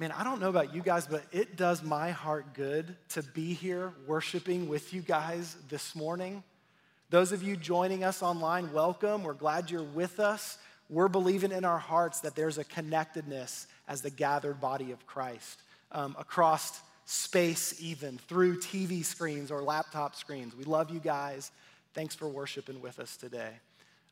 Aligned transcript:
Man, 0.00 0.12
I 0.12 0.24
don't 0.24 0.40
know 0.40 0.48
about 0.48 0.74
you 0.74 0.80
guys, 0.80 1.06
but 1.06 1.22
it 1.30 1.56
does 1.56 1.82
my 1.82 2.10
heart 2.10 2.54
good 2.54 2.96
to 3.10 3.22
be 3.22 3.52
here 3.52 3.92
worshiping 4.06 4.66
with 4.66 4.94
you 4.94 5.02
guys 5.02 5.58
this 5.68 5.94
morning. 5.94 6.42
Those 7.10 7.32
of 7.32 7.42
you 7.42 7.54
joining 7.54 8.02
us 8.02 8.22
online, 8.22 8.72
welcome. 8.72 9.22
We're 9.22 9.34
glad 9.34 9.70
you're 9.70 9.82
with 9.82 10.18
us. 10.18 10.56
We're 10.88 11.08
believing 11.08 11.52
in 11.52 11.66
our 11.66 11.76
hearts 11.76 12.20
that 12.20 12.34
there's 12.34 12.56
a 12.56 12.64
connectedness 12.64 13.66
as 13.88 14.00
the 14.00 14.08
gathered 14.08 14.58
body 14.58 14.90
of 14.90 15.06
Christ 15.06 15.60
um, 15.92 16.16
across 16.18 16.80
space, 17.04 17.78
even 17.78 18.16
through 18.26 18.56
TV 18.60 19.04
screens 19.04 19.50
or 19.50 19.60
laptop 19.60 20.16
screens. 20.16 20.56
We 20.56 20.64
love 20.64 20.88
you 20.88 21.00
guys. 21.00 21.52
Thanks 21.92 22.14
for 22.14 22.26
worshiping 22.26 22.80
with 22.80 23.00
us 23.00 23.18
today. 23.18 23.50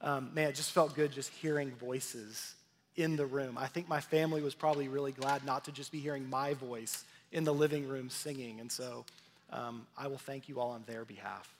Um, 0.02 0.32
man, 0.34 0.50
it 0.50 0.54
just 0.54 0.72
felt 0.72 0.94
good 0.94 1.12
just 1.12 1.30
hearing 1.30 1.70
voices 1.70 2.56
in 2.98 3.14
the 3.14 3.24
room. 3.24 3.56
I 3.56 3.68
think 3.68 3.88
my 3.88 4.00
family 4.00 4.42
was 4.42 4.54
probably 4.54 4.88
really 4.88 5.12
glad 5.12 5.44
not 5.44 5.64
to 5.66 5.72
just 5.72 5.92
be 5.92 6.00
hearing 6.00 6.28
my 6.28 6.54
voice 6.54 7.04
in 7.30 7.44
the 7.44 7.54
living 7.54 7.86
room 7.86 8.10
singing. 8.10 8.58
And 8.58 8.70
so 8.70 9.04
um, 9.52 9.86
I 9.96 10.08
will 10.08 10.18
thank 10.18 10.48
you 10.48 10.58
all 10.58 10.70
on 10.70 10.82
their 10.86 11.04
behalf. 11.04 11.54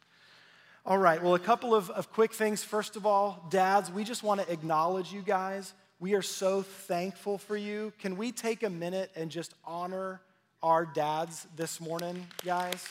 All 0.84 0.98
right, 0.98 1.22
well, 1.22 1.34
a 1.34 1.38
couple 1.38 1.74
of, 1.74 1.90
of 1.90 2.12
quick 2.12 2.32
things. 2.32 2.64
First 2.64 2.96
of 2.96 3.06
all, 3.06 3.46
dads, 3.50 3.90
we 3.90 4.02
just 4.02 4.24
want 4.24 4.40
to 4.40 4.52
acknowledge 4.52 5.12
you 5.12 5.22
guys. 5.22 5.74
We 6.00 6.14
are 6.14 6.22
so 6.22 6.62
thankful 6.62 7.38
for 7.38 7.56
you. 7.56 7.92
Can 8.00 8.16
we 8.16 8.32
take 8.32 8.64
a 8.64 8.70
minute 8.70 9.10
and 9.14 9.30
just 9.30 9.54
honor 9.64 10.20
our 10.60 10.86
dads 10.86 11.46
this 11.56 11.80
morning, 11.80 12.26
guys? 12.44 12.84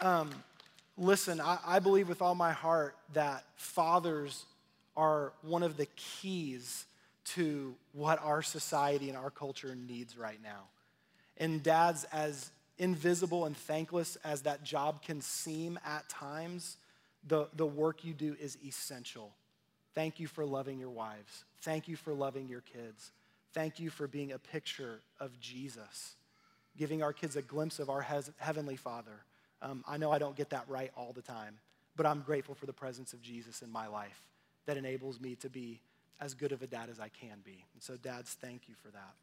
Um, 0.00 0.30
listen, 0.96 1.40
I, 1.40 1.58
I 1.66 1.78
believe 1.80 2.08
with 2.08 2.22
all 2.22 2.34
my 2.34 2.52
heart 2.52 2.96
that 3.12 3.44
fathers 3.56 4.46
are 4.96 5.32
one 5.42 5.62
of 5.62 5.76
the 5.76 5.86
keys 5.96 6.86
to 7.24 7.74
what 7.92 8.22
our 8.22 8.42
society 8.42 9.08
and 9.08 9.16
our 9.16 9.30
culture 9.30 9.74
needs 9.74 10.16
right 10.16 10.42
now. 10.42 10.68
And 11.38 11.62
dads, 11.62 12.04
as 12.12 12.50
invisible 12.78 13.44
and 13.44 13.56
thankless 13.56 14.16
as 14.24 14.42
that 14.42 14.62
job 14.62 15.02
can 15.02 15.20
seem 15.20 15.78
at 15.84 16.08
times, 16.08 16.76
the, 17.26 17.48
the 17.54 17.66
work 17.66 18.04
you 18.04 18.12
do 18.12 18.36
is 18.40 18.58
essential. 18.66 19.32
Thank 19.94 20.20
you 20.20 20.26
for 20.26 20.44
loving 20.44 20.78
your 20.78 20.90
wives. 20.90 21.44
Thank 21.62 21.88
you 21.88 21.96
for 21.96 22.12
loving 22.12 22.48
your 22.48 22.60
kids. 22.60 23.12
Thank 23.52 23.78
you 23.78 23.90
for 23.90 24.06
being 24.06 24.32
a 24.32 24.38
picture 24.38 25.00
of 25.20 25.38
Jesus, 25.40 26.16
giving 26.76 27.02
our 27.02 27.12
kids 27.12 27.36
a 27.36 27.42
glimpse 27.42 27.78
of 27.78 27.88
our 27.88 28.04
Heavenly 28.38 28.76
Father. 28.76 29.24
Um, 29.62 29.84
I 29.88 29.96
know 29.96 30.10
I 30.10 30.18
don't 30.18 30.36
get 30.36 30.50
that 30.50 30.64
right 30.68 30.90
all 30.96 31.12
the 31.12 31.22
time, 31.22 31.56
but 31.96 32.06
I'm 32.06 32.20
grateful 32.20 32.54
for 32.54 32.66
the 32.66 32.72
presence 32.72 33.12
of 33.12 33.22
Jesus 33.22 33.62
in 33.62 33.70
my 33.70 33.86
life 33.86 34.20
that 34.66 34.76
enables 34.76 35.20
me 35.20 35.34
to 35.36 35.48
be 35.48 35.80
as 36.20 36.34
good 36.34 36.52
of 36.52 36.62
a 36.62 36.66
dad 36.66 36.88
as 36.90 37.00
I 37.00 37.08
can 37.08 37.38
be. 37.44 37.64
And 37.74 37.82
so, 37.82 37.96
dads, 37.96 38.36
thank 38.40 38.68
you 38.68 38.74
for 38.82 38.90
that. 38.90 39.14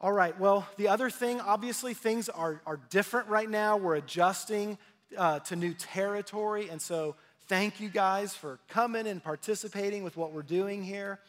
All 0.00 0.12
right, 0.12 0.38
well, 0.38 0.68
the 0.76 0.88
other 0.88 1.08
thing, 1.08 1.40
obviously, 1.40 1.94
things 1.94 2.28
are, 2.28 2.60
are 2.66 2.78
different 2.90 3.28
right 3.28 3.48
now. 3.48 3.76
We're 3.76 3.96
adjusting 3.96 4.76
uh, 5.16 5.38
to 5.40 5.56
new 5.56 5.72
territory. 5.72 6.68
And 6.68 6.80
so, 6.82 7.16
thank 7.48 7.80
you 7.80 7.88
guys 7.88 8.34
for 8.34 8.58
coming 8.68 9.06
and 9.06 9.22
participating 9.22 10.02
with 10.02 10.16
what 10.16 10.32
we're 10.32 10.42
doing 10.42 10.82
here. 10.82 11.20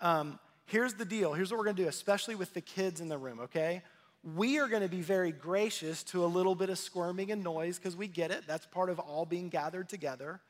Um, 0.00 0.38
here's 0.66 0.94
the 0.94 1.04
deal 1.04 1.32
here's 1.32 1.50
what 1.50 1.58
we're 1.58 1.64
going 1.64 1.76
to 1.76 1.82
do, 1.82 1.88
especially 1.88 2.34
with 2.34 2.52
the 2.54 2.60
kids 2.60 3.00
in 3.00 3.08
the 3.08 3.18
room, 3.18 3.40
okay? 3.40 3.82
We 4.34 4.58
are 4.58 4.66
going 4.66 4.82
to 4.82 4.88
be 4.88 5.02
very 5.02 5.30
gracious 5.30 6.02
to 6.04 6.24
a 6.24 6.26
little 6.26 6.56
bit 6.56 6.68
of 6.68 6.78
squirming 6.78 7.30
and 7.30 7.44
noise 7.44 7.78
because 7.78 7.94
we 7.94 8.08
get 8.08 8.32
it. 8.32 8.42
That's 8.46 8.66
part 8.66 8.90
of 8.90 8.98
all 8.98 9.24
being 9.24 9.48
gathered 9.48 9.88
together. 9.88 10.40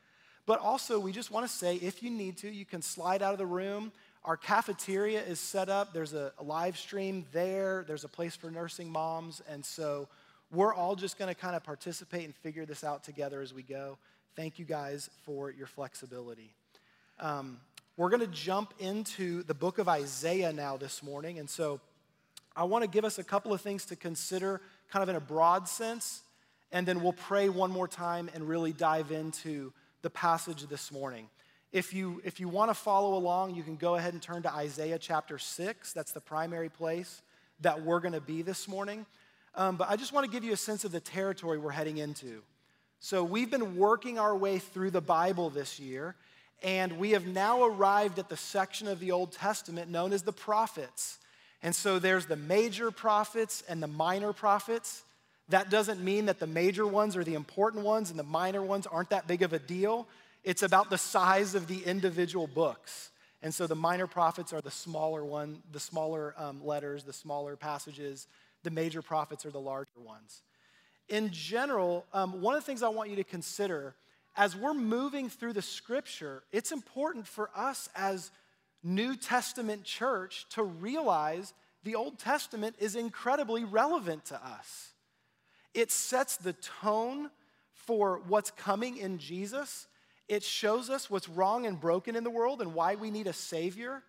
But 0.47 0.61
also, 0.61 0.97
we 0.97 1.11
just 1.11 1.29
want 1.29 1.45
to 1.45 1.51
say 1.51 1.75
if 1.75 2.01
you 2.01 2.09
need 2.09 2.37
to, 2.37 2.49
you 2.49 2.65
can 2.65 2.81
slide 2.81 3.21
out 3.21 3.33
of 3.33 3.37
the 3.37 3.45
room. 3.45 3.91
Our 4.23 4.37
cafeteria 4.37 5.21
is 5.21 5.41
set 5.41 5.67
up. 5.67 5.93
There's 5.93 6.13
a, 6.13 6.31
live 6.41 6.77
stream 6.77 7.25
there, 7.33 7.83
there's 7.85 8.05
a 8.05 8.07
place 8.07 8.35
for 8.35 8.49
nursing 8.49 8.89
moms. 8.89 9.41
And 9.49 9.63
so 9.63 10.07
we're 10.49 10.73
all 10.73 10.95
just 10.95 11.19
going 11.19 11.27
to 11.27 11.39
kind 11.39 11.55
of 11.55 11.63
participate 11.63 12.23
and 12.23 12.33
figure 12.33 12.65
this 12.65 12.85
out 12.85 13.03
together 13.03 13.41
as 13.41 13.53
we 13.53 13.61
go. 13.61 13.97
Thank 14.37 14.57
you 14.57 14.63
guys 14.63 15.09
for 15.23 15.51
your 15.51 15.67
flexibility. 15.67 16.53
Um, 17.19 17.59
we're 17.97 18.09
going 18.09 18.21
to 18.21 18.27
jump 18.27 18.73
into 18.79 19.43
the 19.43 19.53
book 19.53 19.79
of 19.79 19.89
Isaiah 19.89 20.53
now 20.53 20.77
this 20.77 21.03
morning. 21.03 21.39
And 21.39 21.49
so 21.49 21.81
I 22.55 22.63
want 22.63 22.85
to 22.85 22.89
give 22.89 23.03
us 23.03 23.19
a 23.19 23.23
couple 23.23 23.51
of 23.51 23.59
things 23.59 23.83
to 23.87 23.97
consider, 23.97 24.61
kind 24.91 25.03
of 25.03 25.09
in 25.09 25.17
a 25.17 25.21
broad 25.21 25.67
sense, 25.67 26.21
and 26.71 26.87
then 26.87 27.01
we'll 27.01 27.13
pray 27.13 27.49
one 27.49 27.71
more 27.71 27.87
time 27.87 28.29
and 28.33 28.47
really 28.47 28.71
dive 28.71 29.11
into 29.11 29.73
the 30.01 30.09
passage 30.09 30.67
this 30.67 30.91
morning. 30.91 31.29
If 31.71 31.93
you, 31.93 32.21
if 32.23 32.39
you 32.39 32.47
want 32.47 32.69
to 32.69 32.73
follow 32.73 33.17
along, 33.17 33.55
you 33.55 33.63
can 33.63 33.75
go 33.75 33.95
ahead 33.95 34.13
and 34.13 34.21
turn 34.21 34.43
to 34.43 34.53
Isaiah 34.53 34.97
chapter 34.97 35.37
6. 35.37 35.93
That's 35.93 36.11
the 36.11 36.21
primary 36.21 36.69
place 36.69 37.21
that 37.61 37.81
we're 37.81 37.99
going 37.99 38.13
to 38.13 38.21
be 38.21 38.41
this 38.41 38.67
morning. 38.67 39.05
Um, 39.55 39.75
but 39.75 39.89
I 39.89 39.95
just 39.95 40.13
want 40.13 40.25
to 40.25 40.31
give 40.31 40.43
you 40.43 40.53
a 40.53 40.57
sense 40.57 40.85
of 40.85 40.91
the 40.91 40.99
territory 40.99 41.57
we're 41.57 41.71
heading 41.71 41.97
into. 41.97 42.43
So, 42.99 43.23
we've 43.23 43.51
been 43.51 43.77
working 43.77 44.17
our 44.17 44.35
way 44.35 44.57
through 44.57 44.89
the 44.91 45.01
Bible 45.01 45.51
this 45.51 45.79
year, 45.79 46.15
and 46.63 46.97
we 46.97 47.11
have 47.11 47.27
now 47.27 47.63
arrived 47.63 48.17
at 48.17 48.27
the 48.27 48.37
section 48.37 48.87
of 48.87 48.99
the 48.99 49.11
Old 49.11 49.31
Testament 49.31 49.91
known 49.91 50.13
as 50.13 50.23
the 50.23 50.33
prophets. 50.33 51.19
And 51.61 51.75
so, 51.75 51.99
there's 51.99 52.25
the 52.25 52.35
major 52.35 52.89
prophets 52.89 53.63
and 53.69 53.83
the 53.83 53.87
minor 53.87 54.33
prophets. 54.33 55.03
That 55.49 55.69
doesn't 55.69 56.03
mean 56.03 56.25
that 56.25 56.39
the 56.39 56.47
major 56.47 56.85
ones 56.85 57.15
are 57.15 57.23
the 57.23 57.35
important 57.35 57.83
ones 57.85 58.09
and 58.09 58.19
the 58.19 58.23
minor 58.23 58.61
ones 58.61 58.85
aren't 58.85 59.11
that 59.11 59.27
big 59.27 59.43
of 59.43 59.53
a 59.53 59.59
deal. 59.59 60.07
It's 60.43 60.63
about 60.63 60.89
the 60.89 60.97
size 60.97 61.55
of 61.55 61.67
the 61.67 61.83
individual 61.83 62.47
books. 62.47 63.11
And 63.41 63.53
so 63.53 63.67
the 63.67 63.75
minor 63.75 64.07
prophets 64.07 64.51
are 64.51 64.61
the 64.61 64.71
smaller 64.71 65.23
one, 65.23 65.61
the 65.71 65.79
smaller 65.79 66.33
um, 66.37 66.65
letters, 66.65 67.03
the 67.03 67.13
smaller 67.13 67.55
passages. 67.55 68.27
The 68.63 68.71
major 68.71 69.01
prophets 69.01 69.45
are 69.45 69.51
the 69.51 69.59
larger 69.59 69.99
ones. 70.03 70.41
In 71.07 71.29
general, 71.31 72.05
um, 72.13 72.41
one 72.41 72.55
of 72.55 72.61
the 72.61 72.65
things 72.65 72.83
I 72.83 72.89
want 72.89 73.09
you 73.09 73.15
to 73.17 73.23
consider 73.23 73.95
as 74.35 74.55
we're 74.55 74.73
moving 74.73 75.29
through 75.29 75.53
the 75.53 75.61
scripture, 75.61 76.43
it's 76.51 76.71
important 76.71 77.27
for 77.27 77.49
us 77.55 77.89
as 77.95 78.31
New 78.83 79.15
Testament 79.15 79.83
church 79.83 80.45
to 80.51 80.63
realize 80.63 81.53
the 81.83 81.95
Old 81.95 82.19
Testament 82.19 82.75
is 82.79 82.95
incredibly 82.95 83.63
relevant 83.63 84.25
to 84.25 84.35
us. 84.35 84.91
It 85.77 85.91
sets 85.91 86.37
the 86.37 86.53
tone 86.53 87.29
for 87.71 88.19
what's 88.27 88.49
coming 88.49 88.97
in 88.97 89.19
Jesus. 89.19 89.85
It 90.27 90.41
shows 90.41 90.89
us 90.89 91.07
what's 91.07 91.29
wrong 91.29 91.67
and 91.67 91.79
broken 91.79 92.15
in 92.15 92.23
the 92.23 92.31
world 92.31 92.63
and 92.63 92.73
why 92.73 92.95
we 92.95 93.11
need 93.11 93.27
a 93.27 93.33
Savior. 93.33 94.01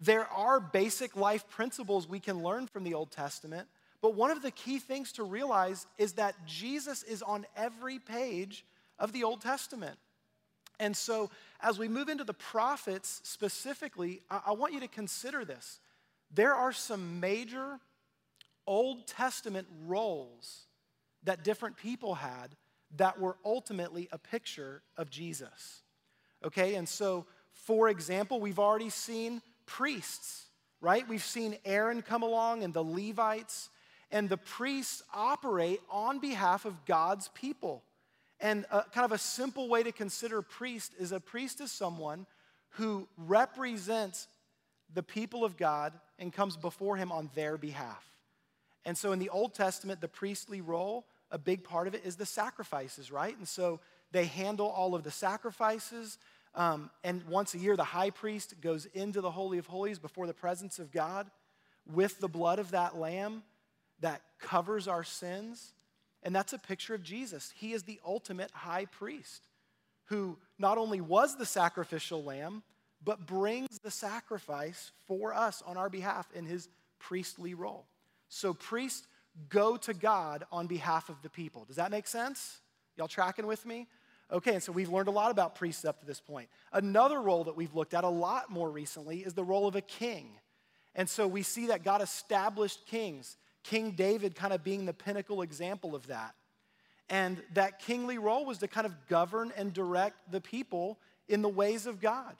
There 0.00 0.26
are 0.26 0.58
basic 0.58 1.14
life 1.14 1.48
principles 1.48 2.08
we 2.08 2.18
can 2.18 2.42
learn 2.42 2.66
from 2.66 2.82
the 2.82 2.94
Old 2.94 3.12
Testament, 3.12 3.68
but 4.02 4.16
one 4.16 4.32
of 4.32 4.42
the 4.42 4.50
key 4.50 4.80
things 4.80 5.12
to 5.12 5.22
realize 5.22 5.86
is 5.98 6.14
that 6.14 6.34
Jesus 6.48 7.04
is 7.04 7.22
on 7.22 7.46
every 7.56 8.00
page 8.00 8.64
of 8.98 9.12
the 9.12 9.22
Old 9.22 9.40
Testament. 9.40 9.96
And 10.80 10.96
so, 10.96 11.30
as 11.60 11.78
we 11.78 11.86
move 11.86 12.08
into 12.08 12.24
the 12.24 12.34
prophets 12.34 13.20
specifically, 13.22 14.20
I, 14.28 14.40
I 14.46 14.52
want 14.52 14.72
you 14.72 14.80
to 14.80 14.88
consider 14.88 15.44
this. 15.44 15.78
There 16.34 16.56
are 16.56 16.72
some 16.72 17.20
major 17.20 17.78
Old 18.66 19.06
Testament 19.06 19.68
roles 19.86 20.64
that 21.24 21.44
different 21.44 21.76
people 21.76 22.14
had 22.14 22.56
that 22.96 23.20
were 23.20 23.36
ultimately 23.44 24.08
a 24.12 24.18
picture 24.18 24.82
of 24.96 25.10
Jesus. 25.10 25.82
Okay, 26.44 26.74
and 26.74 26.88
so 26.88 27.26
for 27.54 27.88
example, 27.88 28.40
we've 28.40 28.58
already 28.58 28.90
seen 28.90 29.40
priests, 29.64 30.46
right? 30.80 31.08
We've 31.08 31.24
seen 31.24 31.56
Aaron 31.64 32.02
come 32.02 32.22
along 32.22 32.62
and 32.62 32.74
the 32.74 32.82
Levites, 32.82 33.70
and 34.10 34.28
the 34.28 34.36
priests 34.36 35.02
operate 35.14 35.80
on 35.90 36.18
behalf 36.18 36.66
of 36.66 36.84
God's 36.84 37.28
people. 37.28 37.82
And 38.40 38.66
a, 38.70 38.82
kind 38.82 39.04
of 39.04 39.12
a 39.12 39.18
simple 39.18 39.68
way 39.68 39.82
to 39.82 39.92
consider 39.92 40.42
priest 40.42 40.92
is 40.98 41.12
a 41.12 41.20
priest 41.20 41.60
is 41.60 41.72
someone 41.72 42.26
who 42.70 43.08
represents 43.16 44.28
the 44.92 45.02
people 45.02 45.44
of 45.44 45.56
God 45.56 45.92
and 46.18 46.32
comes 46.32 46.56
before 46.56 46.96
him 46.96 47.10
on 47.10 47.30
their 47.34 47.56
behalf. 47.56 48.04
And 48.84 48.98
so 48.98 49.12
in 49.12 49.18
the 49.18 49.30
Old 49.30 49.54
Testament, 49.54 50.00
the 50.00 50.08
priestly 50.08 50.60
role 50.60 51.06
a 51.30 51.38
big 51.38 51.64
part 51.64 51.86
of 51.86 51.94
it 51.94 52.04
is 52.04 52.16
the 52.16 52.26
sacrifices, 52.26 53.10
right? 53.10 53.36
And 53.36 53.48
so 53.48 53.80
they 54.12 54.26
handle 54.26 54.68
all 54.68 54.94
of 54.94 55.02
the 55.02 55.10
sacrifices. 55.10 56.18
Um, 56.54 56.90
and 57.02 57.22
once 57.24 57.54
a 57.54 57.58
year, 57.58 57.76
the 57.76 57.84
high 57.84 58.10
priest 58.10 58.60
goes 58.60 58.86
into 58.86 59.20
the 59.20 59.30
Holy 59.30 59.58
of 59.58 59.66
Holies 59.66 59.98
before 59.98 60.26
the 60.26 60.34
presence 60.34 60.78
of 60.78 60.92
God 60.92 61.30
with 61.92 62.20
the 62.20 62.28
blood 62.28 62.58
of 62.58 62.70
that 62.70 62.96
lamb 62.96 63.42
that 64.00 64.22
covers 64.38 64.88
our 64.88 65.04
sins. 65.04 65.72
And 66.22 66.34
that's 66.34 66.52
a 66.52 66.58
picture 66.58 66.94
of 66.94 67.02
Jesus. 67.02 67.52
He 67.56 67.72
is 67.72 67.82
the 67.82 68.00
ultimate 68.04 68.50
high 68.52 68.86
priest 68.86 69.48
who 70.06 70.38
not 70.58 70.78
only 70.78 71.00
was 71.00 71.36
the 71.36 71.46
sacrificial 71.46 72.22
lamb, 72.22 72.62
but 73.02 73.26
brings 73.26 73.78
the 73.80 73.90
sacrifice 73.90 74.92
for 75.06 75.34
us 75.34 75.62
on 75.66 75.76
our 75.76 75.90
behalf 75.90 76.28
in 76.34 76.46
his 76.46 76.68
priestly 76.98 77.54
role. 77.54 77.86
So, 78.28 78.54
priests 78.54 79.06
go 79.48 79.76
to 79.76 79.94
God 79.94 80.44
on 80.52 80.66
behalf 80.66 81.08
of 81.08 81.20
the 81.22 81.30
people. 81.30 81.64
Does 81.64 81.76
that 81.76 81.90
make 81.90 82.06
sense? 82.06 82.60
Y'all 82.96 83.08
tracking 83.08 83.46
with 83.46 83.66
me? 83.66 83.88
Okay, 84.32 84.54
and 84.54 84.62
so 84.62 84.72
we've 84.72 84.90
learned 84.90 85.08
a 85.08 85.12
lot 85.12 85.30
about 85.30 85.54
priests 85.54 85.84
up 85.84 86.00
to 86.00 86.06
this 86.06 86.20
point. 86.20 86.48
Another 86.72 87.20
role 87.20 87.44
that 87.44 87.56
we've 87.56 87.74
looked 87.74 87.94
at 87.94 88.04
a 88.04 88.08
lot 88.08 88.50
more 88.50 88.70
recently 88.70 89.18
is 89.18 89.34
the 89.34 89.44
role 89.44 89.66
of 89.66 89.76
a 89.76 89.80
king. 89.80 90.38
And 90.94 91.08
so 91.08 91.26
we 91.26 91.42
see 91.42 91.66
that 91.66 91.84
God 91.84 92.00
established 92.00 92.86
kings, 92.86 93.36
King 93.64 93.92
David 93.92 94.34
kind 94.34 94.52
of 94.52 94.62
being 94.62 94.86
the 94.86 94.92
pinnacle 94.92 95.42
example 95.42 95.94
of 95.94 96.06
that. 96.06 96.34
And 97.10 97.42
that 97.52 97.80
kingly 97.80 98.18
role 98.18 98.46
was 98.46 98.58
to 98.58 98.68
kind 98.68 98.86
of 98.86 98.94
govern 99.08 99.52
and 99.56 99.72
direct 99.72 100.30
the 100.30 100.40
people 100.40 100.98
in 101.28 101.42
the 101.42 101.48
ways 101.48 101.86
of 101.86 102.00
God. 102.00 102.34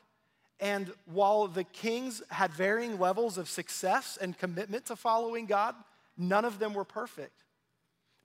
And 0.60 0.92
while 1.04 1.48
the 1.48 1.64
kings 1.64 2.22
had 2.30 2.52
varying 2.52 2.98
levels 2.98 3.36
of 3.36 3.48
success 3.48 4.16
and 4.20 4.38
commitment 4.38 4.86
to 4.86 4.96
following 4.96 5.46
God, 5.46 5.74
none 6.16 6.44
of 6.44 6.58
them 6.58 6.74
were 6.74 6.84
perfect. 6.84 7.44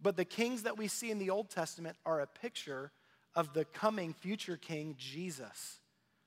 But 0.01 0.15
the 0.15 0.25
kings 0.25 0.63
that 0.63 0.77
we 0.77 0.87
see 0.87 1.11
in 1.11 1.19
the 1.19 1.29
Old 1.29 1.49
Testament 1.49 1.97
are 2.05 2.21
a 2.21 2.27
picture 2.27 2.91
of 3.35 3.53
the 3.53 3.65
coming 3.65 4.13
future 4.13 4.57
king, 4.57 4.95
Jesus, 4.97 5.79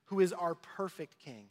who 0.06 0.20
is 0.20 0.32
our 0.32 0.54
perfect 0.54 1.18
king. 1.18 1.46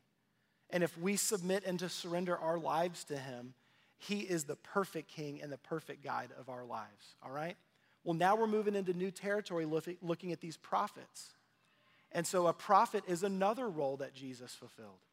And 0.69 0.83
if 0.83 0.97
we 0.97 1.15
submit 1.15 1.63
and 1.65 1.79
to 1.79 1.89
surrender 1.89 2.37
our 2.37 2.57
lives 2.57 3.03
to 3.05 3.17
him, 3.17 3.53
he 3.97 4.19
is 4.19 4.45
the 4.45 4.55
perfect 4.55 5.09
king 5.09 5.41
and 5.41 5.51
the 5.51 5.57
perfect 5.57 6.03
guide 6.03 6.29
of 6.39 6.49
our 6.49 6.63
lives, 6.63 7.15
all 7.23 7.31
right? 7.31 7.57
Well, 8.03 8.15
now 8.15 8.35
we're 8.35 8.47
moving 8.47 8.75
into 8.75 8.93
new 8.93 9.11
territory 9.11 9.65
looking 9.65 10.31
at 10.31 10.41
these 10.41 10.57
prophets. 10.57 11.31
And 12.11 12.25
so 12.25 12.47
a 12.47 12.53
prophet 12.53 13.03
is 13.07 13.23
another 13.23 13.69
role 13.69 13.97
that 13.97 14.13
Jesus 14.13 14.53
fulfilled. 14.53 15.05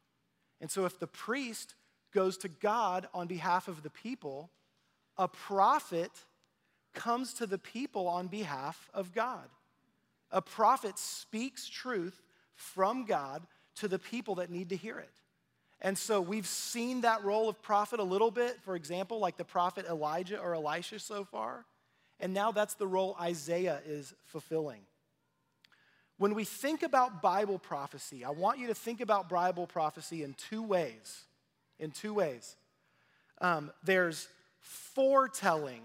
And 0.60 0.70
so 0.70 0.84
if 0.84 0.98
the 0.98 1.06
priest 1.06 1.74
goes 2.14 2.38
to 2.38 2.48
God 2.48 3.08
on 3.12 3.26
behalf 3.26 3.68
of 3.68 3.82
the 3.82 3.90
people, 3.90 4.50
a 5.18 5.28
prophet 5.28 6.10
comes 6.94 7.34
to 7.34 7.46
the 7.46 7.58
people 7.58 8.06
on 8.06 8.28
behalf 8.28 8.88
of 8.94 9.14
God. 9.14 9.48
A 10.30 10.42
prophet 10.42 10.98
speaks 10.98 11.68
truth 11.68 12.22
from 12.54 13.04
God 13.04 13.46
to 13.76 13.88
the 13.88 13.98
people 13.98 14.36
that 14.36 14.50
need 14.50 14.68
to 14.70 14.76
hear 14.76 14.98
it. 14.98 15.12
And 15.80 15.96
so 15.96 16.20
we've 16.20 16.46
seen 16.46 17.02
that 17.02 17.24
role 17.24 17.48
of 17.48 17.62
prophet 17.62 18.00
a 18.00 18.04
little 18.04 18.32
bit, 18.32 18.60
for 18.62 18.74
example, 18.74 19.20
like 19.20 19.36
the 19.36 19.44
prophet 19.44 19.86
Elijah 19.88 20.38
or 20.40 20.54
Elisha 20.54 20.98
so 20.98 21.24
far. 21.24 21.64
And 22.18 22.34
now 22.34 22.50
that's 22.50 22.74
the 22.74 22.86
role 22.86 23.16
Isaiah 23.20 23.80
is 23.86 24.12
fulfilling. 24.26 24.80
When 26.16 26.34
we 26.34 26.42
think 26.44 26.82
about 26.82 27.22
Bible 27.22 27.60
prophecy, 27.60 28.24
I 28.24 28.30
want 28.30 28.58
you 28.58 28.66
to 28.66 28.74
think 28.74 29.00
about 29.00 29.28
Bible 29.28 29.68
prophecy 29.68 30.24
in 30.24 30.34
two 30.34 30.64
ways. 30.64 31.24
In 31.78 31.92
two 31.92 32.12
ways. 32.12 32.56
Um, 33.40 33.70
there's 33.84 34.26
foretelling, 34.60 35.82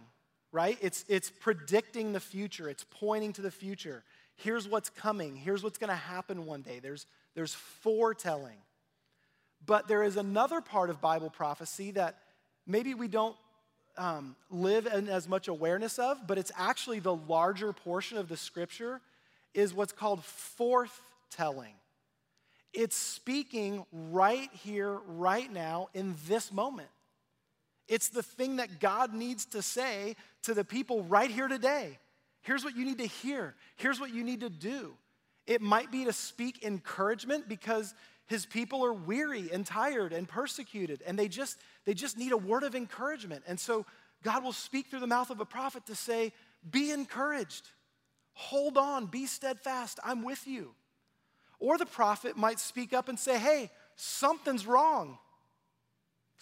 right? 0.52 0.78
It's, 0.82 1.06
it's 1.08 1.30
predicting 1.30 2.14
the 2.14 2.20
future, 2.20 2.70
it's 2.70 2.86
pointing 2.90 3.34
to 3.34 3.42
the 3.42 3.52
future. 3.52 4.04
Here's 4.36 4.68
what's 4.68 4.90
coming, 4.90 5.36
here's 5.36 5.64
what's 5.64 5.78
going 5.78 5.90
to 5.90 5.96
happen 5.96 6.46
one 6.46 6.62
day. 6.62 6.80
There's, 6.80 7.06
there's 7.36 7.54
foretelling. 7.54 8.58
But 9.66 9.88
there 9.88 10.04
is 10.04 10.18
another 10.18 10.60
part 10.60 10.90
of 10.90 11.00
Bible 11.00 11.30
prophecy 11.30 11.92
that 11.92 12.18
maybe 12.68 12.94
we 12.94 13.08
don't 13.08 13.36
um, 13.98 14.36
live 14.50 14.88
in 14.88 15.08
as 15.08 15.28
much 15.28 15.48
awareness 15.48 16.00
of, 16.00 16.28
but 16.28 16.38
it's 16.38 16.52
actually 16.58 17.00
the 17.00 17.16
larger 17.16 17.72
portion 17.72 18.18
of 18.18 18.28
the 18.28 18.38
scripture 18.38 19.00
is 19.54 19.74
what's 19.74 19.94
called 19.94 20.22
forthtelling. 20.22 21.74
It's 22.74 22.96
speaking 22.96 23.86
right 23.92 24.50
here, 24.64 24.98
right 25.08 25.52
now, 25.52 25.90
in 25.94 26.16
this 26.28 26.52
moment. 26.52 26.90
It's 27.88 28.10
the 28.10 28.24
thing 28.24 28.58
that 28.58 28.80
God 28.80 29.14
needs 29.14 29.46
to 29.48 29.62
say 29.62 30.16
to 30.44 30.54
the 30.54 30.64
people 30.64 31.04
right 31.04 31.30
here 31.30 31.48
today. 31.48 32.00
Here's 32.42 32.64
what 32.64 32.76
you 32.76 32.86
need 32.86 33.00
to 33.00 33.08
hear. 33.08 33.56
Here's 33.76 34.00
what 34.00 34.14
you 34.14 34.24
need 34.24 34.42
to 34.42 34.50
do. 34.50 34.94
It 35.48 35.62
might 35.62 35.92
be 35.92 36.06
to 36.06 36.14
speak 36.14 36.64
encouragement 36.64 37.50
because 37.50 37.94
his 38.28 38.46
people 38.46 38.86
are 38.86 38.94
weary 38.94 39.50
and 39.52 39.66
tired 39.66 40.14
and 40.14 40.28
persecuted 40.28 41.02
and 41.06 41.20
they 41.20 41.28
just 41.28 41.58
they 41.86 41.94
just 41.94 42.18
need 42.18 42.32
a 42.32 42.38
word 42.38 42.64
of 42.64 42.76
encouragement. 42.76 43.44
And 43.48 43.60
so 43.60 43.86
God 44.24 44.44
will 44.44 44.54
speak 44.54 44.88
through 44.88 45.02
the 45.02 45.08
mouth 45.08 45.30
of 45.30 45.42
a 45.42 45.46
prophet 45.46 45.86
to 45.88 45.96
say, 45.96 46.32
"Be 46.70 46.92
encouraged. 46.92 47.70
Hold 48.34 48.78
on, 48.78 49.08
be 49.08 49.26
steadfast. 49.26 50.00
I'm 50.04 50.24
with 50.24 50.48
you." 50.48 50.74
Or 51.60 51.78
the 51.78 51.86
prophet 51.86 52.38
might 52.38 52.60
speak 52.60 52.94
up 52.94 53.10
and 53.10 53.20
say, 53.20 53.38
"Hey, 53.38 53.70
something's 53.96 54.66
wrong. 54.66 55.20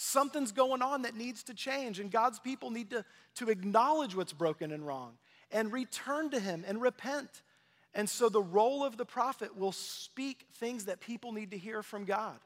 Something's 0.03 0.51
going 0.51 0.81
on 0.81 1.03
that 1.03 1.15
needs 1.15 1.43
to 1.43 1.53
change, 1.53 1.99
and 1.99 2.09
God's 2.09 2.39
people 2.39 2.71
need 2.71 2.89
to, 2.89 3.05
to 3.35 3.49
acknowledge 3.51 4.15
what's 4.15 4.33
broken 4.33 4.71
and 4.71 4.83
wrong 4.83 5.13
and 5.51 5.71
return 5.71 6.31
to 6.31 6.39
Him 6.39 6.65
and 6.67 6.81
repent. 6.81 7.43
And 7.93 8.09
so 8.09 8.27
the 8.27 8.41
role 8.41 8.83
of 8.83 8.97
the 8.97 9.05
prophet 9.05 9.55
will 9.55 9.71
speak 9.71 10.47
things 10.55 10.85
that 10.85 11.01
people 11.01 11.33
need 11.33 11.51
to 11.51 11.57
hear 11.57 11.83
from 11.83 12.05
God. 12.05 12.39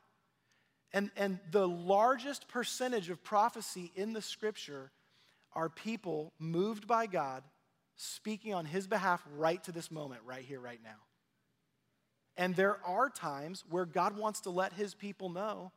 And, 0.91 1.11
and 1.15 1.39
the 1.49 1.65
largest 1.65 2.49
percentage 2.49 3.09
of 3.09 3.23
prophecy 3.23 3.89
in 3.95 4.11
the 4.11 4.21
scripture 4.21 4.91
are 5.53 5.69
people 5.69 6.33
moved 6.37 6.87
by 6.87 7.05
God 7.05 7.41
speaking 7.95 8.53
on 8.53 8.65
his 8.65 8.85
behalf 8.85 9.25
right 9.37 9.63
to 9.63 9.71
this 9.71 9.89
moment, 9.89 10.19
right 10.25 10.43
here, 10.43 10.59
right 10.59 10.81
now. 10.83 10.99
And 12.35 12.53
there 12.53 12.79
are 12.85 13.09
times 13.09 13.63
where 13.69 13.85
God 13.85 14.17
wants 14.17 14.41
to 14.41 14.49
let 14.49 14.73
his 14.73 14.93
people 14.93 15.29
know 15.29 15.71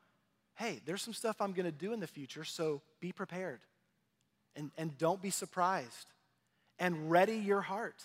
hey, 0.59 0.81
there's 0.85 1.03
some 1.03 1.15
stuff 1.15 1.37
I'm 1.41 1.53
going 1.53 1.67
to 1.67 1.73
do 1.73 1.93
in 1.93 2.01
the 2.01 2.07
future, 2.07 2.43
so 2.43 2.83
be 3.01 3.13
prepared. 3.13 3.61
And, 4.57 4.73
and 4.77 4.99
don't 4.99 5.23
be 5.23 5.31
surprised. 5.31 6.07
And 6.81 7.11
ready 7.11 7.37
your 7.37 7.61
heart. 7.61 8.03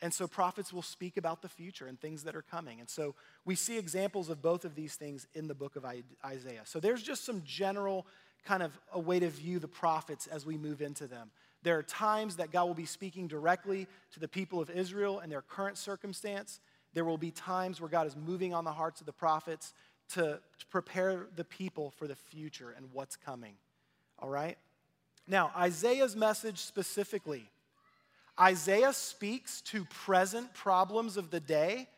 And 0.00 0.14
so 0.14 0.26
prophets 0.26 0.72
will 0.72 0.82
speak 0.82 1.18
about 1.18 1.42
the 1.42 1.48
future 1.48 1.86
and 1.86 2.00
things 2.00 2.22
that 2.24 2.34
are 2.34 2.42
coming. 2.42 2.80
And 2.80 2.88
so 2.88 3.14
we 3.44 3.54
see 3.54 3.76
examples 3.76 4.30
of 4.30 4.40
both 4.40 4.64
of 4.64 4.74
these 4.74 4.94
things 4.94 5.26
in 5.34 5.46
the 5.46 5.54
book 5.54 5.76
of 5.76 5.84
Isaiah. 6.24 6.62
So 6.64 6.80
there's 6.80 7.02
just 7.02 7.24
some 7.24 7.42
general 7.44 8.06
kind 8.46 8.62
of 8.62 8.72
a 8.92 9.00
way 9.00 9.18
to 9.18 9.28
view 9.28 9.58
the 9.58 9.68
prophets 9.68 10.26
as 10.26 10.46
we 10.46 10.56
move 10.56 10.80
into 10.80 11.06
them. 11.06 11.30
There 11.64 11.76
are 11.76 11.82
times 11.82 12.36
that 12.36 12.50
God 12.50 12.64
will 12.64 12.74
be 12.74 12.86
speaking 12.86 13.26
directly 13.26 13.86
to 14.12 14.20
the 14.20 14.28
people 14.28 14.60
of 14.60 14.70
Israel 14.70 15.18
and 15.18 15.30
their 15.30 15.42
current 15.42 15.76
circumstance. 15.76 16.60
There 16.94 17.04
will 17.04 17.18
be 17.18 17.32
times 17.32 17.80
where 17.80 17.90
God 17.90 18.06
is 18.06 18.16
moving 18.16 18.54
on 18.54 18.64
the 18.64 18.72
hearts 18.72 19.00
of 19.00 19.06
the 19.06 19.12
prophets 19.12 19.74
to, 20.14 20.40
to 20.58 20.66
prepare 20.70 21.26
the 21.36 21.44
people 21.44 21.90
for 21.90 22.06
the 22.06 22.16
future 22.16 22.74
and 22.76 22.86
what's 22.92 23.16
coming. 23.16 23.54
All 24.18 24.28
right? 24.28 24.58
Now, 25.26 25.50
Isaiah's 25.56 26.16
message 26.16 26.58
specifically 26.58 27.50
Isaiah 28.40 28.92
speaks 28.92 29.60
to 29.62 29.84
present 29.86 30.54
problems 30.54 31.16
of 31.16 31.30
the 31.30 31.40
day. 31.40 31.88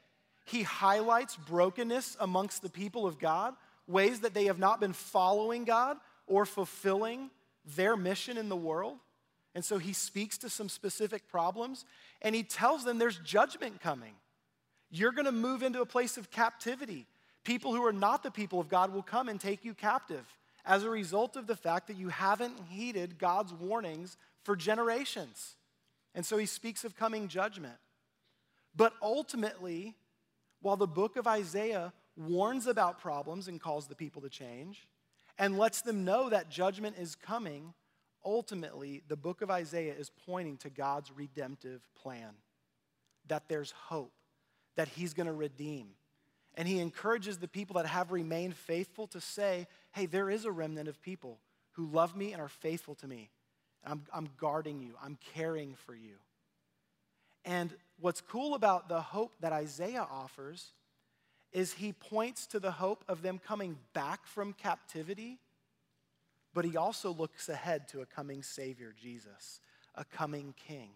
He 0.46 0.62
highlights 0.62 1.36
brokenness 1.36 2.16
amongst 2.18 2.62
the 2.62 2.70
people 2.70 3.06
of 3.06 3.18
God, 3.18 3.54
ways 3.86 4.20
that 4.20 4.32
they 4.32 4.46
have 4.46 4.58
not 4.58 4.80
been 4.80 4.94
following 4.94 5.64
God 5.64 5.98
or 6.26 6.46
fulfilling 6.46 7.30
their 7.76 7.94
mission 7.94 8.38
in 8.38 8.48
the 8.48 8.56
world. 8.56 8.96
And 9.54 9.64
so 9.64 9.78
he 9.78 9.92
speaks 9.92 10.38
to 10.38 10.48
some 10.48 10.68
specific 10.68 11.28
problems 11.28 11.84
and 12.22 12.34
he 12.34 12.42
tells 12.42 12.84
them 12.84 12.98
there's 12.98 13.18
judgment 13.18 13.80
coming. 13.80 14.14
You're 14.90 15.12
going 15.12 15.26
to 15.26 15.32
move 15.32 15.62
into 15.62 15.82
a 15.82 15.86
place 15.86 16.16
of 16.16 16.30
captivity. 16.30 17.06
People 17.44 17.74
who 17.74 17.84
are 17.84 17.92
not 17.92 18.22
the 18.22 18.30
people 18.30 18.60
of 18.60 18.68
God 18.68 18.92
will 18.92 19.02
come 19.02 19.28
and 19.28 19.40
take 19.40 19.64
you 19.64 19.74
captive 19.74 20.24
as 20.64 20.84
a 20.84 20.90
result 20.90 21.36
of 21.36 21.46
the 21.46 21.56
fact 21.56 21.86
that 21.86 21.96
you 21.96 22.08
haven't 22.08 22.58
heeded 22.68 23.18
God's 23.18 23.52
warnings 23.52 24.16
for 24.44 24.56
generations. 24.56 25.56
And 26.14 26.24
so 26.24 26.36
he 26.36 26.46
speaks 26.46 26.84
of 26.84 26.96
coming 26.96 27.28
judgment. 27.28 27.76
But 28.76 28.92
ultimately, 29.02 29.96
while 30.60 30.76
the 30.76 30.86
book 30.86 31.16
of 31.16 31.26
Isaiah 31.26 31.92
warns 32.16 32.66
about 32.66 33.00
problems 33.00 33.48
and 33.48 33.60
calls 33.60 33.86
the 33.86 33.94
people 33.94 34.22
to 34.22 34.28
change 34.28 34.86
and 35.38 35.58
lets 35.58 35.82
them 35.82 36.04
know 36.04 36.28
that 36.28 36.50
judgment 36.50 36.96
is 36.98 37.14
coming, 37.14 37.72
ultimately, 38.24 39.02
the 39.08 39.16
book 39.16 39.40
of 39.40 39.50
Isaiah 39.50 39.94
is 39.94 40.10
pointing 40.26 40.58
to 40.58 40.70
God's 40.70 41.10
redemptive 41.10 41.80
plan 41.94 42.34
that 43.28 43.48
there's 43.48 43.70
hope, 43.70 44.12
that 44.76 44.88
he's 44.88 45.14
going 45.14 45.26
to 45.26 45.32
redeem, 45.32 45.88
and 46.60 46.68
he 46.68 46.78
encourages 46.78 47.38
the 47.38 47.48
people 47.48 47.76
that 47.76 47.86
have 47.86 48.12
remained 48.12 48.54
faithful 48.54 49.06
to 49.06 49.18
say, 49.18 49.66
hey, 49.92 50.04
there 50.04 50.28
is 50.28 50.44
a 50.44 50.52
remnant 50.52 50.90
of 50.90 51.00
people 51.00 51.38
who 51.70 51.86
love 51.86 52.14
me 52.14 52.34
and 52.34 52.42
are 52.42 52.50
faithful 52.50 52.94
to 52.96 53.08
me. 53.08 53.30
I'm, 53.82 54.02
I'm 54.12 54.28
guarding 54.36 54.82
you, 54.82 54.92
I'm 55.02 55.16
caring 55.34 55.74
for 55.86 55.94
you. 55.94 56.16
And 57.46 57.72
what's 57.98 58.20
cool 58.20 58.54
about 58.54 58.90
the 58.90 59.00
hope 59.00 59.32
that 59.40 59.54
Isaiah 59.54 60.06
offers 60.10 60.74
is 61.50 61.72
he 61.72 61.94
points 61.94 62.46
to 62.48 62.60
the 62.60 62.72
hope 62.72 63.04
of 63.08 63.22
them 63.22 63.40
coming 63.42 63.78
back 63.94 64.26
from 64.26 64.52
captivity, 64.52 65.38
but 66.52 66.66
he 66.66 66.76
also 66.76 67.10
looks 67.10 67.48
ahead 67.48 67.88
to 67.88 68.02
a 68.02 68.06
coming 68.06 68.42
Savior, 68.42 68.94
Jesus, 69.00 69.60
a 69.94 70.04
coming 70.04 70.52
King. 70.68 70.90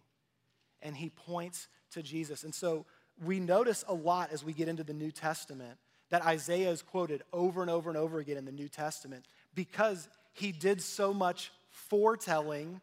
And 0.83 0.95
he 0.95 1.09
points 1.09 1.69
to 1.93 2.03
Jesus. 2.03 2.45
And 2.45 2.55
so 2.55 2.85
we 3.23 3.41
notice 3.41 3.85
a 3.89 3.95
lot 3.95 4.31
as 4.33 4.45
we 4.45 4.53
get 4.53 4.69
into 4.69 4.85
the 4.85 4.93
New 4.93 5.11
Testament 5.11 5.79
that 6.11 6.25
Isaiah 6.25 6.71
is 6.71 6.83
quoted 6.83 7.23
over 7.33 7.63
and 7.63 7.71
over 7.71 7.91
and 7.91 7.99
over 7.99 8.19
again 8.19 8.37
in 8.37 8.45
the 8.45 8.53
New 8.53 8.69
Testament 8.69 9.27
because 9.55 10.09
he 10.33 10.53
did 10.53 10.83
so 10.83 11.15
much 11.15 11.53
foretelling 11.71 12.81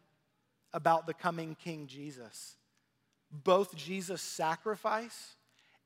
about 0.72 1.06
the 1.06 1.14
coming 1.14 1.56
King 1.62 1.86
Jesus. 1.86 2.56
Both 3.30 3.76
Jesus' 3.76 4.22
sacrifice 4.22 5.36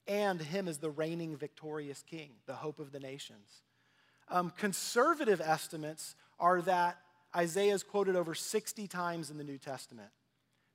and 0.09 0.41
him 0.41 0.69
as 0.69 0.79
the 0.79 0.91
reigning 0.91 1.37
victorious 1.37 2.03
king, 2.09 2.31
the 2.47 2.55
hope 2.55 2.79
of 2.79 2.93
the 2.93 3.01
nations. 3.01 3.63
Um, 4.29 4.53
conservative 4.57 5.41
estimates 5.41 6.15
are 6.39 6.61
that 6.63 6.99
Isaiah 7.35 7.75
is 7.75 7.83
quoted 7.83 8.17
over 8.17 8.35
60 8.35 8.87
times 8.89 9.31
in 9.31 9.39
the 9.39 9.45
New 9.45 9.59
Testament. 9.59 10.11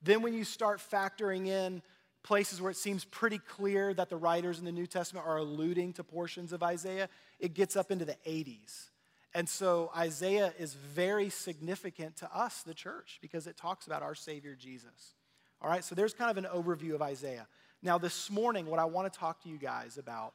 Then, 0.01 0.21
when 0.21 0.33
you 0.33 0.43
start 0.43 0.79
factoring 0.79 1.47
in 1.47 1.81
places 2.23 2.61
where 2.61 2.71
it 2.71 2.77
seems 2.77 3.05
pretty 3.05 3.39
clear 3.39 3.93
that 3.93 4.09
the 4.09 4.17
writers 4.17 4.59
in 4.59 4.65
the 4.65 4.71
New 4.71 4.87
Testament 4.87 5.25
are 5.25 5.37
alluding 5.37 5.93
to 5.93 6.03
portions 6.03 6.53
of 6.53 6.61
Isaiah, 6.61 7.09
it 7.39 7.53
gets 7.53 7.75
up 7.75 7.91
into 7.91 8.05
the 8.05 8.17
80s. 8.27 8.89
And 9.33 9.47
so 9.47 9.91
Isaiah 9.95 10.53
is 10.59 10.73
very 10.73 11.29
significant 11.29 12.17
to 12.17 12.35
us, 12.35 12.63
the 12.63 12.73
church, 12.73 13.19
because 13.21 13.47
it 13.47 13.57
talks 13.57 13.87
about 13.87 14.03
our 14.03 14.15
Savior 14.15 14.55
Jesus. 14.55 15.15
All 15.61 15.69
right, 15.69 15.83
so 15.83 15.95
there's 15.95 16.13
kind 16.13 16.29
of 16.29 16.37
an 16.37 16.49
overview 16.51 16.93
of 16.95 17.01
Isaiah. 17.01 17.47
Now, 17.81 17.97
this 17.97 18.29
morning, 18.29 18.65
what 18.65 18.79
I 18.79 18.85
want 18.85 19.11
to 19.11 19.17
talk 19.17 19.41
to 19.43 19.49
you 19.49 19.57
guys 19.57 19.97
about 19.97 20.33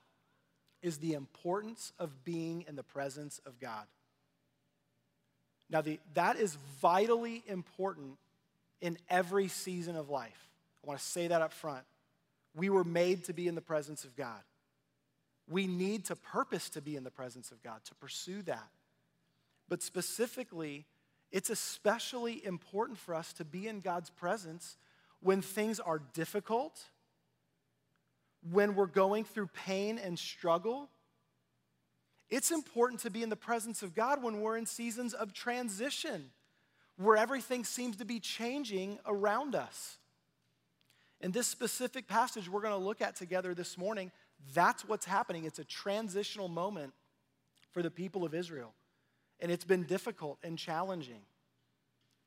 is 0.82 0.98
the 0.98 1.14
importance 1.14 1.92
of 1.98 2.24
being 2.24 2.64
in 2.68 2.76
the 2.76 2.82
presence 2.82 3.40
of 3.44 3.58
God. 3.60 3.86
Now, 5.68 5.80
the, 5.80 5.98
that 6.14 6.36
is 6.36 6.56
vitally 6.80 7.42
important 7.46 8.18
in 8.80 8.98
every 9.10 9.48
season 9.48 9.96
of 9.96 10.10
life. 10.10 10.48
I 10.86 10.88
want 10.88 11.00
to 11.00 11.06
say 11.06 11.26
that 11.26 11.42
up 11.42 11.52
front. 11.52 11.84
We 12.54 12.70
were 12.70 12.84
made 12.84 13.24
to 13.24 13.32
be 13.32 13.48
in 13.48 13.56
the 13.56 13.60
presence 13.60 14.04
of 14.04 14.14
God. 14.14 14.40
We 15.48 15.66
need 15.66 16.04
to 16.06 16.16
purpose 16.16 16.70
to 16.70 16.80
be 16.80 16.94
in 16.94 17.02
the 17.02 17.10
presence 17.10 17.50
of 17.50 17.60
God, 17.62 17.80
to 17.86 17.94
pursue 17.96 18.42
that. 18.42 18.68
But 19.68 19.82
specifically, 19.82 20.86
it's 21.32 21.50
especially 21.50 22.44
important 22.44 22.98
for 22.98 23.14
us 23.14 23.32
to 23.34 23.44
be 23.44 23.66
in 23.66 23.80
God's 23.80 24.10
presence 24.10 24.76
when 25.20 25.42
things 25.42 25.80
are 25.80 26.00
difficult, 26.14 26.80
when 28.48 28.76
we're 28.76 28.86
going 28.86 29.24
through 29.24 29.48
pain 29.48 29.98
and 29.98 30.16
struggle. 30.16 30.88
It's 32.30 32.52
important 32.52 33.00
to 33.00 33.10
be 33.10 33.24
in 33.24 33.28
the 33.28 33.36
presence 33.36 33.82
of 33.82 33.92
God 33.94 34.22
when 34.22 34.40
we're 34.40 34.56
in 34.56 34.66
seasons 34.66 35.14
of 35.14 35.32
transition, 35.32 36.30
where 36.96 37.16
everything 37.16 37.64
seems 37.64 37.96
to 37.96 38.04
be 38.04 38.20
changing 38.20 39.00
around 39.04 39.56
us. 39.56 39.98
In 41.20 41.32
this 41.32 41.46
specific 41.46 42.06
passage 42.08 42.48
we're 42.48 42.60
going 42.60 42.78
to 42.78 42.84
look 42.84 43.00
at 43.00 43.16
together 43.16 43.54
this 43.54 43.78
morning, 43.78 44.10
that's 44.54 44.86
what's 44.86 45.06
happening. 45.06 45.44
It's 45.44 45.58
a 45.58 45.64
transitional 45.64 46.48
moment 46.48 46.92
for 47.72 47.82
the 47.82 47.90
people 47.90 48.24
of 48.24 48.34
Israel. 48.34 48.74
And 49.40 49.50
it's 49.50 49.64
been 49.64 49.84
difficult 49.84 50.38
and 50.42 50.58
challenging. 50.58 51.22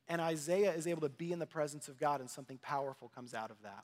And 0.08 0.19
Isaiah 0.19 0.74
is 0.74 0.88
able 0.88 1.01
to 1.01 1.10
be 1.10 1.31
in 1.31 1.39
the 1.39 1.46
presence 1.46 1.88
of 1.88 2.00
God, 2.00 2.19
and 2.19 2.29
something 2.29 2.58
powerful 2.58 3.12
comes 3.13 3.34
out 3.34 3.51
of 3.51 3.62
that. 3.63 3.84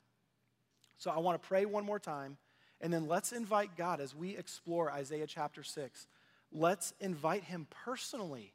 So 0.98 1.10
I 1.10 1.18
want 1.18 1.40
to 1.40 1.48
pray 1.48 1.66
one 1.66 1.84
more 1.84 2.00
time, 2.00 2.36
and 2.80 2.92
then 2.92 3.06
let's 3.06 3.32
invite 3.32 3.76
God 3.76 4.00
as 4.00 4.14
we 4.14 4.36
explore 4.36 4.90
Isaiah 4.90 5.26
chapter 5.26 5.62
6. 5.62 6.06
Let's 6.52 6.94
invite 7.00 7.44
him 7.44 7.66
personally. 7.84 8.52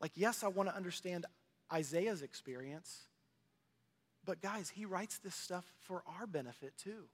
Like, 0.00 0.12
yes, 0.14 0.44
I 0.44 0.48
want 0.48 0.68
to 0.68 0.76
understand 0.76 1.26
Isaiah's 1.72 2.22
experience, 2.22 3.00
but 4.26 4.42
guys, 4.42 4.70
he 4.74 4.84
writes 4.84 5.18
this 5.18 5.34
stuff 5.34 5.64
for 5.80 6.02
our 6.18 6.26
benefit 6.26 6.74
too. 6.76 7.04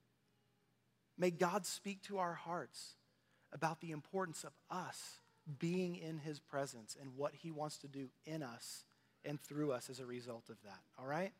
May 1.19 1.31
God 1.31 1.67
speak 1.67 2.03
to 2.05 2.19
our 2.19 2.35
hearts 2.35 2.95
about 3.53 3.81
the 3.81 3.91
importance 3.91 4.45
of 4.45 4.53
us 4.71 5.21
being 5.59 5.97
in 5.97 6.19
his 6.19 6.41
presence 6.41 6.97
and 7.01 7.11
what 7.17 7.33
he 7.35 7.51
wants 7.51 7.77
to 7.79 7.89
do 7.89 8.09
in 8.25 8.43
us 8.43 8.85
and 9.25 9.41
through 9.41 9.73
us 9.73 9.91
as 9.91 10.01
a 10.01 10.07
result 10.07 10.49
of 10.49 10.57
that. 10.65 10.81
All 10.99 11.07
right? 11.07 11.33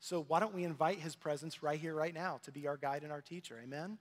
So, 0.00 0.24
why 0.26 0.40
don't 0.40 0.54
we 0.54 0.64
invite 0.64 0.98
his 0.98 1.14
presence 1.16 1.62
right 1.62 1.78
here, 1.78 1.94
right 1.94 2.14
now, 2.14 2.40
to 2.44 2.52
be 2.52 2.66
our 2.66 2.76
guide 2.76 3.02
and 3.02 3.12
our 3.12 3.20
teacher? 3.20 3.58
Amen? 3.62 3.98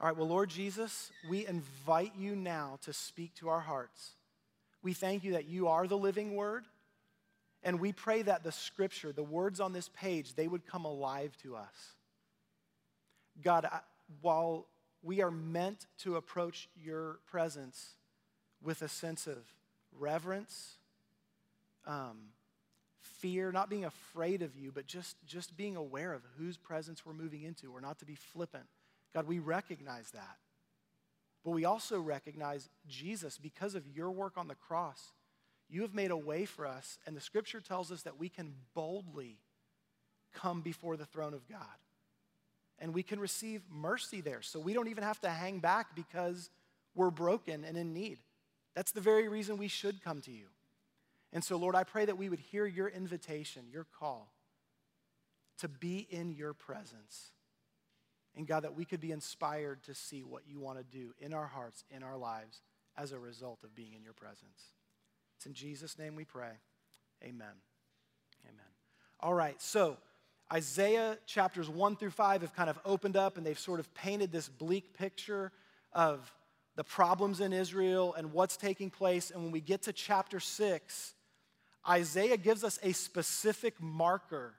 All 0.00 0.08
right, 0.08 0.16
well, 0.16 0.26
Lord 0.26 0.50
Jesus, 0.50 1.12
we 1.28 1.46
invite 1.46 2.12
you 2.18 2.34
now 2.34 2.78
to 2.82 2.92
speak 2.92 3.34
to 3.36 3.48
our 3.48 3.60
hearts. 3.60 4.16
We 4.82 4.92
thank 4.94 5.22
you 5.22 5.32
that 5.32 5.46
you 5.46 5.68
are 5.68 5.86
the 5.86 5.96
living 5.96 6.34
word, 6.34 6.64
and 7.64 7.80
we 7.80 7.92
pray 7.92 8.22
that 8.22 8.42
the 8.42 8.52
scripture, 8.52 9.12
the 9.12 9.22
words 9.22 9.60
on 9.60 9.72
this 9.72 9.88
page, 9.88 10.34
they 10.34 10.48
would 10.48 10.66
come 10.66 10.84
alive 10.84 11.36
to 11.42 11.56
us. 11.56 11.94
God, 13.42 13.68
while 14.20 14.66
we 15.02 15.22
are 15.22 15.30
meant 15.30 15.86
to 15.98 16.16
approach 16.16 16.68
your 16.76 17.18
presence 17.26 17.94
with 18.62 18.82
a 18.82 18.88
sense 18.88 19.26
of 19.26 19.38
reverence, 19.98 20.76
um, 21.86 22.18
fear, 23.00 23.52
not 23.52 23.70
being 23.70 23.84
afraid 23.84 24.42
of 24.42 24.56
you, 24.56 24.70
but 24.72 24.86
just, 24.86 25.16
just 25.26 25.56
being 25.56 25.76
aware 25.76 26.12
of 26.12 26.22
whose 26.38 26.56
presence 26.56 27.06
we're 27.06 27.12
moving 27.12 27.42
into, 27.42 27.72
or 27.72 27.80
not 27.80 27.98
to 28.00 28.04
be 28.04 28.14
flippant. 28.14 28.66
God, 29.14 29.26
we 29.26 29.38
recognize 29.38 30.10
that. 30.10 30.36
But 31.44 31.50
we 31.50 31.64
also 31.64 32.00
recognize 32.00 32.68
Jesus, 32.88 33.38
because 33.38 33.74
of 33.74 33.86
your 33.86 34.10
work 34.10 34.34
on 34.36 34.48
the 34.48 34.54
cross, 34.54 35.12
you 35.72 35.82
have 35.82 35.94
made 35.94 36.10
a 36.10 36.16
way 36.16 36.44
for 36.44 36.66
us, 36.66 36.98
and 37.06 37.16
the 37.16 37.20
scripture 37.20 37.60
tells 37.60 37.90
us 37.90 38.02
that 38.02 38.20
we 38.20 38.28
can 38.28 38.52
boldly 38.74 39.38
come 40.34 40.60
before 40.60 40.98
the 40.98 41.06
throne 41.06 41.32
of 41.32 41.48
God. 41.48 41.58
And 42.78 42.92
we 42.92 43.02
can 43.02 43.18
receive 43.18 43.62
mercy 43.70 44.20
there. 44.20 44.42
So 44.42 44.60
we 44.60 44.74
don't 44.74 44.88
even 44.88 45.02
have 45.02 45.20
to 45.20 45.30
hang 45.30 45.60
back 45.60 45.94
because 45.94 46.50
we're 46.94 47.10
broken 47.10 47.64
and 47.64 47.78
in 47.78 47.94
need. 47.94 48.18
That's 48.74 48.92
the 48.92 49.00
very 49.00 49.28
reason 49.28 49.56
we 49.56 49.68
should 49.68 50.02
come 50.02 50.20
to 50.22 50.30
you. 50.30 50.46
And 51.32 51.42
so, 51.42 51.56
Lord, 51.56 51.74
I 51.74 51.84
pray 51.84 52.04
that 52.04 52.18
we 52.18 52.28
would 52.28 52.40
hear 52.40 52.66
your 52.66 52.88
invitation, 52.88 53.62
your 53.72 53.86
call 53.98 54.30
to 55.58 55.68
be 55.68 56.06
in 56.10 56.32
your 56.32 56.52
presence. 56.52 57.30
And 58.36 58.46
God, 58.46 58.64
that 58.64 58.76
we 58.76 58.84
could 58.84 59.00
be 59.00 59.12
inspired 59.12 59.82
to 59.84 59.94
see 59.94 60.22
what 60.22 60.42
you 60.46 60.58
want 60.58 60.78
to 60.78 60.84
do 60.84 61.14
in 61.18 61.32
our 61.32 61.46
hearts, 61.46 61.84
in 61.94 62.02
our 62.02 62.16
lives, 62.16 62.60
as 62.96 63.12
a 63.12 63.18
result 63.18 63.60
of 63.62 63.74
being 63.74 63.94
in 63.94 64.02
your 64.02 64.12
presence. 64.12 64.72
It's 65.42 65.46
in 65.48 65.54
Jesus' 65.54 65.98
name 65.98 66.14
we 66.14 66.24
pray. 66.24 66.52
Amen. 67.24 67.48
Amen. 68.44 68.64
All 69.18 69.34
right, 69.34 69.60
so 69.60 69.96
Isaiah 70.52 71.18
chapters 71.26 71.68
1 71.68 71.96
through 71.96 72.10
5 72.10 72.42
have 72.42 72.54
kind 72.54 72.70
of 72.70 72.78
opened 72.84 73.16
up 73.16 73.36
and 73.36 73.44
they've 73.44 73.58
sort 73.58 73.80
of 73.80 73.92
painted 73.92 74.30
this 74.30 74.48
bleak 74.48 74.96
picture 74.96 75.50
of 75.92 76.32
the 76.76 76.84
problems 76.84 77.40
in 77.40 77.52
Israel 77.52 78.14
and 78.14 78.32
what's 78.32 78.56
taking 78.56 78.88
place. 78.88 79.32
And 79.32 79.42
when 79.42 79.50
we 79.50 79.60
get 79.60 79.82
to 79.82 79.92
chapter 79.92 80.38
6, 80.38 81.14
Isaiah 81.88 82.36
gives 82.36 82.62
us 82.62 82.78
a 82.80 82.92
specific 82.92 83.82
marker 83.82 84.54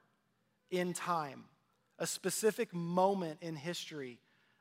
in 0.70 0.92
time, 0.92 1.44
a 1.98 2.06
specific 2.06 2.74
moment 2.74 3.38
in 3.40 3.56
history 3.56 4.18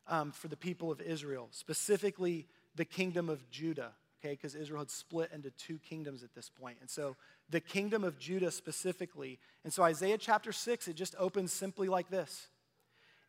um, 0.07 0.31
for 0.31 0.47
the 0.47 0.55
people 0.55 0.89
of 0.89 1.01
Israel, 1.01 1.49
specifically 1.51 2.47
the 2.77 2.85
kingdom 2.85 3.27
of 3.27 3.51
Judah, 3.51 3.91
okay, 4.23 4.33
because 4.33 4.55
Israel 4.55 4.79
had 4.79 4.91
split 4.91 5.31
into 5.33 5.51
two 5.51 5.79
kingdoms 5.79 6.23
at 6.23 6.33
this 6.33 6.49
point. 6.49 6.77
And 6.81 6.89
so 6.89 7.15
the 7.49 7.59
kingdom 7.59 8.03
of 8.03 8.17
Judah 8.17 8.51
specifically. 8.51 9.39
And 9.63 9.73
so 9.73 9.83
Isaiah 9.83 10.17
chapter 10.17 10.51
6, 10.51 10.87
it 10.87 10.95
just 10.95 11.15
opens 11.19 11.51
simply 11.51 11.87
like 11.87 12.09
this 12.09 12.47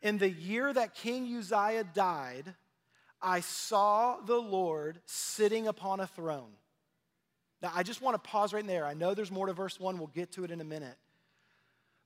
In 0.02 0.18
the 0.18 0.30
year 0.30 0.72
that 0.72 0.94
King 0.94 1.26
Uzziah 1.36 1.84
died, 1.84 2.54
I 3.20 3.40
saw 3.40 4.18
the 4.20 4.36
Lord 4.36 5.00
sitting 5.06 5.66
upon 5.66 6.00
a 6.00 6.06
throne. 6.06 6.52
Now, 7.62 7.72
I 7.74 7.82
just 7.82 8.02
want 8.02 8.22
to 8.22 8.30
pause 8.30 8.52
right 8.52 8.66
there. 8.66 8.84
I 8.84 8.92
know 8.92 9.14
there's 9.14 9.30
more 9.30 9.46
to 9.46 9.54
verse 9.54 9.80
1. 9.80 9.96
We'll 9.96 10.08
get 10.08 10.32
to 10.32 10.44
it 10.44 10.50
in 10.50 10.60
a 10.60 10.64
minute. 10.64 10.96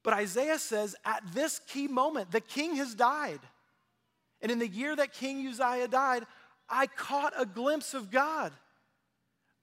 But 0.04 0.14
Isaiah 0.14 0.58
says, 0.58 0.94
at 1.04 1.22
this 1.34 1.60
key 1.66 1.88
moment, 1.88 2.30
the 2.30 2.40
king 2.40 2.76
has 2.76 2.94
died. 2.94 3.40
And 4.40 4.52
in 4.52 4.60
the 4.60 4.68
year 4.68 4.94
that 4.94 5.12
King 5.12 5.44
Uzziah 5.48 5.88
died, 5.88 6.24
I 6.68 6.86
caught 6.86 7.32
a 7.36 7.44
glimpse 7.44 7.94
of 7.94 8.10
God. 8.10 8.52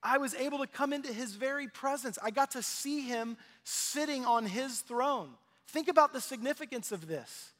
I 0.06 0.18
was 0.20 0.36
able 0.36 0.60
to 0.60 0.68
come 0.68 0.94
into 0.94 1.12
his 1.12 1.34
very 1.36 1.68
presence. 1.68 2.20
I 2.24 2.30
got 2.30 2.52
to 2.52 2.62
see 2.62 3.02
him 3.02 3.38
sitting 3.64 4.24
on 4.24 4.46
his 4.46 4.80
throne. 4.82 5.32
Think 5.68 5.88
about 5.88 6.14
the 6.14 6.22
significance 6.22 6.92
of 6.92 7.08
this. 7.08 7.52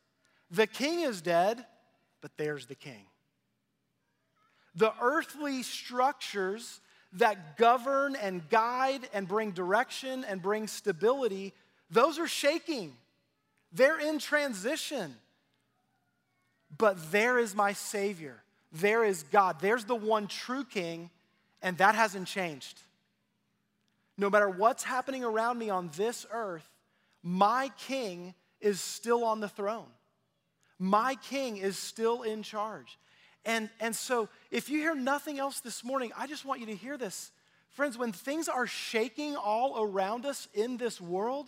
The 0.52 0.68
king 0.68 1.02
is 1.02 1.22
dead, 1.22 1.66
but 2.22 2.32
there's 2.38 2.68
the 2.68 2.76
king 2.76 3.08
the 4.76 4.94
earthly 5.02 5.64
structures 5.64 6.82
that 7.14 7.58
govern 7.58 8.16
and 8.16 8.48
guide 8.50 9.08
and 9.14 9.28
bring 9.28 9.52
direction 9.52 10.26
and 10.26 10.42
bring 10.42 10.68
stability, 10.68 11.54
those 11.90 12.20
are 12.20 12.28
shaking. 12.28 12.94
They're 13.72 14.00
in 14.00 14.20
transition. 14.20 15.16
But 16.78 17.12
there 17.12 17.40
is 17.40 17.56
my 17.56 17.72
Savior. 17.72 18.44
There 18.74 19.06
is 19.06 19.24
God. 19.24 19.62
There's 19.62 19.86
the 19.86 19.96
one 19.96 20.28
true 20.28 20.66
King, 20.66 21.10
and 21.66 21.80
that 21.80 21.96
hasn't 21.96 22.28
changed. 22.28 22.80
No 24.20 24.30
matter 24.30 24.48
what's 24.48 24.84
happening 24.84 25.24
around 25.24 25.58
me 25.58 25.72
on 25.72 25.90
this 25.98 26.24
earth, 26.32 26.70
my 27.24 27.72
King 27.80 28.36
is 28.62 28.80
still 28.80 29.26
on 29.26 29.40
the 29.40 29.50
throne. 29.50 29.88
My 30.78 31.16
King 31.16 31.58
is 31.58 31.76
still 31.76 32.22
in 32.22 32.44
charge. 32.44 33.00
And, 33.46 33.72
and 33.80 33.96
so, 33.96 34.30
if 34.52 34.70
you 34.70 34.78
hear 34.80 34.94
nothing 34.94 35.40
else 35.40 35.60
this 35.60 35.84
morning, 35.84 36.12
I 36.16 36.28
just 36.28 36.46
want 36.46 36.60
you 36.60 36.68
to 36.68 36.76
hear 36.76 36.98
this. 36.98 37.32
Friends, 37.70 37.98
when 37.98 38.12
things 38.12 38.48
are 38.48 38.68
shaking 38.68 39.36
all 39.36 39.84
around 39.84 40.28
us 40.28 40.48
in 40.54 40.78
this 40.78 41.02
world, 41.02 41.48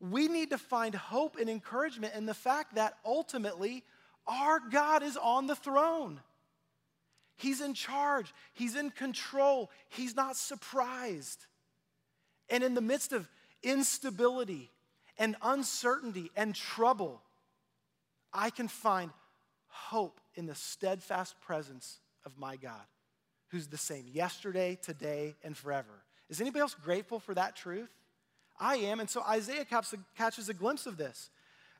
we 0.00 0.26
need 0.26 0.50
to 0.50 0.58
find 0.58 0.96
hope 0.96 1.36
and 1.40 1.48
encouragement 1.48 2.14
in 2.14 2.26
the 2.26 2.34
fact 2.34 2.74
that 2.74 2.98
ultimately 3.06 3.84
Our 4.26 4.58
God 4.58 5.04
is 5.04 5.16
on 5.16 5.46
the 5.46 5.54
throne. 5.54 6.20
He's 7.36 7.60
in 7.60 7.74
charge, 7.74 8.32
He's 8.52 8.76
in 8.76 8.90
control, 8.90 9.70
He's 9.88 10.14
not 10.14 10.36
surprised. 10.36 11.46
And 12.50 12.62
in 12.62 12.74
the 12.74 12.80
midst 12.80 13.12
of 13.12 13.28
instability 13.62 14.70
and 15.18 15.36
uncertainty 15.42 16.30
and 16.36 16.54
trouble, 16.54 17.22
I 18.32 18.50
can 18.50 18.68
find 18.68 19.10
hope 19.68 20.20
in 20.34 20.46
the 20.46 20.54
steadfast 20.54 21.40
presence 21.40 21.98
of 22.24 22.38
my 22.38 22.56
God, 22.56 22.84
who's 23.48 23.68
the 23.68 23.78
same 23.78 24.06
yesterday, 24.12 24.78
today, 24.80 25.34
and 25.42 25.56
forever. 25.56 26.04
Is 26.28 26.40
anybody 26.40 26.60
else 26.60 26.74
grateful 26.74 27.20
for 27.20 27.34
that 27.34 27.56
truth? 27.56 27.90
I 28.58 28.76
am. 28.76 29.00
And 29.00 29.10
so 29.10 29.22
Isaiah 29.22 29.64
catches 29.64 30.48
a 30.48 30.54
glimpse 30.54 30.86
of 30.86 30.96
this. 30.96 31.30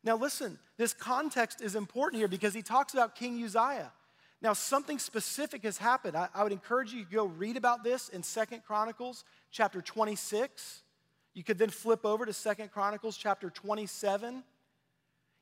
Now, 0.03 0.17
listen, 0.17 0.59
this 0.77 0.93
context 0.93 1.63
is 1.63 1.75
important 1.75 2.21
here 2.21 2.29
because 2.29 2.53
he 2.53 2.63
talks 2.63 2.93
about 2.93 3.15
King 3.15 3.43
Uzziah. 3.43 3.93
Now, 4.45 4.53
something 4.53 4.99
specific 4.99 5.63
has 5.63 5.79
happened. 5.79 6.15
I, 6.19 6.29
I 6.35 6.43
would 6.43 6.53
encourage 6.53 6.93
you 6.93 7.03
to 7.03 7.11
go 7.11 7.25
read 7.25 7.57
about 7.57 7.83
this 7.83 8.11
in 8.11 8.23
Second 8.23 8.63
Chronicles 8.67 9.25
chapter 9.51 9.81
26. 9.81 10.83
You 11.33 11.43
could 11.43 11.57
then 11.57 11.71
flip 11.71 12.05
over 12.05 12.27
to 12.27 12.33
Second 12.35 12.71
Chronicles 12.71 13.17
chapter 13.17 13.49
27. 13.49 14.45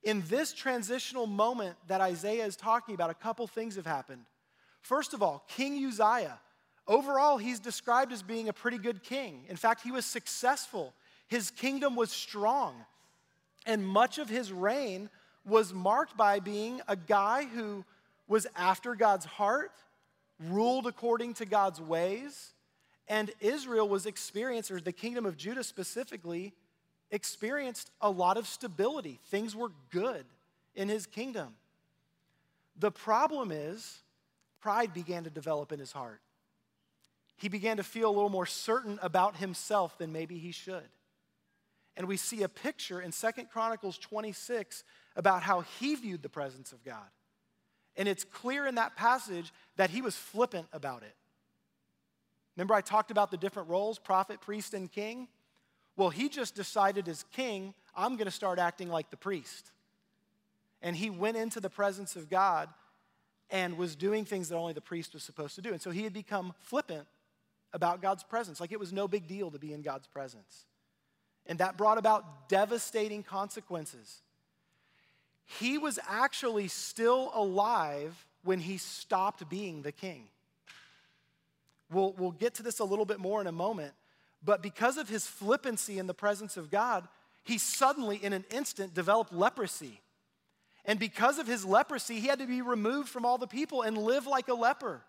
In 0.04 0.22
this 0.28 0.52
transitional 0.52 1.26
moment 1.26 1.74
that 1.88 2.00
Isaiah 2.00 2.46
is 2.46 2.54
talking 2.54 2.94
about, 2.94 3.10
a 3.10 3.14
couple 3.14 3.44
things 3.48 3.74
have 3.74 3.86
happened. 3.86 4.22
First 4.82 5.14
of 5.14 5.22
all, 5.22 5.44
King 5.48 5.84
Uzziah, 5.84 6.38
overall, 6.86 7.38
he's 7.38 7.58
described 7.58 8.12
as 8.12 8.22
being 8.22 8.48
a 8.48 8.52
pretty 8.52 8.78
good 8.78 9.02
king. 9.02 9.46
In 9.48 9.56
fact, 9.56 9.82
he 9.82 9.90
was 9.90 10.06
successful, 10.06 10.94
his 11.26 11.50
kingdom 11.50 11.96
was 11.96 12.12
strong. 12.12 12.76
And 13.66 13.84
much 13.84 14.18
of 14.18 14.28
his 14.28 14.52
reign 14.52 15.10
was 15.44 15.74
marked 15.74 16.16
by 16.16 16.38
being 16.38 16.80
a 16.86 16.94
guy 16.94 17.46
who 17.46 17.84
was 18.28 18.46
after 18.56 18.94
God's 18.94 19.24
heart, 19.24 19.72
ruled 20.38 20.86
according 20.86 21.34
to 21.34 21.44
God's 21.44 21.80
ways, 21.80 22.52
and 23.08 23.30
Israel 23.40 23.88
was 23.88 24.06
experienced, 24.06 24.70
or 24.70 24.80
the 24.80 24.92
kingdom 24.92 25.26
of 25.26 25.36
Judah 25.36 25.64
specifically, 25.64 26.54
experienced 27.10 27.90
a 28.00 28.10
lot 28.10 28.36
of 28.36 28.46
stability. 28.46 29.20
Things 29.26 29.54
were 29.54 29.72
good 29.90 30.24
in 30.74 30.88
his 30.88 31.06
kingdom. 31.06 31.54
The 32.78 32.90
problem 32.90 33.52
is, 33.52 33.98
pride 34.60 34.94
began 34.94 35.24
to 35.24 35.30
develop 35.30 35.72
in 35.72 35.78
his 35.78 35.92
heart. 35.92 36.20
He 37.36 37.48
began 37.48 37.76
to 37.76 37.82
feel 37.82 38.08
a 38.08 38.14
little 38.14 38.30
more 38.30 38.46
certain 38.46 38.98
about 39.02 39.36
himself 39.36 39.98
than 39.98 40.12
maybe 40.12 40.38
he 40.38 40.52
should. 40.52 40.88
And 41.96 42.08
we 42.08 42.16
see 42.16 42.42
a 42.42 42.48
picture 42.48 43.00
in 43.00 43.12
Second 43.12 43.50
Chronicles 43.50 43.98
26 43.98 44.84
about 45.16 45.42
how 45.42 45.62
he 45.78 45.94
viewed 45.94 46.22
the 46.22 46.28
presence 46.28 46.72
of 46.72 46.82
God. 46.84 47.10
And 47.96 48.08
it's 48.08 48.24
clear 48.24 48.66
in 48.66 48.76
that 48.76 48.96
passage 48.96 49.52
that 49.76 49.90
he 49.90 50.02
was 50.02 50.16
flippant 50.16 50.66
about 50.72 51.02
it. 51.02 51.14
Remember, 52.56 52.74
I 52.74 52.80
talked 52.80 53.10
about 53.10 53.30
the 53.30 53.36
different 53.36 53.68
roles 53.68 53.98
prophet, 53.98 54.40
priest, 54.40 54.74
and 54.74 54.90
king? 54.90 55.28
Well, 55.96 56.10
he 56.10 56.28
just 56.28 56.54
decided 56.54 57.08
as 57.08 57.24
king, 57.32 57.74
I'm 57.94 58.16
going 58.16 58.26
to 58.26 58.30
start 58.30 58.58
acting 58.58 58.88
like 58.88 59.10
the 59.10 59.16
priest. 59.16 59.70
And 60.80 60.96
he 60.96 61.10
went 61.10 61.36
into 61.36 61.60
the 61.60 61.70
presence 61.70 62.16
of 62.16 62.28
God 62.28 62.68
and 63.50 63.76
was 63.76 63.94
doing 63.94 64.24
things 64.24 64.48
that 64.48 64.56
only 64.56 64.72
the 64.72 64.80
priest 64.80 65.12
was 65.12 65.22
supposed 65.22 65.54
to 65.56 65.60
do. 65.62 65.70
And 65.70 65.80
so 65.80 65.90
he 65.90 66.04
had 66.04 66.12
become 66.12 66.54
flippant 66.60 67.06
about 67.74 68.02
God's 68.02 68.24
presence, 68.24 68.60
like 68.60 68.72
it 68.72 68.80
was 68.80 68.92
no 68.92 69.06
big 69.06 69.26
deal 69.26 69.50
to 69.50 69.58
be 69.58 69.72
in 69.72 69.82
God's 69.82 70.06
presence. 70.06 70.66
And 71.46 71.58
that 71.58 71.76
brought 71.76 71.98
about 71.98 72.48
devastating 72.48 73.22
consequences. 73.22 74.22
He 75.44 75.78
was 75.78 75.98
actually 76.08 76.68
still 76.68 77.30
alive 77.34 78.26
when 78.44 78.58
he 78.58 78.78
stopped 78.78 79.48
being 79.48 79.82
the 79.82 79.92
king. 79.92 80.24
We'll, 81.90 82.14
we'll 82.16 82.30
get 82.32 82.54
to 82.54 82.62
this 82.62 82.78
a 82.78 82.84
little 82.84 83.04
bit 83.04 83.20
more 83.20 83.40
in 83.40 83.46
a 83.46 83.52
moment, 83.52 83.92
but 84.44 84.62
because 84.62 84.96
of 84.96 85.08
his 85.08 85.26
flippancy 85.26 85.98
in 85.98 86.06
the 86.06 86.14
presence 86.14 86.56
of 86.56 86.70
God, 86.70 87.06
he 87.44 87.58
suddenly, 87.58 88.16
in 88.16 88.32
an 88.32 88.44
instant, 88.50 88.94
developed 88.94 89.32
leprosy. 89.32 90.00
And 90.84 90.98
because 90.98 91.38
of 91.38 91.46
his 91.46 91.64
leprosy, 91.64 92.18
he 92.18 92.28
had 92.28 92.38
to 92.38 92.46
be 92.46 92.62
removed 92.62 93.08
from 93.08 93.24
all 93.24 93.38
the 93.38 93.46
people 93.46 93.82
and 93.82 93.96
live 93.98 94.26
like 94.26 94.48
a 94.48 94.54
leper. 94.54 95.02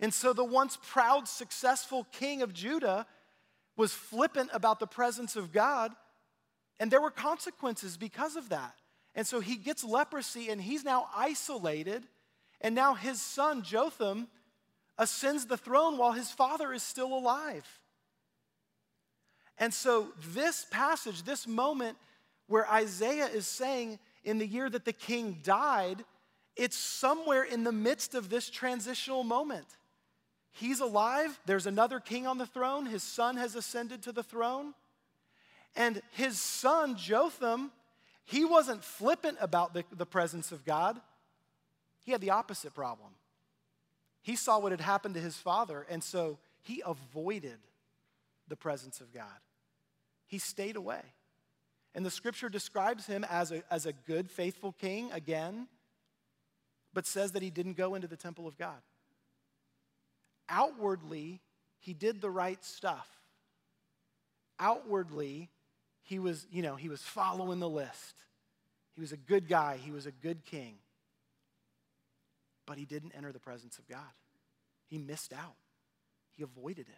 And 0.00 0.12
so 0.12 0.32
the 0.32 0.44
once 0.44 0.78
proud, 0.82 1.26
successful 1.28 2.06
king 2.12 2.42
of 2.42 2.52
Judah 2.52 3.06
was 3.76 3.92
flippant 3.92 4.50
about 4.52 4.80
the 4.80 4.86
presence 4.86 5.36
of 5.36 5.52
God, 5.52 5.92
and 6.80 6.90
there 6.90 7.00
were 7.00 7.10
consequences 7.10 7.96
because 7.96 8.36
of 8.36 8.48
that. 8.50 8.74
And 9.16 9.26
so 9.26 9.40
he 9.40 9.56
gets 9.56 9.82
leprosy 9.82 10.50
and 10.50 10.60
he's 10.60 10.84
now 10.84 11.08
isolated, 11.16 12.04
and 12.60 12.74
now 12.74 12.94
his 12.94 13.20
son 13.20 13.62
Jotham 13.62 14.28
ascends 14.98 15.46
the 15.46 15.56
throne 15.56 15.96
while 15.96 16.12
his 16.12 16.30
father 16.30 16.72
is 16.72 16.82
still 16.82 17.16
alive. 17.16 17.66
And 19.58 19.72
so, 19.72 20.08
this 20.34 20.66
passage, 20.70 21.22
this 21.22 21.46
moment 21.46 21.96
where 22.46 22.70
Isaiah 22.70 23.26
is 23.26 23.46
saying 23.46 23.98
in 24.22 24.36
the 24.36 24.46
year 24.46 24.68
that 24.68 24.84
the 24.84 24.92
king 24.92 25.38
died, 25.42 26.04
it's 26.54 26.76
somewhere 26.76 27.42
in 27.42 27.64
the 27.64 27.72
midst 27.72 28.14
of 28.14 28.28
this 28.28 28.50
transitional 28.50 29.24
moment. 29.24 29.66
He's 30.52 30.80
alive. 30.80 31.38
There's 31.46 31.66
another 31.66 32.00
king 32.00 32.26
on 32.26 32.36
the 32.36 32.46
throne. 32.46 32.84
His 32.84 33.02
son 33.02 33.38
has 33.38 33.54
ascended 33.56 34.02
to 34.02 34.12
the 34.12 34.22
throne. 34.22 34.74
And 35.74 36.02
his 36.12 36.38
son, 36.38 36.96
Jotham, 36.96 37.72
he 38.26 38.44
wasn't 38.44 38.84
flippant 38.84 39.38
about 39.40 39.72
the, 39.72 39.84
the 39.96 40.04
presence 40.04 40.52
of 40.52 40.64
God. 40.64 41.00
He 42.04 42.12
had 42.12 42.20
the 42.20 42.30
opposite 42.30 42.74
problem. 42.74 43.10
He 44.22 44.36
saw 44.36 44.58
what 44.58 44.72
had 44.72 44.80
happened 44.80 45.14
to 45.14 45.20
his 45.20 45.36
father, 45.36 45.86
and 45.88 46.02
so 46.02 46.38
he 46.62 46.82
avoided 46.84 47.58
the 48.48 48.56
presence 48.56 49.00
of 49.00 49.14
God. 49.14 49.24
He 50.26 50.38
stayed 50.38 50.76
away. 50.76 51.02
And 51.94 52.04
the 52.04 52.10
scripture 52.10 52.50
describes 52.50 53.06
him 53.06 53.24
as 53.30 53.52
a, 53.52 53.62
as 53.70 53.86
a 53.86 53.92
good, 53.92 54.30
faithful 54.30 54.72
king 54.72 55.10
again, 55.12 55.68
but 56.92 57.06
says 57.06 57.32
that 57.32 57.42
he 57.42 57.50
didn't 57.50 57.76
go 57.76 57.94
into 57.94 58.08
the 58.08 58.16
temple 58.16 58.46
of 58.46 58.58
God 58.58 58.82
outwardly, 60.48 61.40
he 61.78 61.94
did 61.94 62.20
the 62.20 62.30
right 62.30 62.62
stuff. 62.64 63.08
Outwardly, 64.58 65.50
he 66.06 66.20
was, 66.20 66.46
you 66.52 66.62
know, 66.62 66.76
he 66.76 66.88
was 66.88 67.02
following 67.02 67.58
the 67.58 67.68
list. 67.68 68.14
He 68.94 69.00
was 69.00 69.10
a 69.10 69.16
good 69.16 69.48
guy, 69.48 69.76
he 69.84 69.90
was 69.90 70.06
a 70.06 70.12
good 70.12 70.44
king. 70.44 70.76
But 72.64 72.78
he 72.78 72.84
didn't 72.84 73.12
enter 73.16 73.32
the 73.32 73.40
presence 73.40 73.78
of 73.78 73.88
God. 73.88 73.98
He 74.86 74.98
missed 74.98 75.32
out. 75.32 75.56
He 76.36 76.44
avoided 76.44 76.88
it. 76.88 76.94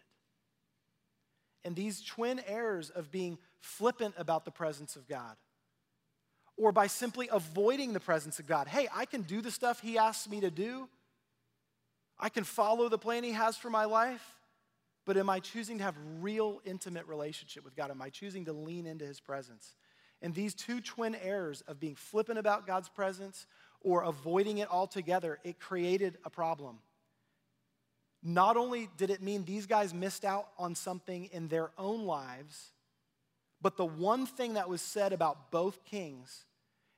And 1.65 1.75
these 1.75 2.03
twin 2.03 2.39
errors 2.47 2.91
of 2.91 3.11
being 3.11 3.39
flippant 3.59 4.13
about 4.17 4.45
the 4.45 4.51
presence 4.51 4.95
of 4.95 5.07
God, 5.07 5.35
or 6.55 6.71
by 6.71 6.87
simply 6.87 7.29
avoiding 7.31 7.93
the 7.93 7.99
presence 7.99 8.37
of 8.37 8.45
God. 8.45 8.67
Hey, 8.67 8.87
I 8.93 9.05
can 9.05 9.23
do 9.23 9.41
the 9.41 9.51
stuff 9.51 9.81
He 9.81 9.97
asks 9.97 10.29
me 10.29 10.41
to 10.41 10.51
do, 10.51 10.87
I 12.19 12.29
can 12.29 12.43
follow 12.43 12.89
the 12.89 12.97
plan 12.99 13.23
He 13.23 13.31
has 13.31 13.57
for 13.57 13.71
my 13.71 13.85
life, 13.85 14.38
but 15.09 15.17
am 15.17 15.27
I 15.27 15.39
choosing 15.39 15.79
to 15.79 15.83
have 15.83 15.95
real 16.21 16.61
intimate 16.65 17.07
relationship 17.07 17.65
with 17.65 17.75
God? 17.75 17.89
Am 17.89 17.99
I 17.99 18.11
choosing 18.11 18.45
to 18.45 18.53
lean 18.53 18.85
into 18.85 19.07
His 19.07 19.19
presence? 19.19 19.75
And 20.21 20.35
these 20.35 20.53
two 20.53 20.81
twin 20.81 21.15
errors 21.15 21.63
of 21.67 21.79
being 21.79 21.95
flippant 21.95 22.37
about 22.37 22.67
God's 22.67 22.89
presence 22.89 23.47
or 23.81 24.03
avoiding 24.03 24.59
it 24.59 24.71
altogether, 24.71 25.39
it 25.43 25.59
created 25.59 26.19
a 26.25 26.29
problem. 26.29 26.77
Not 28.21 28.55
only 28.55 28.87
did 28.97 29.09
it 29.09 29.23
mean 29.23 29.45
these 29.45 29.65
guys 29.65 29.95
missed 29.95 30.25
out 30.25 30.49
on 30.59 30.75
something 30.75 31.25
in 31.31 31.47
their 31.47 31.71
own 31.75 32.03
lives, 32.03 32.73
but 33.63 33.77
the 33.77 33.87
one 33.87 34.27
thing 34.27 34.53
that 34.53 34.69
was 34.69 34.79
said 34.79 35.11
about 35.11 35.49
both 35.49 35.83
kings 35.85 36.45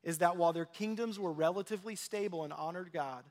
is 0.04 0.18
that 0.18 0.36
while 0.36 0.52
their 0.52 0.66
kingdoms 0.66 1.18
were 1.18 1.32
relatively 1.32 1.96
stable 1.96 2.44
and 2.44 2.52
honored 2.52 2.92
God, 2.92 3.24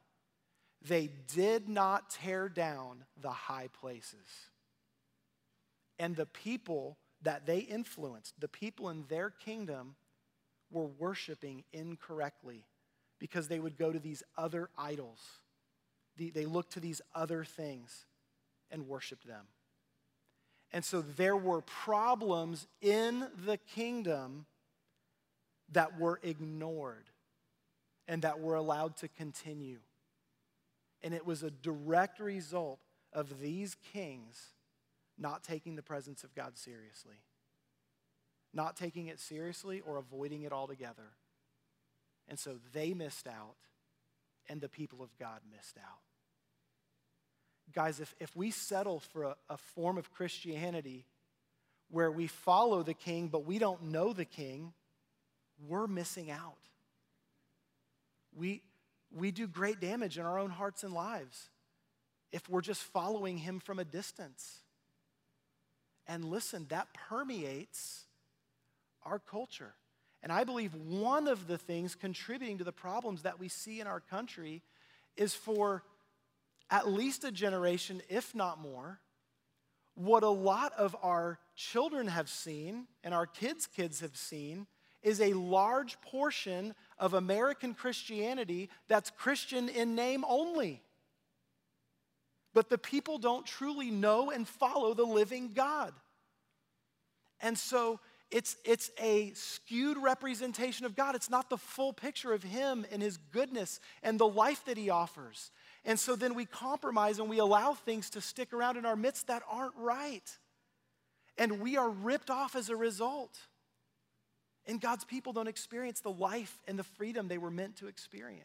they 0.81 1.11
did 1.35 1.69
not 1.69 2.09
tear 2.09 2.49
down 2.49 3.05
the 3.21 3.29
high 3.29 3.69
places. 3.79 4.50
And 6.01 6.17
the 6.17 6.27
people 6.27 6.97
that 7.23 7.45
they 7.45 7.59
influenced, 7.59 8.41
the 8.41 8.49
people 8.49 8.89
in 8.89 9.05
their 9.11 9.29
kingdom, 9.29 9.97
were 10.71 10.87
worshiping 10.87 11.63
incorrectly 11.75 12.65
because 13.19 13.49
they 13.49 13.59
would 13.59 13.77
go 13.77 13.93
to 13.93 13.99
these 13.99 14.23
other 14.39 14.71
idols. 14.79 15.21
They 16.17 16.47
looked 16.47 16.73
to 16.73 16.81
these 16.81 17.03
other 17.15 17.45
things 17.45 18.07
and 18.71 18.89
worshiped 18.89 19.27
them. 19.27 19.45
And 20.73 20.83
so 20.83 21.03
there 21.03 21.37
were 21.37 21.61
problems 21.61 22.67
in 22.81 23.27
the 23.45 23.59
kingdom 23.59 24.47
that 25.73 25.99
were 25.99 26.19
ignored 26.23 27.11
and 28.09 28.23
that 28.23 28.41
were 28.41 28.55
allowed 28.55 28.97
to 28.99 29.09
continue. 29.09 29.81
And 31.03 31.13
it 31.13 31.27
was 31.27 31.43
a 31.43 31.51
direct 31.51 32.21
result 32.21 32.79
of 33.13 33.41
these 33.41 33.77
kings 33.93 34.55
not 35.21 35.45
taking 35.45 35.77
the 35.77 35.83
presence 35.83 36.25
of 36.25 36.35
God 36.35 36.57
seriously, 36.57 37.23
not 38.55 38.75
taking 38.75 39.07
it 39.07 39.21
seriously 39.21 39.83
or 39.87 39.99
avoiding 39.99 40.43
it 40.43 40.53
altogether. 40.53 41.13
And 42.27 42.39
so 42.39 42.59
they 42.73 42.95
missed 42.95 43.29
out 43.29 43.57
and 44.49 44.61
the 44.61 44.69
people 44.69 45.03
of 45.03 45.17
God 45.19 45.41
missed 45.55 45.77
out. 45.79 46.01
Guys, 47.73 48.01
if, 48.01 48.15
if 48.19 48.35
we 48.35 48.51
settle 48.51 48.99
for 48.99 49.25
a, 49.25 49.37
a 49.49 49.57
form 49.57 49.99
of 49.99 50.11
Christianity 50.11 51.07
where 51.91 52.11
we 52.11 52.27
follow 52.27 52.83
the 52.83 52.95
king 52.95 53.29
but 53.29 53.45
we 53.45 53.59
don't 53.59 53.85
know 53.85 54.13
the 54.13 54.25
king, 54.25 54.73
we're 55.69 55.87
missing 55.87 56.31
out. 56.31 56.57
We, 58.35 58.63
we 59.13 59.31
do 59.31 59.47
great 59.47 59.81
damage 59.81 60.19
in 60.19 60.25
our 60.25 60.39
own 60.39 60.51
hearts 60.51 60.83
and 60.83 60.95
lives 60.95 61.51
if 62.33 62.49
we're 62.49 62.61
just 62.61 62.83
following 62.83 63.39
him 63.39 63.61
from 63.61 63.79
a 63.79 63.85
distance. 63.85 64.61
And 66.07 66.25
listen, 66.25 66.67
that 66.71 66.89
permeates 66.95 68.05
our 69.03 69.19
culture. 69.19 69.75
And 70.23 70.33
I 70.33 70.45
believe 70.45 70.75
one 70.75 71.29
of 71.29 71.47
the 71.47 71.59
things 71.59 71.95
contributing 71.95 72.59
to 72.59 72.65
the 72.65 72.73
problems 72.73 73.23
that 73.23 73.39
we 73.39 73.49
see 73.49 73.81
in 73.81 73.87
our 73.87 74.01
country 74.01 74.63
is 75.17 75.35
for 75.35 75.83
at 76.71 76.89
least 76.89 77.25
a 77.25 77.33
generation, 77.33 78.03
if 78.09 78.35
not 78.35 78.61
more, 78.61 79.01
what 79.95 80.23
a 80.23 80.29
lot 80.29 80.73
of 80.79 80.97
our 81.03 81.39
children 81.57 82.07
have 82.07 82.29
seen 82.29 82.87
and 83.03 83.13
our 83.13 83.27
kids' 83.27 83.67
kids 83.67 84.01
have 84.01 84.17
seen 84.17 84.67
is 85.03 85.21
a 85.21 85.33
large 85.33 86.01
portion 86.01 86.75
of 86.99 87.15
American 87.15 87.75
Christianity 87.75 88.69
that's 88.89 89.11
Christian 89.11 89.69
in 89.69 89.95
name 89.95 90.25
only. 90.29 90.83
But 92.53 92.69
the 92.69 92.79
people 92.79 93.19
don't 93.19 93.47
truly 93.47 93.91
know 93.91 94.31
and 94.31 94.47
follow 94.47 94.95
the 94.95 95.05
living 95.05 95.53
God. 95.55 95.93
And 97.41 97.57
so 97.57 98.01
it's, 98.31 98.57
it's 98.65 98.91
a 99.01 99.33
skewed 99.35 99.99
representation 99.99 100.87
of 100.87 100.95
God. 100.95 101.15
It's 101.15 101.31
not 101.31 101.51
the 101.51 101.57
full 101.57 101.93
picture 101.93 102.33
of 102.33 102.43
Him 102.43 102.87
and 102.93 103.03
His 103.03 103.17
goodness 103.17 103.81
and 104.03 104.19
the 104.19 104.29
life 104.29 104.65
that 104.67 104.77
He 104.77 104.91
offers. 104.91 105.51
And 105.85 105.99
so 105.99 106.15
then 106.15 106.35
we 106.35 106.45
compromise 106.45 107.19
and 107.19 107.29
we 107.29 107.39
allow 107.39 107.75
things 107.75 108.11
to 108.11 108.21
stick 108.21 108.53
around 108.53 108.77
in 108.77 108.87
our 108.87 108.97
midst 108.97 109.27
that 109.29 109.43
aren't 109.51 109.77
right. 109.77 110.39
And 111.39 111.61
we 111.61 111.77
are 111.77 111.89
ripped 111.89 112.31
off 112.31 112.55
as 112.55 112.69
a 112.69 112.77
result. 112.77 113.37
And 114.67 114.81
God's 114.81 115.05
people 115.05 115.33
don't 115.33 115.49
experience 115.49 116.01
the 116.01 116.13
life 116.13 116.61
and 116.69 116.79
the 116.79 116.85
freedom 116.85 117.27
they 117.27 117.39
were 117.39 117.51
meant 117.51 117.77
to 117.77 117.89
experience. 117.89 118.45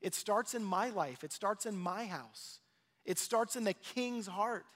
It 0.00 0.14
starts 0.14 0.54
in 0.54 0.64
my 0.64 0.90
life, 0.90 1.24
it 1.24 1.32
starts 1.32 1.66
in 1.66 1.76
my 1.76 2.06
house, 2.06 2.60
it 3.04 3.18
starts 3.18 3.56
in 3.56 3.64
the 3.64 3.74
king's 3.74 4.26
heart. 4.26 4.66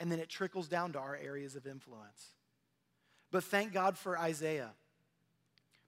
And 0.00 0.10
then 0.10 0.18
it 0.18 0.28
trickles 0.28 0.66
down 0.66 0.92
to 0.92 0.98
our 0.98 1.16
areas 1.16 1.54
of 1.54 1.66
influence. 1.66 2.30
But 3.30 3.44
thank 3.44 3.72
God 3.72 3.96
for 3.96 4.18
Isaiah, 4.18 4.70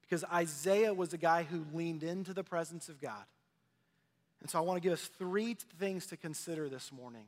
because 0.02 0.24
Isaiah 0.32 0.94
was 0.94 1.12
a 1.12 1.18
guy 1.18 1.42
who 1.42 1.64
leaned 1.74 2.02
into 2.02 2.32
the 2.32 2.44
presence 2.44 2.88
of 2.88 3.00
God. 3.00 3.24
And 4.40 4.48
so 4.48 4.58
I 4.58 4.62
want 4.62 4.76
to 4.76 4.86
give 4.86 4.92
us 4.92 5.10
three 5.18 5.56
things 5.78 6.06
to 6.06 6.16
consider 6.16 6.68
this 6.68 6.92
morning 6.92 7.24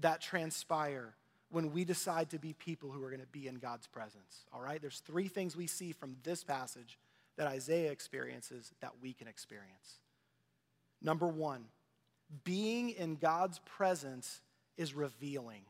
that 0.00 0.20
transpire 0.20 1.14
when 1.50 1.72
we 1.72 1.84
decide 1.84 2.30
to 2.30 2.38
be 2.38 2.52
people 2.54 2.90
who 2.90 3.02
are 3.04 3.10
going 3.10 3.20
to 3.20 3.26
be 3.26 3.48
in 3.48 3.56
God's 3.56 3.86
presence. 3.86 4.44
All 4.54 4.60
right? 4.60 4.80
There's 4.80 5.02
three 5.06 5.28
things 5.28 5.56
we 5.56 5.66
see 5.66 5.92
from 5.92 6.16
this 6.22 6.44
passage 6.44 6.98
that 7.36 7.46
Isaiah 7.46 7.90
experiences 7.90 8.72
that 8.80 8.92
we 9.02 9.12
can 9.12 9.28
experience. 9.28 9.98
Number 11.02 11.26
one, 11.26 11.64
being 12.44 12.90
in 12.90 13.16
God's 13.16 13.60
presence 13.60 14.40
is 14.76 14.94
revealing. 14.94 15.62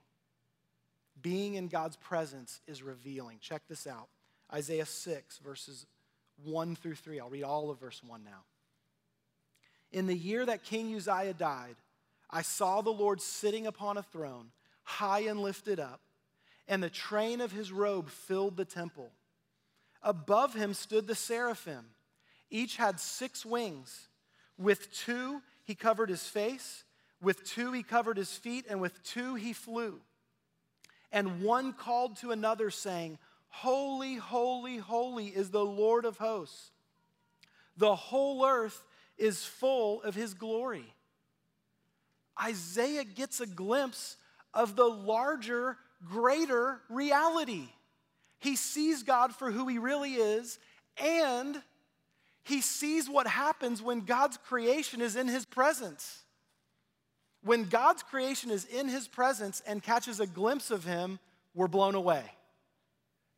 Being 1.21 1.55
in 1.55 1.69
God's 1.69 1.97
presence 1.97 2.61
is 2.67 2.83
revealing. 2.83 3.39
Check 3.41 3.63
this 3.69 3.87
out 3.87 4.09
Isaiah 4.53 4.87
6, 4.87 5.39
verses 5.39 5.87
1 6.45 6.77
through 6.77 6.95
3. 6.95 7.21
I'll 7.21 7.29
read 7.29 7.45
all 7.45 7.71
of 7.71 7.81
verse 7.81 8.03
1 8.05 8.25
now. 8.25 8.45
In 9.93 10.07
the 10.07 10.17
year 10.17 10.47
that 10.47 10.65
King 10.65 10.95
Uzziah 10.95 11.35
died, 11.35 11.77
I 12.31 12.43
saw 12.43 12.81
the 12.81 12.91
Lord 12.91 13.21
sitting 13.21 13.67
upon 13.67 13.99
a 13.99 14.03
throne, 14.03 14.51
high 14.85 15.21
and 15.21 15.41
lifted 15.41 15.79
up, 15.79 16.01
and 16.67 16.83
the 16.83 16.91
train 16.91 17.41
of 17.41 17.53
his 17.53 17.71
robe 17.71 18.09
filled 18.09 18.57
the 18.57 18.65
temple. 18.65 19.13
Above 20.03 20.55
him 20.55 20.73
stood 20.73 21.07
the 21.07 21.15
seraphim. 21.15 21.85
Each 22.51 22.77
had 22.77 22.99
six 22.99 23.45
wings. 23.45 24.09
With 24.59 24.93
two 24.93 25.43
he 25.65 25.75
covered 25.75 26.09
his 26.09 26.27
face, 26.27 26.85
with 27.21 27.45
two 27.45 27.73
he 27.73 27.83
covered 27.83 28.17
his 28.17 28.35
feet, 28.35 28.67
and 28.69 28.81
with 28.81 29.03
two 29.03 29.35
he 29.35 29.53
flew. 29.53 30.01
And 31.13 31.43
one 31.43 31.73
called 31.73 32.17
to 32.19 32.33
another, 32.33 32.71
saying, 32.71 33.19
Holy, 33.49 34.15
holy, 34.15 34.79
holy 34.79 35.27
is 35.27 35.51
the 35.51 35.65
Lord 35.65 36.05
of 36.05 36.17
hosts. 36.17 36.71
The 37.77 37.95
whole 37.95 38.47
earth 38.47 38.83
is 39.19 39.45
full 39.45 40.03
of 40.03 40.15
his 40.15 40.35
glory. 40.35 40.87
Isaiah 42.43 43.05
gets 43.05 43.41
a 43.41 43.47
glimpse 43.47 44.17
of 44.55 44.75
the 44.75 44.87
larger, 44.87 45.77
greater 46.05 46.81
reality. 46.89 47.69
He 48.39 48.57
sees 48.57 49.03
God 49.03 49.35
for 49.35 49.51
who 49.51 49.69
he 49.69 49.79
really 49.79 50.15
is, 50.15 50.59
and 50.97 51.63
he 52.45 52.61
sees 52.61 53.09
what 53.09 53.27
happens 53.27 53.81
when 53.81 54.01
God's 54.01 54.37
creation 54.37 55.01
is 55.01 55.17
in 55.17 55.29
his 55.29 55.45
presence. 55.45 56.23
When 57.45 57.65
God's 57.65 58.03
creation 58.03 58.51
is 58.51 58.65
in 58.65 58.89
his 58.89 59.09
presence 59.09 59.63
and 59.67 59.83
catches 59.83 60.21
a 60.21 60.27
glimpse 60.27 60.71
of 60.71 60.85
him, 60.85 61.19
we're 61.55 61.69
blown 61.69 61.95
away. 61.95 62.25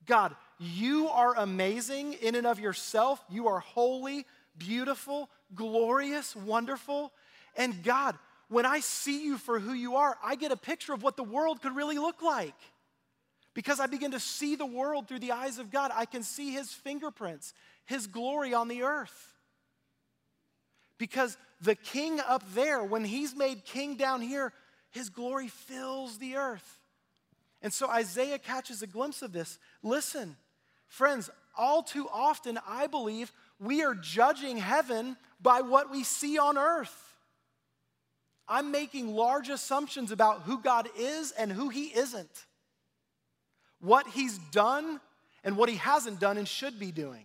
God, 0.07 0.35
you 0.59 1.09
are 1.09 1.35
amazing 1.37 2.15
in 2.15 2.35
and 2.35 2.47
of 2.47 2.61
yourself. 2.61 3.25
You 3.31 3.49
are 3.49 3.61
holy, 3.61 4.27
beautiful, 4.57 5.31
glorious, 5.55 6.37
wonderful. 6.37 7.13
And 7.57 7.83
God, 7.83 8.19
when 8.49 8.67
I 8.67 8.81
see 8.81 9.25
you 9.25 9.39
for 9.39 9.59
who 9.59 9.73
you 9.73 9.97
are, 9.97 10.17
I 10.23 10.37
get 10.37 10.53
a 10.53 10.57
picture 10.57 10.93
of 10.93 11.03
what 11.03 11.17
the 11.17 11.25
world 11.25 11.63
could 11.63 11.75
really 11.75 11.99
look 11.99 12.23
like. 12.23 12.55
Because 13.55 13.81
I 13.81 13.87
begin 13.87 14.11
to 14.11 14.21
see 14.21 14.57
the 14.57 14.67
world 14.67 15.09
through 15.09 15.21
the 15.21 15.33
eyes 15.33 15.59
of 15.59 15.71
God, 15.71 15.93
I 15.95 16.07
can 16.07 16.23
see 16.23 16.53
his 16.53 16.73
fingerprints, 16.73 17.55
his 17.85 18.07
glory 18.07 18.55
on 18.55 18.69
the 18.69 18.83
earth. 18.83 19.33
Because 20.99 21.37
the 21.61 21.75
king 21.75 22.21
up 22.21 22.43
there, 22.55 22.83
when 22.83 23.05
he's 23.05 23.35
made 23.35 23.65
king 23.65 23.97
down 23.97 24.21
here, 24.21 24.53
his 24.91 25.09
glory 25.11 25.49
fills 25.49 26.19
the 26.19 26.37
earth. 26.37 26.81
And 27.63 27.73
so 27.73 27.89
Isaiah 27.89 28.39
catches 28.39 28.83
a 28.83 28.87
glimpse 28.87 29.23
of 29.23 29.33
this. 29.33 29.59
Listen, 29.83 30.37
friends, 30.87 31.31
all 31.57 31.83
too 31.83 32.09
often, 32.13 32.59
I 32.67 32.87
believe 32.87 33.33
we 33.59 33.83
are 33.83 33.95
judging 33.95 34.59
heaven 34.59 35.17
by 35.41 35.63
what 35.63 35.91
we 35.91 36.05
see 36.05 36.39
on 36.39 36.59
earth. 36.59 36.95
I'm 38.47 38.71
making 38.71 39.15
large 39.15 39.49
assumptions 39.49 40.13
about 40.13 40.43
who 40.43 40.61
God 40.61 40.89
is 40.99 41.33
and 41.33 41.51
who 41.51 41.71
He 41.71 41.87
isn't, 41.87 42.47
what 43.81 44.07
He's 44.09 44.39
done 44.39 45.01
and 45.43 45.57
what 45.57 45.69
He 45.69 45.77
hasn't 45.77 46.21
done 46.21 46.37
and 46.37 46.47
should 46.47 46.79
be 46.79 46.93
doing. 46.93 47.25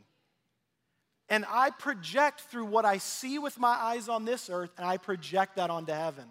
And 1.30 1.46
I 1.48 1.70
project 1.70 2.42
through 2.42 2.66
what 2.66 2.86
I 2.86 2.98
see 2.98 3.38
with 3.38 3.60
my 3.60 3.70
eyes 3.70 4.10
on 4.10 4.26
this 4.26 4.50
earth, 4.50 4.72
and 4.78 4.86
I 4.86 4.98
project 4.98 5.58
that 5.58 5.70
onto 5.70 5.94
heaven. 5.94 6.26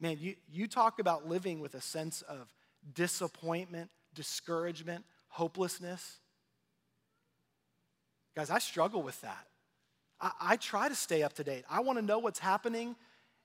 Man, 0.00 0.16
you, 0.18 0.34
you 0.50 0.66
talk 0.66 0.98
about 0.98 1.28
living 1.28 1.60
with 1.60 1.74
a 1.74 1.80
sense 1.80 2.22
of 2.22 2.52
disappointment, 2.94 3.90
discouragement, 4.14 5.04
hopelessness. 5.28 6.18
Guys, 8.34 8.50
I 8.50 8.58
struggle 8.58 9.02
with 9.02 9.20
that. 9.20 9.46
I, 10.20 10.30
I 10.40 10.56
try 10.56 10.88
to 10.88 10.94
stay 10.94 11.22
up 11.22 11.34
to 11.34 11.44
date. 11.44 11.64
I 11.70 11.80
want 11.80 11.98
to 11.98 12.04
know 12.04 12.18
what's 12.18 12.38
happening 12.38 12.96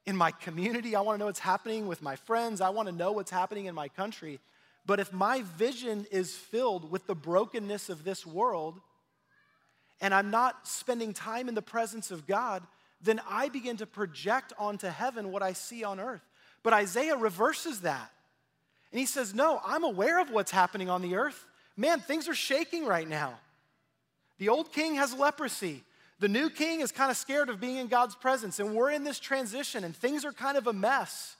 in 0.05 0.15
my 0.15 0.31
community. 0.31 0.95
I 0.95 1.01
want 1.01 1.15
to 1.15 1.19
know 1.19 1.25
what's 1.25 1.39
happening 1.39 1.87
with 1.87 2.01
my 2.01 2.15
friends. 2.15 2.61
I 2.61 2.69
want 2.69 2.87
to 2.87 2.95
know 2.95 3.11
what's 3.11 3.31
happening 3.31 3.65
in 3.65 3.75
my 3.75 3.89
country. 3.89 4.39
But 4.87 5.01
if 5.01 5.11
my 5.11 5.43
vision 5.57 6.07
is 6.11 6.33
filled 6.33 6.89
with 6.89 7.05
the 7.05 7.13
brokenness 7.13 7.89
of 7.89 8.05
this 8.05 8.25
world, 8.25 8.79
and 9.99 10.13
I'm 10.13 10.31
not 10.31 10.65
spending 10.65 11.13
time 11.13 11.49
in 11.49 11.55
the 11.55 11.61
presence 11.61 12.09
of 12.09 12.25
God, 12.25 12.63
then 13.01 13.19
I 13.29 13.49
begin 13.49 13.77
to 13.77 13.85
project 13.85 14.53
onto 14.57 14.87
heaven 14.87 15.31
what 15.31 15.43
I 15.43 15.53
see 15.53 15.83
on 15.83 15.99
earth. 15.99 16.21
But 16.63 16.73
Isaiah 16.73 17.17
reverses 17.17 17.81
that. 17.81 18.11
And 18.91 18.99
he 18.99 19.05
says, 19.05 19.35
No, 19.35 19.59
I'm 19.65 19.83
aware 19.83 20.21
of 20.21 20.31
what's 20.31 20.51
happening 20.51 20.89
on 20.89 21.01
the 21.01 21.15
earth. 21.15 21.45
Man, 21.75 21.99
things 21.99 22.29
are 22.29 22.33
shaking 22.33 22.85
right 22.85 23.07
now. 23.07 23.37
The 24.37 24.49
old 24.49 24.71
king 24.71 24.95
has 24.95 25.13
leprosy. 25.13 25.83
The 26.19 26.29
new 26.29 26.49
king 26.49 26.79
is 26.79 26.91
kind 26.91 27.11
of 27.11 27.17
scared 27.17 27.49
of 27.49 27.59
being 27.59 27.77
in 27.77 27.87
God's 27.87 28.15
presence, 28.15 28.59
and 28.59 28.73
we're 28.73 28.89
in 28.89 29.03
this 29.03 29.19
transition, 29.19 29.83
and 29.83 29.95
things 29.95 30.25
are 30.25 30.31
kind 30.31 30.57
of 30.57 30.65
a 30.65 30.73
mess. 30.73 31.35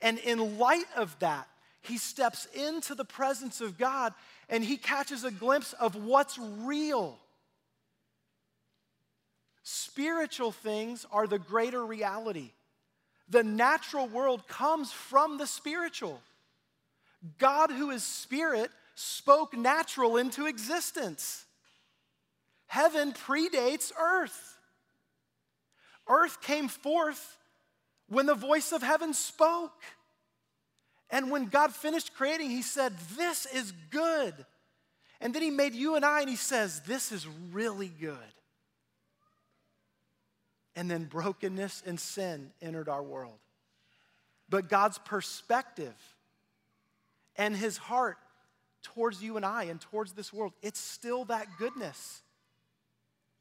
And 0.00 0.18
in 0.18 0.58
light 0.58 0.86
of 0.96 1.18
that, 1.18 1.48
he 1.82 1.98
steps 1.98 2.46
into 2.54 2.94
the 2.94 3.04
presence 3.04 3.60
of 3.60 3.78
God 3.78 4.12
and 4.48 4.62
he 4.64 4.76
catches 4.76 5.24
a 5.24 5.30
glimpse 5.30 5.72
of 5.74 5.94
what's 5.94 6.38
real. 6.38 7.18
Spiritual 9.62 10.52
things 10.52 11.06
are 11.12 11.26
the 11.26 11.38
greater 11.38 11.84
reality. 11.84 12.50
The 13.28 13.44
natural 13.44 14.08
world 14.08 14.46
comes 14.48 14.90
from 14.90 15.38
the 15.38 15.46
spiritual. 15.46 16.20
God, 17.38 17.70
who 17.70 17.90
is 17.90 18.02
spirit, 18.02 18.70
spoke 18.94 19.56
natural 19.56 20.16
into 20.16 20.46
existence. 20.46 21.44
Heaven 22.66 23.12
predates 23.12 23.92
earth. 23.98 24.58
Earth 26.08 26.40
came 26.42 26.68
forth 26.68 27.36
when 28.08 28.26
the 28.26 28.34
voice 28.34 28.72
of 28.72 28.82
heaven 28.82 29.14
spoke. 29.14 29.82
And 31.10 31.30
when 31.30 31.46
God 31.46 31.74
finished 31.74 32.14
creating, 32.14 32.50
He 32.50 32.62
said, 32.62 32.94
This 33.16 33.46
is 33.46 33.72
good. 33.90 34.34
And 35.20 35.34
then 35.34 35.42
He 35.42 35.50
made 35.50 35.74
you 35.74 35.96
and 35.96 36.04
I, 36.04 36.20
and 36.20 36.30
He 36.30 36.36
says, 36.36 36.80
This 36.80 37.12
is 37.12 37.26
really 37.52 37.88
good. 37.88 38.16
And 40.76 40.90
then 40.90 41.04
brokenness 41.04 41.82
and 41.84 41.98
sin 41.98 42.52
entered 42.62 42.88
our 42.88 43.02
world. 43.02 43.38
But 44.48 44.68
God's 44.68 44.98
perspective 44.98 45.94
and 47.36 47.56
His 47.56 47.76
heart 47.76 48.18
towards 48.82 49.22
you 49.22 49.36
and 49.36 49.44
I 49.44 49.64
and 49.64 49.80
towards 49.80 50.12
this 50.12 50.32
world, 50.32 50.52
it's 50.62 50.80
still 50.80 51.24
that 51.26 51.46
goodness. 51.58 52.22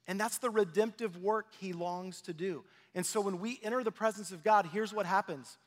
And 0.08 0.20
that's 0.20 0.40
the 0.40 0.50
redemptive 0.50 1.18
work 1.22 1.48
He 1.60 1.72
longs 1.72 2.22
to 2.22 2.34
do. 2.34 2.64
And 2.96 3.06
so 3.06 3.22
when 3.22 3.40
we 3.40 3.60
enter 3.62 3.84
the 3.84 3.92
presence 3.92 4.32
of 4.32 4.44
God, 4.44 4.68
here's 4.74 4.92
what 4.92 5.06
happens 5.06 5.58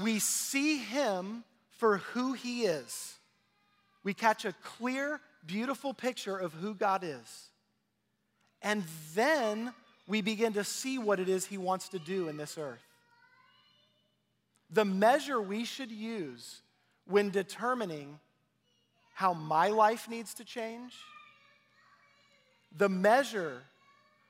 we 0.00 0.18
see 0.18 0.78
Him 0.78 1.44
for 1.78 1.98
who 1.98 2.32
He 2.32 2.62
is. 2.62 3.14
We 4.04 4.14
catch 4.14 4.44
a 4.44 4.54
clear, 4.62 5.20
beautiful 5.46 5.94
picture 5.94 6.36
of 6.36 6.52
who 6.52 6.74
God 6.74 7.02
is. 7.04 7.48
And 8.62 8.84
then 9.14 9.72
we 10.06 10.20
begin 10.20 10.52
to 10.54 10.64
see 10.64 10.98
what 10.98 11.20
it 11.20 11.28
is 11.28 11.46
He 11.46 11.58
wants 11.58 11.88
to 11.90 11.98
do 11.98 12.28
in 12.28 12.36
this 12.36 12.58
earth. 12.58 12.82
The 14.70 14.84
measure 14.84 15.40
we 15.40 15.64
should 15.64 15.90
use 15.90 16.60
when 17.06 17.30
determining 17.30 18.18
how 19.14 19.34
my 19.34 19.68
life 19.68 20.08
needs 20.08 20.34
to 20.34 20.44
change, 20.44 20.94
the 22.76 22.88
measure 22.88 23.62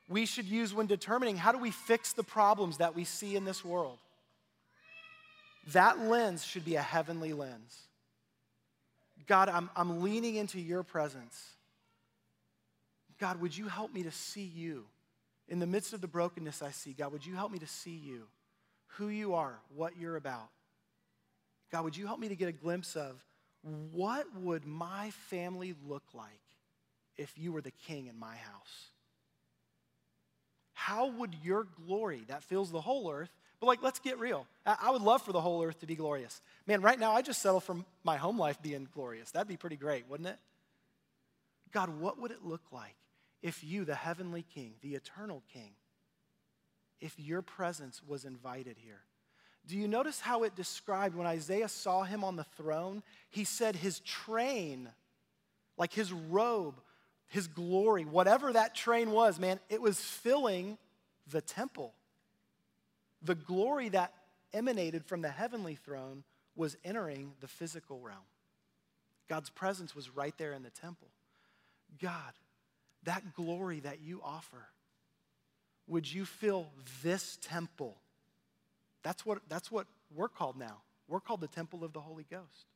we 0.09 0.25
should 0.25 0.45
use 0.45 0.73
when 0.73 0.87
determining 0.87 1.37
how 1.37 1.51
do 1.51 1.57
we 1.57 1.71
fix 1.71 2.13
the 2.13 2.23
problems 2.23 2.77
that 2.77 2.95
we 2.95 3.03
see 3.03 3.35
in 3.35 3.45
this 3.45 3.63
world. 3.63 3.99
That 5.67 5.99
lens 5.99 6.43
should 6.43 6.65
be 6.65 6.75
a 6.75 6.81
heavenly 6.81 7.33
lens. 7.33 7.77
God, 9.27 9.49
I'm, 9.49 9.69
I'm 9.75 10.01
leaning 10.01 10.35
into 10.35 10.59
your 10.59 10.83
presence. 10.83 11.39
God, 13.19 13.39
would 13.39 13.55
you 13.55 13.67
help 13.67 13.93
me 13.93 14.03
to 14.03 14.11
see 14.11 14.43
you? 14.43 14.85
In 15.47 15.59
the 15.59 15.67
midst 15.67 15.93
of 15.93 16.01
the 16.01 16.07
brokenness 16.07 16.61
I 16.61 16.71
see, 16.71 16.93
God, 16.93 17.11
would 17.11 17.25
you 17.25 17.35
help 17.35 17.51
me 17.51 17.59
to 17.59 17.67
see 17.67 17.95
you, 17.95 18.23
who 18.97 19.09
you 19.09 19.35
are, 19.35 19.59
what 19.75 19.97
you're 19.97 20.15
about? 20.15 20.49
God, 21.71 21.83
would 21.83 21.97
you 21.97 22.07
help 22.07 22.19
me 22.19 22.29
to 22.29 22.35
get 22.35 22.47
a 22.47 22.53
glimpse 22.53 22.95
of 22.95 23.23
what 23.91 24.25
would 24.35 24.65
my 24.65 25.11
family 25.29 25.75
look 25.87 26.03
like 26.13 26.29
if 27.17 27.37
you 27.37 27.51
were 27.51 27.61
the 27.61 27.71
king 27.71 28.07
in 28.07 28.17
my 28.17 28.35
house? 28.35 28.89
How 30.73 31.07
would 31.07 31.35
your 31.43 31.67
glory 31.85 32.23
that 32.27 32.43
fills 32.43 32.71
the 32.71 32.81
whole 32.81 33.11
earth, 33.11 33.31
but 33.61 33.67
like, 33.67 33.83
let's 33.83 33.99
get 33.99 34.19
real. 34.19 34.47
I 34.65 34.89
would 34.89 35.03
love 35.03 35.21
for 35.21 35.31
the 35.31 35.39
whole 35.39 35.63
earth 35.63 35.79
to 35.79 35.85
be 35.85 35.95
glorious. 35.95 36.41
Man, 36.65 36.81
right 36.81 36.99
now, 36.99 37.11
I 37.11 37.21
just 37.21 37.43
settle 37.43 37.59
for 37.59 37.77
my 38.03 38.17
home 38.17 38.39
life 38.39 38.59
being 38.59 38.87
glorious. 38.91 39.29
That'd 39.29 39.47
be 39.47 39.55
pretty 39.55 39.75
great, 39.77 40.09
wouldn't 40.09 40.27
it? 40.27 40.37
God, 41.71 41.99
what 41.99 42.19
would 42.19 42.31
it 42.31 42.43
look 42.43 42.63
like 42.71 42.95
if 43.43 43.63
you, 43.63 43.85
the 43.85 43.95
heavenly 43.95 44.43
king, 44.53 44.73
the 44.81 44.95
eternal 44.95 45.43
king, 45.53 45.73
if 46.99 47.19
your 47.19 47.43
presence 47.43 48.01
was 48.05 48.25
invited 48.25 48.77
here? 48.79 49.01
Do 49.67 49.77
you 49.77 49.87
notice 49.87 50.19
how 50.19 50.41
it 50.41 50.55
described 50.55 51.15
when 51.15 51.27
Isaiah 51.27 51.69
saw 51.69 52.01
him 52.01 52.23
on 52.23 52.35
the 52.35 52.43
throne? 52.57 53.03
He 53.29 53.43
said 53.43 53.75
his 53.75 53.99
train, 53.99 54.89
like 55.77 55.93
his 55.93 56.11
robe, 56.11 56.81
his 57.27 57.47
glory, 57.47 58.05
whatever 58.05 58.51
that 58.51 58.73
train 58.73 59.11
was, 59.11 59.39
man, 59.39 59.59
it 59.69 59.81
was 59.81 60.01
filling 60.01 60.79
the 61.31 61.41
temple. 61.41 61.93
The 63.21 63.35
glory 63.35 63.89
that 63.89 64.13
emanated 64.53 65.05
from 65.05 65.21
the 65.21 65.29
heavenly 65.29 65.75
throne 65.75 66.23
was 66.55 66.77
entering 66.83 67.33
the 67.39 67.47
physical 67.47 67.99
realm. 67.99 68.17
God's 69.29 69.49
presence 69.49 69.95
was 69.95 70.15
right 70.15 70.37
there 70.37 70.53
in 70.53 70.63
the 70.63 70.69
temple. 70.69 71.07
God, 72.01 72.33
that 73.03 73.33
glory 73.35 73.79
that 73.81 74.01
you 74.01 74.21
offer, 74.23 74.67
would 75.87 76.11
you 76.11 76.25
fill 76.25 76.67
this 77.03 77.37
temple? 77.41 77.95
That's 79.03 79.25
what, 79.25 79.39
that's 79.49 79.71
what 79.71 79.87
we're 80.15 80.27
called 80.27 80.57
now. 80.57 80.81
We're 81.07 81.19
called 81.19 81.41
the 81.41 81.47
temple 81.47 81.83
of 81.83 81.93
the 81.93 81.99
Holy 81.99 82.25
Ghost. 82.29 82.67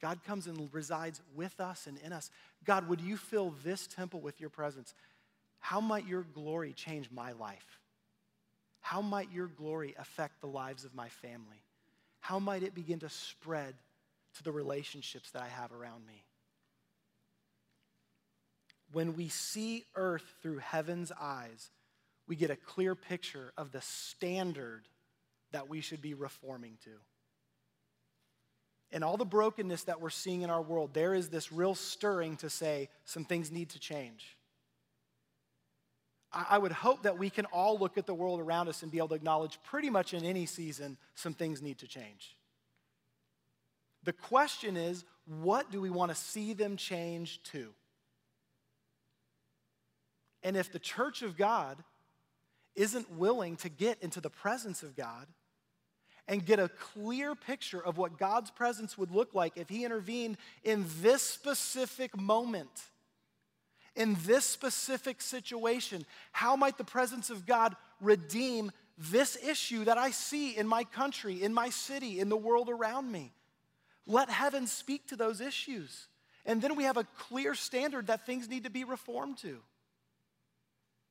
God 0.00 0.24
comes 0.24 0.48
and 0.48 0.68
resides 0.72 1.20
with 1.36 1.60
us 1.60 1.86
and 1.86 1.98
in 2.04 2.12
us. 2.12 2.30
God, 2.64 2.88
would 2.88 3.00
you 3.00 3.16
fill 3.16 3.54
this 3.64 3.86
temple 3.86 4.20
with 4.20 4.40
your 4.40 4.50
presence? 4.50 4.94
How 5.60 5.80
might 5.80 6.08
your 6.08 6.22
glory 6.22 6.72
change 6.72 7.08
my 7.12 7.32
life? 7.32 7.78
How 8.82 9.00
might 9.00 9.32
your 9.32 9.46
glory 9.46 9.94
affect 9.98 10.40
the 10.40 10.48
lives 10.48 10.84
of 10.84 10.94
my 10.94 11.08
family? 11.08 11.62
How 12.20 12.38
might 12.38 12.62
it 12.62 12.74
begin 12.74 12.98
to 12.98 13.08
spread 13.08 13.74
to 14.36 14.42
the 14.42 14.52
relationships 14.52 15.30
that 15.30 15.42
I 15.42 15.48
have 15.48 15.72
around 15.72 16.06
me? 16.06 16.24
When 18.92 19.16
we 19.16 19.28
see 19.28 19.84
earth 19.94 20.34
through 20.42 20.58
heaven's 20.58 21.10
eyes, 21.18 21.70
we 22.28 22.36
get 22.36 22.50
a 22.50 22.56
clear 22.56 22.94
picture 22.94 23.52
of 23.56 23.72
the 23.72 23.80
standard 23.80 24.82
that 25.52 25.68
we 25.68 25.80
should 25.80 26.02
be 26.02 26.14
reforming 26.14 26.76
to. 26.84 26.90
In 28.90 29.02
all 29.02 29.16
the 29.16 29.24
brokenness 29.24 29.84
that 29.84 30.00
we're 30.00 30.10
seeing 30.10 30.42
in 30.42 30.50
our 30.50 30.60
world, 30.60 30.92
there 30.92 31.14
is 31.14 31.28
this 31.28 31.50
real 31.50 31.74
stirring 31.74 32.36
to 32.38 32.50
say 32.50 32.90
some 33.04 33.24
things 33.24 33.50
need 33.50 33.70
to 33.70 33.78
change. 33.78 34.36
I 36.32 36.56
would 36.56 36.72
hope 36.72 37.02
that 37.02 37.18
we 37.18 37.28
can 37.28 37.44
all 37.46 37.78
look 37.78 37.98
at 37.98 38.06
the 38.06 38.14
world 38.14 38.40
around 38.40 38.68
us 38.68 38.82
and 38.82 38.90
be 38.90 38.98
able 38.98 39.08
to 39.08 39.14
acknowledge 39.14 39.58
pretty 39.64 39.90
much 39.90 40.14
in 40.14 40.24
any 40.24 40.46
season 40.46 40.96
some 41.14 41.34
things 41.34 41.60
need 41.60 41.78
to 41.78 41.86
change. 41.86 42.36
The 44.04 44.14
question 44.14 44.76
is, 44.76 45.04
what 45.26 45.70
do 45.70 45.80
we 45.80 45.90
want 45.90 46.10
to 46.10 46.14
see 46.14 46.54
them 46.54 46.76
change 46.76 47.42
to? 47.52 47.72
And 50.42 50.56
if 50.56 50.72
the 50.72 50.78
church 50.78 51.22
of 51.22 51.36
God 51.36 51.82
isn't 52.74 53.10
willing 53.12 53.56
to 53.56 53.68
get 53.68 54.02
into 54.02 54.20
the 54.20 54.30
presence 54.30 54.82
of 54.82 54.96
God 54.96 55.26
and 56.26 56.44
get 56.44 56.58
a 56.58 56.68
clear 56.68 57.34
picture 57.34 57.84
of 57.84 57.98
what 57.98 58.18
God's 58.18 58.50
presence 58.50 58.96
would 58.96 59.10
look 59.10 59.34
like 59.34 59.56
if 59.56 59.68
He 59.68 59.84
intervened 59.84 60.38
in 60.64 60.86
this 61.00 61.22
specific 61.22 62.16
moment, 62.16 62.70
in 63.94 64.16
this 64.24 64.44
specific 64.44 65.20
situation, 65.20 66.04
how 66.32 66.56
might 66.56 66.78
the 66.78 66.84
presence 66.84 67.30
of 67.30 67.46
God 67.46 67.76
redeem 68.00 68.72
this 68.96 69.36
issue 69.36 69.84
that 69.84 69.98
I 69.98 70.10
see 70.10 70.56
in 70.56 70.66
my 70.66 70.84
country, 70.84 71.42
in 71.42 71.52
my 71.52 71.70
city, 71.70 72.20
in 72.20 72.28
the 72.28 72.36
world 72.36 72.68
around 72.68 73.10
me? 73.10 73.32
Let 74.06 74.28
heaven 74.28 74.66
speak 74.66 75.08
to 75.08 75.16
those 75.16 75.40
issues. 75.40 76.08
And 76.44 76.60
then 76.60 76.74
we 76.74 76.84
have 76.84 76.96
a 76.96 77.06
clear 77.18 77.54
standard 77.54 78.08
that 78.08 78.26
things 78.26 78.48
need 78.48 78.64
to 78.64 78.70
be 78.70 78.84
reformed 78.84 79.38
to. 79.38 79.60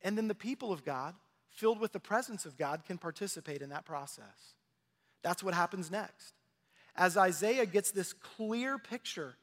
And 0.02 0.18
then 0.18 0.28
the 0.28 0.36
people 0.36 0.72
of 0.72 0.84
God 0.84 1.14
filled 1.52 1.80
with 1.80 1.92
the 1.92 2.00
presence 2.00 2.46
of 2.46 2.58
God, 2.58 2.86
can 2.86 2.98
participate 2.98 3.62
in 3.62 3.70
that 3.70 3.86
process. 3.86 4.56
That's 5.22 5.44
what 5.44 5.54
happens 5.54 5.92
next. 5.92 6.34
As 6.96 7.18
Isaiah 7.18 7.66
gets 7.66 7.92
this 7.92 8.14
clear 8.14 8.78
picture 8.78 9.36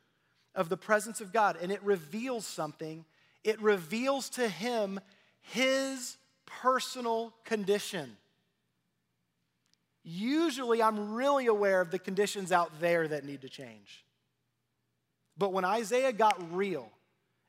of 0.54 0.68
the 0.68 0.76
presence 0.76 1.20
of 1.20 1.32
God 1.32 1.56
and 1.60 1.70
it 1.70 1.82
reveals 1.82 2.46
something, 2.46 3.04
it 3.48 3.62
reveals 3.62 4.28
to 4.28 4.46
him 4.46 5.00
his 5.40 6.18
personal 6.44 7.32
condition. 7.46 8.18
Usually, 10.04 10.82
I'm 10.82 11.14
really 11.14 11.46
aware 11.46 11.80
of 11.80 11.90
the 11.90 11.98
conditions 11.98 12.52
out 12.52 12.78
there 12.78 13.08
that 13.08 13.24
need 13.24 13.40
to 13.40 13.48
change. 13.48 14.04
But 15.38 15.54
when 15.54 15.64
Isaiah 15.64 16.12
got 16.12 16.54
real 16.54 16.90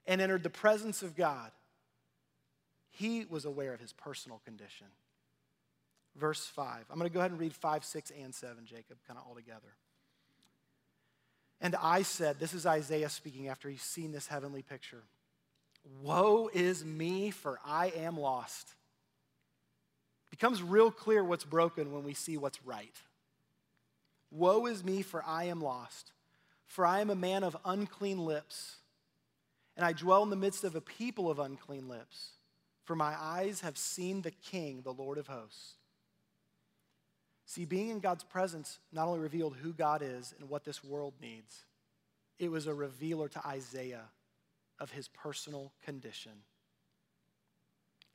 and 0.07 0.21
entered 0.21 0.43
the 0.43 0.49
presence 0.49 1.03
of 1.03 1.17
God, 1.17 1.51
he 2.91 3.25
was 3.29 3.43
aware 3.43 3.73
of 3.73 3.81
his 3.81 3.91
personal 3.91 4.39
condition. 4.45 4.87
Verse 6.15 6.45
5. 6.45 6.85
I'm 6.89 6.97
going 6.97 7.09
to 7.09 7.13
go 7.13 7.19
ahead 7.19 7.31
and 7.31 7.39
read 7.39 7.53
5, 7.53 7.83
6, 7.83 8.11
and 8.23 8.33
7, 8.33 8.65
Jacob, 8.65 8.97
kind 9.05 9.19
of 9.19 9.25
all 9.27 9.35
together. 9.35 9.75
And 11.59 11.75
I 11.81 12.03
said, 12.03 12.39
This 12.39 12.53
is 12.53 12.65
Isaiah 12.65 13.09
speaking 13.09 13.49
after 13.49 13.67
he's 13.67 13.81
seen 13.81 14.13
this 14.13 14.27
heavenly 14.27 14.61
picture 14.61 15.03
Woe 16.01 16.49
is 16.53 16.83
me, 16.83 17.31
for 17.31 17.59
I 17.65 17.87
am 17.87 18.17
lost. 18.17 18.69
It 20.27 20.31
becomes 20.31 20.61
real 20.61 20.91
clear 20.91 21.23
what's 21.23 21.45
broken 21.45 21.91
when 21.91 22.03
we 22.03 22.13
see 22.13 22.37
what's 22.37 22.63
right. 22.65 22.95
Woe 24.31 24.65
is 24.67 24.83
me, 24.83 25.01
for 25.01 25.23
I 25.25 25.45
am 25.45 25.61
lost. 25.61 26.11
For 26.67 26.85
I 26.85 27.01
am 27.01 27.09
a 27.09 27.15
man 27.15 27.43
of 27.43 27.57
unclean 27.65 28.19
lips, 28.19 28.77
and 29.75 29.85
I 29.85 29.93
dwell 29.93 30.21
in 30.23 30.29
the 30.29 30.35
midst 30.35 30.63
of 30.63 30.75
a 30.75 30.81
people 30.81 31.31
of 31.31 31.39
unclean 31.39 31.87
lips 31.87 32.33
for 32.89 32.95
my 32.95 33.13
eyes 33.21 33.61
have 33.61 33.77
seen 33.77 34.23
the 34.23 34.31
King, 34.31 34.81
the 34.81 34.91
Lord 34.91 35.19
of 35.19 35.27
hosts. 35.27 35.75
See, 37.45 37.63
being 37.63 37.91
in 37.91 37.99
God's 37.99 38.23
presence 38.23 38.79
not 38.91 39.07
only 39.07 39.19
revealed 39.19 39.57
who 39.57 39.73
God 39.73 40.01
is 40.01 40.33
and 40.39 40.49
what 40.49 40.65
this 40.65 40.83
world 40.83 41.13
needs, 41.21 41.65
it 42.39 42.49
was 42.49 42.65
a 42.65 42.73
revealer 42.73 43.27
to 43.27 43.47
Isaiah 43.47 44.05
of 44.79 44.91
his 44.91 45.07
personal 45.07 45.71
condition. 45.83 46.31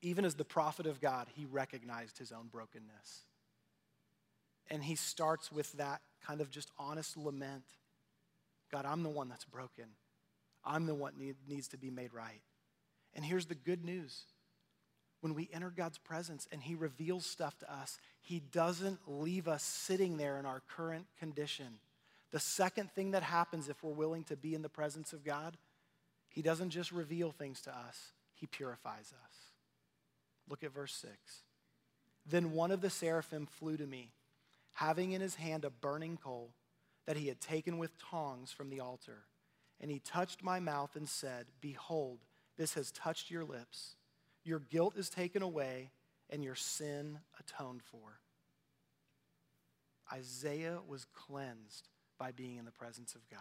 Even 0.03 0.25
as 0.25 0.35
the 0.35 0.45
prophet 0.45 0.87
of 0.87 1.01
God, 1.01 1.29
he 1.35 1.45
recognized 1.45 2.19
his 2.19 2.33
own 2.33 2.49
brokenness. 2.51 3.25
And 4.71 4.83
he 4.83 4.95
starts 4.95 5.53
with 5.53 5.73
that 5.73 6.01
kind 6.27 6.41
of 6.41 6.51
just 6.51 6.71
honest 6.79 7.17
lament 7.17 7.65
God, 8.73 8.87
I'm 8.87 9.05
the 9.05 9.09
one 9.09 9.29
that's 9.29 9.45
broken. 9.45 9.85
I'm 10.65 10.87
the 10.87 10.97
one 10.97 11.13
that 11.19 11.37
needs 11.49 11.69
to 11.69 11.77
be 11.77 11.91
made 11.91 12.13
right. 12.13 12.41
And 13.15 13.25
here's 13.25 13.47
the 13.47 13.55
good 13.55 13.85
news 13.85 14.25
when 15.21 15.35
we 15.35 15.49
enter 15.53 15.71
God's 15.71 15.99
presence 15.99 16.49
and 16.51 16.61
He 16.61 16.75
reveals 16.75 17.25
stuff 17.25 17.57
to 17.61 17.73
us, 17.73 17.99
He 18.21 18.41
doesn't 18.41 18.99
leave 19.07 19.47
us 19.47 19.63
sitting 19.63 20.17
there 20.17 20.39
in 20.39 20.45
our 20.45 20.61
current 20.77 21.07
condition. 21.21 21.79
The 22.33 22.41
second 22.41 22.91
thing 22.91 23.13
that 23.13 23.23
happens 23.23 23.69
if 23.69 23.83
we're 23.85 23.93
willing 23.93 24.25
to 24.25 24.37
be 24.37 24.55
in 24.55 24.63
the 24.63 24.69
presence 24.69 25.13
of 25.13 25.25
God, 25.25 25.57
He 26.35 26.43
doesn't 26.43 26.71
just 26.71 26.91
reveal 26.91 27.31
things 27.31 27.61
to 27.63 27.71
us, 27.71 28.13
He 28.35 28.47
purifies 28.49 29.13
us. 29.25 29.37
Look 30.49 30.65
at 30.65 30.75
verse 30.75 30.93
6. 30.95 31.13
Then 32.27 32.51
one 32.51 32.73
of 32.73 32.81
the 32.81 32.91
seraphim 32.91 33.47
flew 33.47 33.77
to 33.77 33.87
me, 33.87 34.11
having 34.73 35.13
in 35.13 35.21
his 35.21 35.37
hand 35.37 35.65
a 35.65 35.71
burning 35.71 36.19
coal 36.23 36.51
that 37.07 37.17
he 37.17 37.29
had 37.29 37.41
taken 37.41 37.79
with 37.79 37.97
tongs 37.99 38.51
from 38.51 38.69
the 38.69 38.81
altar. 38.81 39.27
And 39.81 39.91
he 39.91 40.01
touched 40.01 40.43
my 40.43 40.59
mouth 40.59 40.97
and 40.97 41.09
said, 41.09 41.47
Behold, 41.61 42.19
this 42.57 42.75
has 42.75 42.91
touched 42.91 43.31
your 43.31 43.45
lips. 43.45 43.97
Your 44.43 44.59
guilt 44.59 44.97
is 44.97 45.09
taken 45.09 45.43
away, 45.43 45.93
and 46.31 46.43
your 46.43 46.57
sin 46.57 47.21
atoned 47.39 47.83
for. 47.83 48.19
Isaiah 50.13 50.81
was 50.87 51.07
cleansed 51.15 51.89
by 52.19 52.33
being 52.33 52.57
in 52.57 52.65
the 52.65 52.73
presence 52.73 53.15
of 53.15 53.29
God. 53.29 53.41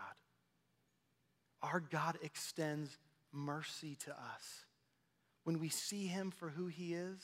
Our 1.63 1.80
God 1.80 2.19
extends 2.21 2.95
mercy 3.32 3.95
to 4.04 4.12
us 4.12 4.65
when 5.45 5.60
we 5.60 5.69
see 5.69 6.06
him 6.06 6.30
for 6.30 6.49
who 6.49 6.67
he 6.67 6.93
is, 6.93 7.19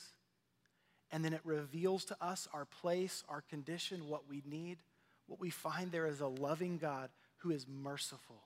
and 1.12 1.24
then 1.24 1.34
it 1.34 1.42
reveals 1.44 2.06
to 2.06 2.18
us 2.22 2.48
our 2.54 2.66
place, 2.66 3.24
our 3.30 3.42
condition, 3.42 4.08
what 4.08 4.28
we 4.28 4.42
need. 4.46 4.78
What 5.28 5.40
we 5.40 5.52
find 5.52 5.92
there 5.92 6.08
is 6.08 6.22
a 6.22 6.28
loving 6.28 6.78
God 6.80 7.10
who 7.38 7.52
is 7.52 7.68
merciful 7.68 8.44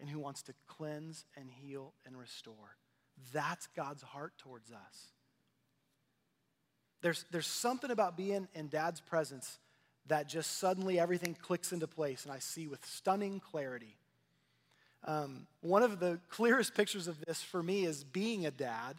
and 0.00 0.08
who 0.08 0.18
wants 0.18 0.42
to 0.42 0.54
cleanse 0.66 1.24
and 1.36 1.50
heal 1.50 1.94
and 2.06 2.16
restore. 2.16 2.76
That's 3.32 3.66
God's 3.76 4.02
heart 4.02 4.32
towards 4.38 4.70
us. 4.70 5.08
There's, 7.02 7.24
there's 7.30 7.46
something 7.46 7.90
about 7.90 8.16
being 8.16 8.48
in 8.54 8.68
dad's 8.68 9.00
presence 9.00 9.58
that 10.06 10.28
just 10.28 10.58
suddenly 10.58 10.98
everything 10.98 11.36
clicks 11.40 11.72
into 11.72 11.86
place, 11.86 12.24
and 12.24 12.32
I 12.32 12.38
see 12.38 12.66
with 12.66 12.84
stunning 12.84 13.40
clarity. 13.40 13.96
Um, 15.04 15.46
one 15.60 15.82
of 15.82 16.00
the 16.00 16.18
clearest 16.30 16.74
pictures 16.74 17.08
of 17.08 17.20
this 17.26 17.42
for 17.42 17.62
me 17.62 17.84
is 17.84 18.04
being 18.04 18.46
a 18.46 18.50
dad 18.50 18.96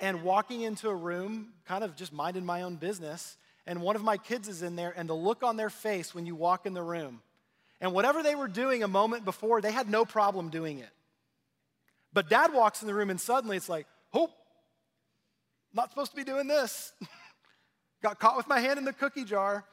and 0.00 0.22
walking 0.22 0.60
into 0.60 0.88
a 0.88 0.94
room, 0.94 1.54
kind 1.66 1.82
of 1.82 1.96
just 1.96 2.12
minding 2.12 2.44
my 2.44 2.62
own 2.62 2.76
business, 2.76 3.36
and 3.66 3.82
one 3.82 3.96
of 3.96 4.02
my 4.02 4.16
kids 4.16 4.48
is 4.48 4.62
in 4.62 4.76
there, 4.76 4.92
and 4.96 5.08
the 5.08 5.14
look 5.14 5.42
on 5.42 5.56
their 5.56 5.70
face 5.70 6.14
when 6.14 6.26
you 6.26 6.34
walk 6.34 6.66
in 6.66 6.74
the 6.74 6.82
room, 6.82 7.20
and 7.80 7.92
whatever 7.92 8.22
they 8.22 8.34
were 8.34 8.48
doing 8.48 8.82
a 8.82 8.88
moment 8.88 9.24
before, 9.24 9.60
they 9.60 9.72
had 9.72 9.88
no 9.88 10.04
problem 10.04 10.50
doing 10.50 10.78
it. 10.78 10.90
But 12.12 12.28
dad 12.28 12.52
walks 12.52 12.82
in 12.82 12.88
the 12.88 12.94
room, 12.94 13.10
and 13.10 13.20
suddenly 13.20 13.56
it's 13.56 13.68
like, 13.68 13.86
oh, 14.14 14.30
not 15.72 15.90
supposed 15.90 16.10
to 16.12 16.16
be 16.16 16.24
doing 16.24 16.46
this. 16.46 16.92
Got 18.02 18.18
caught 18.18 18.36
with 18.36 18.48
my 18.48 18.60
hand 18.60 18.78
in 18.78 18.84
the 18.84 18.92
cookie 18.92 19.24
jar. 19.24 19.64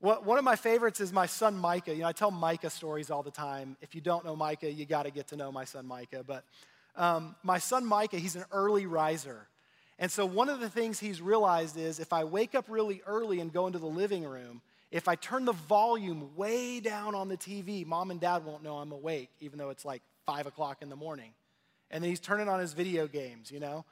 One 0.00 0.38
of 0.38 0.44
my 0.44 0.56
favorites 0.56 0.98
is 1.00 1.12
my 1.12 1.26
son 1.26 1.56
Micah. 1.56 1.94
You 1.94 2.02
know, 2.02 2.08
I 2.08 2.12
tell 2.12 2.30
Micah 2.30 2.70
stories 2.70 3.10
all 3.10 3.22
the 3.22 3.30
time. 3.30 3.76
If 3.82 3.94
you 3.94 4.00
don't 4.00 4.24
know 4.24 4.34
Micah, 4.34 4.72
you 4.72 4.86
got 4.86 5.02
to 5.02 5.10
get 5.10 5.28
to 5.28 5.36
know 5.36 5.52
my 5.52 5.66
son 5.66 5.86
Micah. 5.86 6.24
But 6.26 6.44
um, 6.96 7.36
my 7.42 7.58
son 7.58 7.84
Micah, 7.84 8.16
he's 8.16 8.34
an 8.34 8.46
early 8.50 8.86
riser. 8.86 9.46
And 9.98 10.10
so 10.10 10.24
one 10.24 10.48
of 10.48 10.58
the 10.58 10.70
things 10.70 10.98
he's 10.98 11.20
realized 11.20 11.76
is 11.76 12.00
if 12.00 12.14
I 12.14 12.24
wake 12.24 12.54
up 12.54 12.64
really 12.68 13.02
early 13.06 13.40
and 13.40 13.52
go 13.52 13.66
into 13.66 13.78
the 13.78 13.86
living 13.86 14.24
room, 14.24 14.62
if 14.90 15.06
I 15.06 15.16
turn 15.16 15.44
the 15.44 15.52
volume 15.52 16.34
way 16.34 16.80
down 16.80 17.14
on 17.14 17.28
the 17.28 17.36
TV, 17.36 17.86
mom 17.86 18.10
and 18.10 18.18
dad 18.18 18.42
won't 18.46 18.62
know 18.62 18.78
I'm 18.78 18.92
awake, 18.92 19.28
even 19.40 19.58
though 19.58 19.68
it's 19.68 19.84
like 19.84 20.00
five 20.24 20.46
o'clock 20.46 20.78
in 20.80 20.88
the 20.88 20.96
morning. 20.96 21.32
And 21.90 22.02
then 22.02 22.08
he's 22.08 22.20
turning 22.20 22.48
on 22.48 22.58
his 22.58 22.72
video 22.72 23.06
games, 23.06 23.50
you 23.50 23.60
know? 23.60 23.84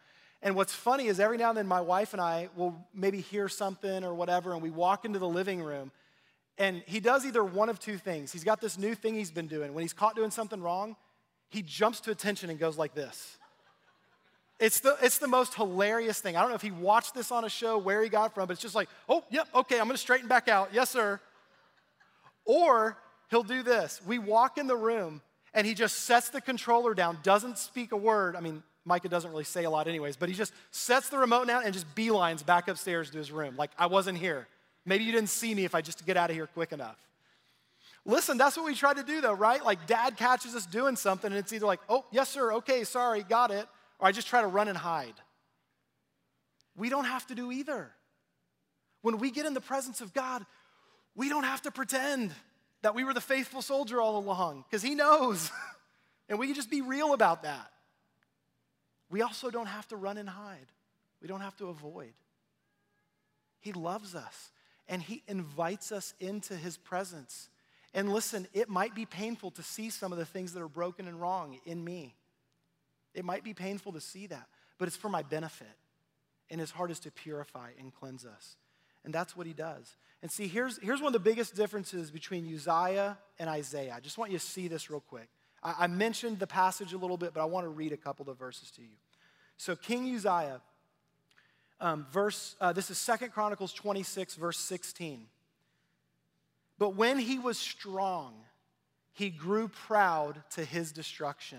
And 0.42 0.55
what's 0.55 0.72
funny 0.72 1.07
is 1.07 1.18
every 1.18 1.37
now 1.37 1.48
and 1.48 1.59
then 1.59 1.66
my 1.66 1.81
wife 1.81 2.12
and 2.12 2.22
I 2.22 2.48
will 2.57 2.87
maybe 2.94 3.20
hear 3.20 3.48
something 3.48 4.05
or 4.05 4.14
whatever, 4.14 4.53
and 4.53 4.62
we 4.62 4.70
walk 4.70 5.05
into 5.05 5.18
the 5.18 5.29
living 5.29 5.61
room, 5.61 5.90
and 6.59 6.83
he 6.87 7.01
does 7.01 7.27
either 7.27 7.44
one 7.44 7.68
of 7.68 7.79
two 7.79 7.98
things. 7.98 8.33
He's 8.33 8.44
got 8.44 8.61
this 8.61 8.79
new 8.79 8.94
thing 8.94 9.14
he's 9.14 9.31
been 9.31 9.48
doing. 9.48 9.74
When 9.74 9.83
he's 9.83 9.92
caught 9.92 10.14
doing 10.14 10.31
something 10.31 10.61
wrong, 10.61 10.96
he 11.51 11.62
jumps 11.62 12.01
to 12.01 12.11
attention 12.11 12.51
and 12.51 12.59
goes 12.59 12.77
like 12.77 12.94
this. 12.94 13.37
It's 14.61 14.81
the, 14.81 14.96
it's 15.01 15.18
the 15.18 15.29
most 15.29 15.55
hilarious 15.55 16.20
thing. 16.20 16.37
I 16.37 16.40
don't 16.40 16.51
know 16.51 16.57
if 16.57 16.62
he 16.62 16.72
watched 16.72 17.14
this 17.14 17.31
on 17.31 17.44
a 17.44 17.48
show, 17.48 17.79
where 17.79 18.03
he 18.03 18.09
got 18.09 18.35
from, 18.35 18.46
but 18.46 18.53
it's 18.53 18.62
just 18.62 18.74
like, 18.74 18.88
oh, 19.09 19.24
yep, 19.31 19.48
okay, 19.55 19.79
I'm 19.81 19.87
gonna 19.87 19.98
straighten 19.98 20.29
back 20.29 20.48
out. 20.48 20.70
Yes, 20.72 20.90
sir. 20.90 21.20
Or 22.44 22.98
he'll 23.31 23.44
do 23.44 23.62
this. 23.62 24.01
We 24.07 24.18
walk 24.18 24.59
in 24.59 24.66
the 24.66 24.77
room 24.77 25.22
and 25.55 25.66
he 25.66 25.74
just 25.74 26.01
sets 26.01 26.31
the 26.31 26.40
controller 26.40 26.94
down, 26.94 27.18
doesn't 27.22 27.59
speak 27.59 27.92
a 27.92 27.96
word. 27.96 28.35
I 28.35 28.40
mean, 28.40 28.62
Micah 28.88 29.09
doesn't 29.09 29.31
really 29.31 29.44
say 29.44 29.64
a 29.64 29.70
lot, 29.70 29.87
anyways, 29.87 30.16
but 30.16 30.29
he 30.29 30.35
just 30.35 30.53
sets 30.70 31.11
the 31.11 31.18
remote 31.18 31.46
down 31.46 31.62
and 31.64 31.72
just 31.72 31.87
beelines 31.94 32.44
back 32.44 32.66
upstairs 32.66 33.11
to 33.11 33.18
his 33.18 33.31
room. 33.31 33.55
Like, 33.57 33.70
I 33.79 33.87
wasn't 33.87 34.18
here. 34.18 34.48
Maybe 34.85 35.05
you 35.05 35.12
didn't 35.12 35.29
see 35.29 35.55
me 35.55 35.66
if 35.66 35.74
I 35.74 35.83
just 35.83 36.05
get 36.07 36.16
out 36.16 36.31
of 36.31 36.37
here 36.37 36.46
quick 36.46 36.72
enough. 36.72 36.96
Listen, 38.07 38.38
that's 38.38 38.57
what 38.57 38.64
we 38.64 38.74
try 38.74 38.94
to 38.94 39.03
do, 39.03 39.20
though, 39.20 39.35
right? 39.35 39.62
Like, 39.62 39.87
dad 39.87 40.16
catches 40.16 40.55
us 40.55 40.64
doing 40.64 40.96
something, 40.96 41.31
and 41.31 41.38
it's 41.38 41.53
either 41.53 41.66
like, 41.66 41.81
oh, 41.90 42.07
yes, 42.11 42.31
sir, 42.31 42.55
okay, 42.55 42.83
sorry, 42.85 43.22
got 43.22 43.51
it, 43.51 43.66
or 43.98 44.09
I 44.09 44.12
just 44.12 44.27
try 44.27 44.40
to 44.40 44.46
run 44.46 44.68
and 44.68 44.79
hide. 44.79 45.14
We 46.74 46.88
don't 46.88 47.05
have 47.05 47.27
to 47.27 47.35
do 47.35 47.53
either. 47.53 47.90
When 49.03 49.18
we 49.18 49.31
get 49.31 49.44
in 49.44 49.53
the 49.53 49.61
presence 49.61 50.01
of 50.01 50.14
God, 50.14 50.46
we 51.14 51.29
don't 51.29 51.44
have 51.44 51.61
to 51.62 51.70
pretend 51.70 52.33
that 52.81 52.94
we 52.94 53.05
were 53.05 53.12
the 53.12 53.20
faithful 53.20 53.61
soldier 53.61 54.01
all 54.01 54.16
along, 54.16 54.64
because 54.68 54.83
He 54.83 54.94
knows. 54.94 55.51
and 56.31 56.38
we 56.38 56.46
can 56.46 56.55
just 56.55 56.70
be 56.70 56.81
real 56.81 57.12
about 57.12 57.42
that. 57.42 57.70
We 59.10 59.22
also 59.22 59.50
don't 59.50 59.66
have 59.66 59.88
to 59.88 59.96
run 59.96 60.18
and 60.18 60.28
hide, 60.28 60.66
we 61.20 61.28
don't 61.28 61.40
have 61.40 61.56
to 61.56 61.68
avoid. 61.68 62.12
He 63.60 63.72
loves 63.72 64.14
us, 64.14 64.50
and 64.88 65.02
He 65.02 65.22
invites 65.26 65.90
us 65.92 66.14
into 66.20 66.54
His 66.54 66.76
presence. 66.76 67.48
And 67.94 68.12
listen, 68.12 68.46
it 68.52 68.68
might 68.68 68.94
be 68.94 69.06
painful 69.06 69.50
to 69.52 69.62
see 69.62 69.90
some 69.90 70.12
of 70.12 70.18
the 70.18 70.26
things 70.26 70.52
that 70.52 70.62
are 70.62 70.68
broken 70.68 71.08
and 71.08 71.20
wrong 71.20 71.58
in 71.64 71.82
me. 71.82 72.14
It 73.14 73.24
might 73.24 73.42
be 73.42 73.54
painful 73.54 73.92
to 73.92 74.00
see 74.00 74.26
that, 74.28 74.46
but 74.78 74.86
it's 74.86 74.96
for 74.96 75.08
my 75.08 75.22
benefit. 75.22 75.66
And 76.50 76.60
His 76.60 76.70
heart 76.70 76.90
is 76.90 77.00
to 77.00 77.10
purify 77.10 77.70
and 77.78 77.92
cleanse 77.92 78.24
us. 78.24 78.56
And 79.04 79.12
that's 79.12 79.36
what 79.36 79.46
He 79.46 79.52
does. 79.52 79.96
And 80.22 80.30
see, 80.30 80.48
here's, 80.48 80.78
here's 80.82 81.00
one 81.00 81.08
of 81.08 81.12
the 81.12 81.30
biggest 81.30 81.54
differences 81.54 82.10
between 82.10 82.52
Uzziah 82.52 83.18
and 83.38 83.48
Isaiah. 83.48 83.94
I 83.96 84.00
just 84.00 84.18
want 84.18 84.32
you 84.32 84.38
to 84.38 84.44
see 84.44 84.68
this 84.68 84.90
real 84.90 85.00
quick. 85.00 85.28
I, 85.62 85.74
I 85.80 85.86
mentioned 85.86 86.38
the 86.38 86.46
passage 86.46 86.92
a 86.92 86.98
little 86.98 87.16
bit, 87.16 87.34
but 87.34 87.40
I 87.40 87.46
want 87.46 87.64
to 87.64 87.70
read 87.70 87.92
a 87.92 87.96
couple 87.96 88.28
of 88.30 88.38
verses 88.38 88.70
to 88.72 88.82
you. 88.82 88.96
So, 89.56 89.74
King 89.74 90.14
Uzziah, 90.14 90.60
um, 91.80 92.06
verse, 92.12 92.56
uh, 92.60 92.72
this 92.72 92.90
is 92.90 92.98
Second 92.98 93.32
Chronicles 93.32 93.72
26, 93.72 94.36
verse 94.36 94.58
16. 94.58 95.26
But 96.78 96.94
when 96.94 97.18
he 97.18 97.38
was 97.38 97.58
strong, 97.58 98.34
he 99.12 99.30
grew 99.30 99.68
proud 99.68 100.42
to 100.52 100.64
his 100.64 100.92
destruction. 100.92 101.58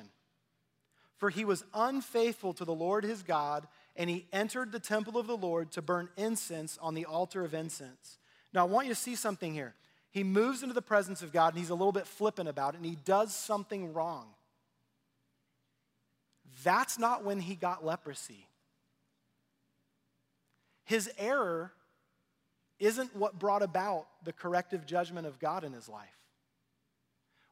For 1.17 1.29
he 1.29 1.43
was 1.43 1.65
unfaithful 1.73 2.53
to 2.53 2.63
the 2.63 2.73
Lord 2.73 3.03
his 3.03 3.21
God, 3.21 3.67
and 3.97 4.09
he 4.09 4.25
entered 4.31 4.71
the 4.71 4.79
temple 4.79 5.17
of 5.17 5.27
the 5.27 5.35
Lord 5.35 5.71
to 5.73 5.81
burn 5.81 6.07
incense 6.15 6.77
on 6.81 6.93
the 6.93 7.03
altar 7.03 7.43
of 7.43 7.53
incense. 7.53 8.17
Now, 8.53 8.65
I 8.65 8.69
want 8.69 8.87
you 8.87 8.93
to 8.93 8.99
see 8.99 9.15
something 9.15 9.53
here. 9.53 9.75
He 10.11 10.23
moves 10.23 10.63
into 10.63 10.73
the 10.73 10.81
presence 10.81 11.21
of 11.21 11.31
God, 11.31 11.53
and 11.53 11.59
he's 11.59 11.69
a 11.69 11.75
little 11.75 11.91
bit 11.91 12.07
flippant 12.07 12.49
about 12.49 12.73
it, 12.73 12.77
and 12.77 12.85
he 12.85 12.97
does 13.05 13.33
something 13.33 13.93
wrong. 13.93 14.25
That's 16.63 16.97
not 16.97 17.23
when 17.23 17.39
he 17.39 17.55
got 17.55 17.85
leprosy. 17.85 18.47
His 20.83 21.09
error 21.17 21.71
isn't 22.79 23.15
what 23.15 23.37
brought 23.37 23.61
about 23.61 24.07
the 24.23 24.33
corrective 24.33 24.85
judgment 24.85 25.27
of 25.27 25.39
God 25.39 25.63
in 25.63 25.73
his 25.73 25.87
life. 25.87 26.07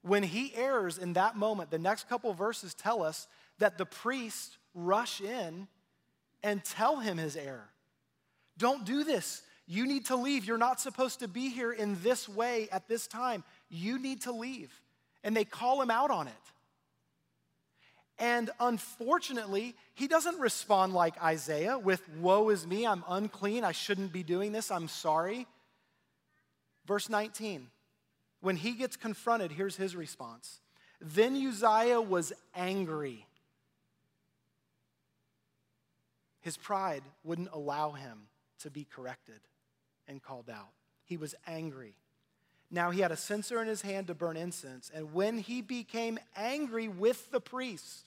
When 0.02 0.24
he 0.24 0.54
errs 0.56 0.98
in 0.98 1.14
that 1.14 1.36
moment, 1.36 1.70
the 1.70 1.78
next 1.78 2.10
couple 2.10 2.34
verses 2.34 2.74
tell 2.74 3.04
us 3.04 3.28
that 3.60 3.78
the 3.78 3.86
priests 3.86 4.58
rush 4.74 5.22
in 5.22 5.68
and 6.42 6.64
tell 6.64 6.98
him 6.98 7.18
his 7.18 7.36
error. 7.36 7.70
Don't 8.58 8.86
do 8.86 9.04
this. 9.04 9.44
You 9.68 9.86
need 9.86 10.06
to 10.06 10.16
leave. 10.16 10.46
You're 10.46 10.58
not 10.58 10.80
supposed 10.80 11.20
to 11.20 11.28
be 11.28 11.50
here 11.50 11.74
in 11.74 12.02
this 12.02 12.30
way 12.30 12.70
at 12.72 12.88
this 12.88 13.06
time. 13.06 13.44
You 13.70 14.00
need 14.00 14.22
to 14.22 14.32
leave. 14.32 14.72
And 15.24 15.36
they 15.36 15.44
call 15.44 15.82
him 15.82 15.92
out 15.92 16.10
on 16.10 16.28
it. 16.28 16.34
And 18.20 18.50
unfortunately, 18.60 19.76
he 19.94 20.08
doesn't 20.08 20.40
respond 20.40 20.94
like 20.94 21.22
Isaiah 21.22 21.78
with, 21.78 22.02
Woe 22.18 22.50
is 22.50 22.66
me, 22.66 22.88
I'm 22.88 23.04
unclean, 23.08 23.64
I 23.64 23.74
shouldn't 23.74 24.12
be 24.12 24.24
doing 24.24 24.54
this, 24.54 24.72
I'm 24.72 24.88
sorry. 24.88 25.46
Verse 26.88 27.10
19, 27.10 27.68
when 28.42 28.56
he 28.56 28.72
gets 28.72 28.96
confronted, 28.96 29.52
here's 29.52 29.76
his 29.76 29.96
response 29.96 30.62
Then 31.00 31.36
Uzziah 31.36 32.02
was 32.02 32.34
angry. 32.56 33.28
His 36.40 36.58
pride 36.58 37.04
wouldn't 37.24 37.50
allow 37.52 37.92
him 37.92 38.30
to 38.60 38.72
be 38.72 38.86
corrected 38.90 39.42
and 40.08 40.22
called 40.22 40.50
out. 40.50 40.70
He 41.06 41.18
was 41.18 41.36
angry. 41.46 41.96
Now 42.70 42.92
he 42.92 43.02
had 43.02 43.12
a 43.12 43.18
censer 43.18 43.62
in 43.62 43.68
his 43.68 43.82
hand 43.82 44.08
to 44.08 44.14
burn 44.14 44.38
incense. 44.38 44.92
And 44.94 45.14
when 45.14 45.38
he 45.38 45.62
became 45.62 46.20
angry 46.36 46.88
with 46.88 47.32
the 47.32 47.40
priest, 47.40 48.06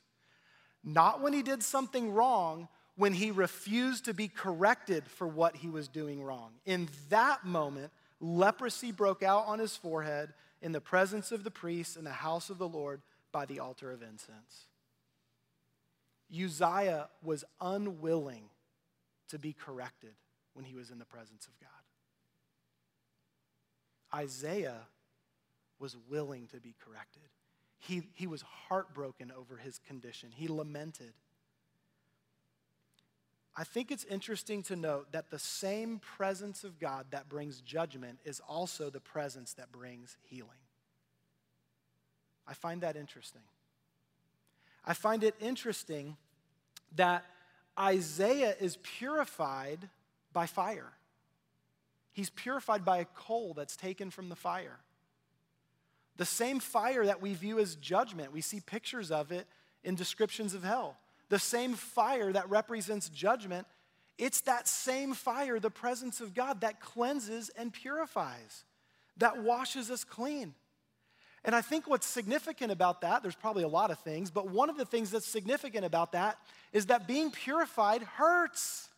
not 0.84 1.22
when 1.22 1.32
he 1.32 1.42
did 1.42 1.62
something 1.62 2.12
wrong, 2.12 2.68
when 2.96 3.14
he 3.14 3.30
refused 3.30 4.05
to 4.05 4.14
be 4.14 4.28
corrected 4.28 5.07
for 5.07 5.26
what 5.26 5.57
he 5.57 5.68
was 5.68 5.88
doing 5.88 6.22
wrong. 6.22 6.51
In 6.66 6.88
that 7.09 7.44
moment, 7.46 7.90
leprosy 8.20 8.92
broke 8.92 9.22
out 9.22 9.46
on 9.46 9.59
his 9.59 9.76
forehead 9.76 10.34
in 10.61 10.72
the 10.72 10.80
presence 10.80 11.32
of 11.32 11.42
the 11.42 11.51
priest 11.51 11.96
in 11.96 12.05
the 12.05 12.11
house 12.11 12.51
of 12.51 12.59
the 12.59 12.68
Lord 12.68 13.01
by 13.32 13.46
the 13.46 13.61
altar 13.61 13.90
of 13.90 14.03
incense. 14.03 14.66
Uzziah 16.32 17.09
was 17.22 17.44
unwilling 17.61 18.51
to 19.28 19.38
be 19.38 19.53
corrected 19.53 20.12
when 20.55 20.64
he 20.64 20.74
was 20.74 20.90
in 20.90 20.98
the 20.98 21.05
presence 21.05 21.46
of 21.46 21.59
God. 21.61 21.68
Isaiah 24.14 24.86
was 25.78 25.96
willing 26.09 26.48
to 26.48 26.61
be 26.61 26.74
corrected. 26.84 27.22
He, 27.78 28.03
he 28.14 28.26
was 28.26 28.42
heartbroken 28.42 29.32
over 29.36 29.57
his 29.57 29.78
condition. 29.78 30.30
He 30.34 30.48
lamented. 30.48 31.12
I 33.57 33.64
think 33.64 33.90
it's 33.90 34.05
interesting 34.05 34.62
to 34.64 34.76
note 34.76 35.12
that 35.12 35.30
the 35.30 35.38
same 35.38 35.98
presence 35.98 36.64
of 36.64 36.78
God 36.78 37.07
that 37.11 37.28
brings 37.28 37.61
judgment 37.61 38.18
is 38.24 38.40
also 38.48 38.90
the 38.90 39.01
presence 39.01 39.55
that 39.55 39.72
brings 39.72 40.16
healing. 40.22 40.51
I 42.46 42.55
find 42.55 42.80
that 42.82 42.96
interesting. 42.96 43.42
I 44.84 44.94
find 44.94 45.22
it 45.24 45.34
interesting 45.40 46.16
that 46.96 47.24
Isaiah 47.78 48.55
is 48.61 48.78
purified 48.82 49.88
by 50.33 50.47
fire. 50.47 50.93
He's 52.12 52.31
purified 52.31 52.85
by 52.85 52.99
a 52.99 53.05
coal 53.05 53.55
that's 53.55 53.76
taken 53.76 54.11
from 54.11 54.28
the 54.28 54.37
fire. 54.37 54.78
The 56.16 56.26
same 56.26 56.61
fire 56.61 57.07
that 57.07 57.22
we 57.22 57.35
view 57.35 57.59
as 57.59 57.76
judgment, 57.76 58.33
we 58.33 58.41
see 58.41 58.61
pictures 58.61 59.11
of 59.11 59.33
it 59.33 59.47
in 59.85 59.95
descriptions 59.95 60.55
of 60.55 60.62
hell. 60.62 60.99
The 61.31 61.39
same 61.39 61.74
fire 61.74 62.33
that 62.33 62.51
represents 62.51 63.09
judgment, 63.09 63.66
it's 64.18 64.43
that 64.43 64.68
same 64.68 65.14
fire, 65.14 65.59
the 65.59 65.70
presence 65.70 66.20
of 66.20 66.35
God, 66.35 66.61
that 66.61 66.81
cleanses 66.81 67.51
and 67.57 67.72
purifies, 67.72 68.64
that 69.16 69.43
washes 69.43 69.91
us 69.91 70.05
clean. 70.05 70.55
And 71.43 71.55
I 71.55 71.62
think 71.62 71.89
what's 71.89 72.07
significant 72.07 72.70
about 72.70 73.01
that, 73.01 73.22
there's 73.22 73.35
probably 73.35 73.62
a 73.62 73.68
lot 73.68 73.91
of 73.91 73.99
things, 74.01 74.31
but 74.31 74.51
one 74.51 74.68
of 74.68 74.76
the 74.76 74.85
things 74.85 75.11
that's 75.11 75.26
significant 75.26 75.87
about 75.87 76.12
that 76.12 76.37
is 76.74 76.87
that 76.87 77.09
being 77.09 77.31
purified 77.31 78.03
hurts. 78.03 78.89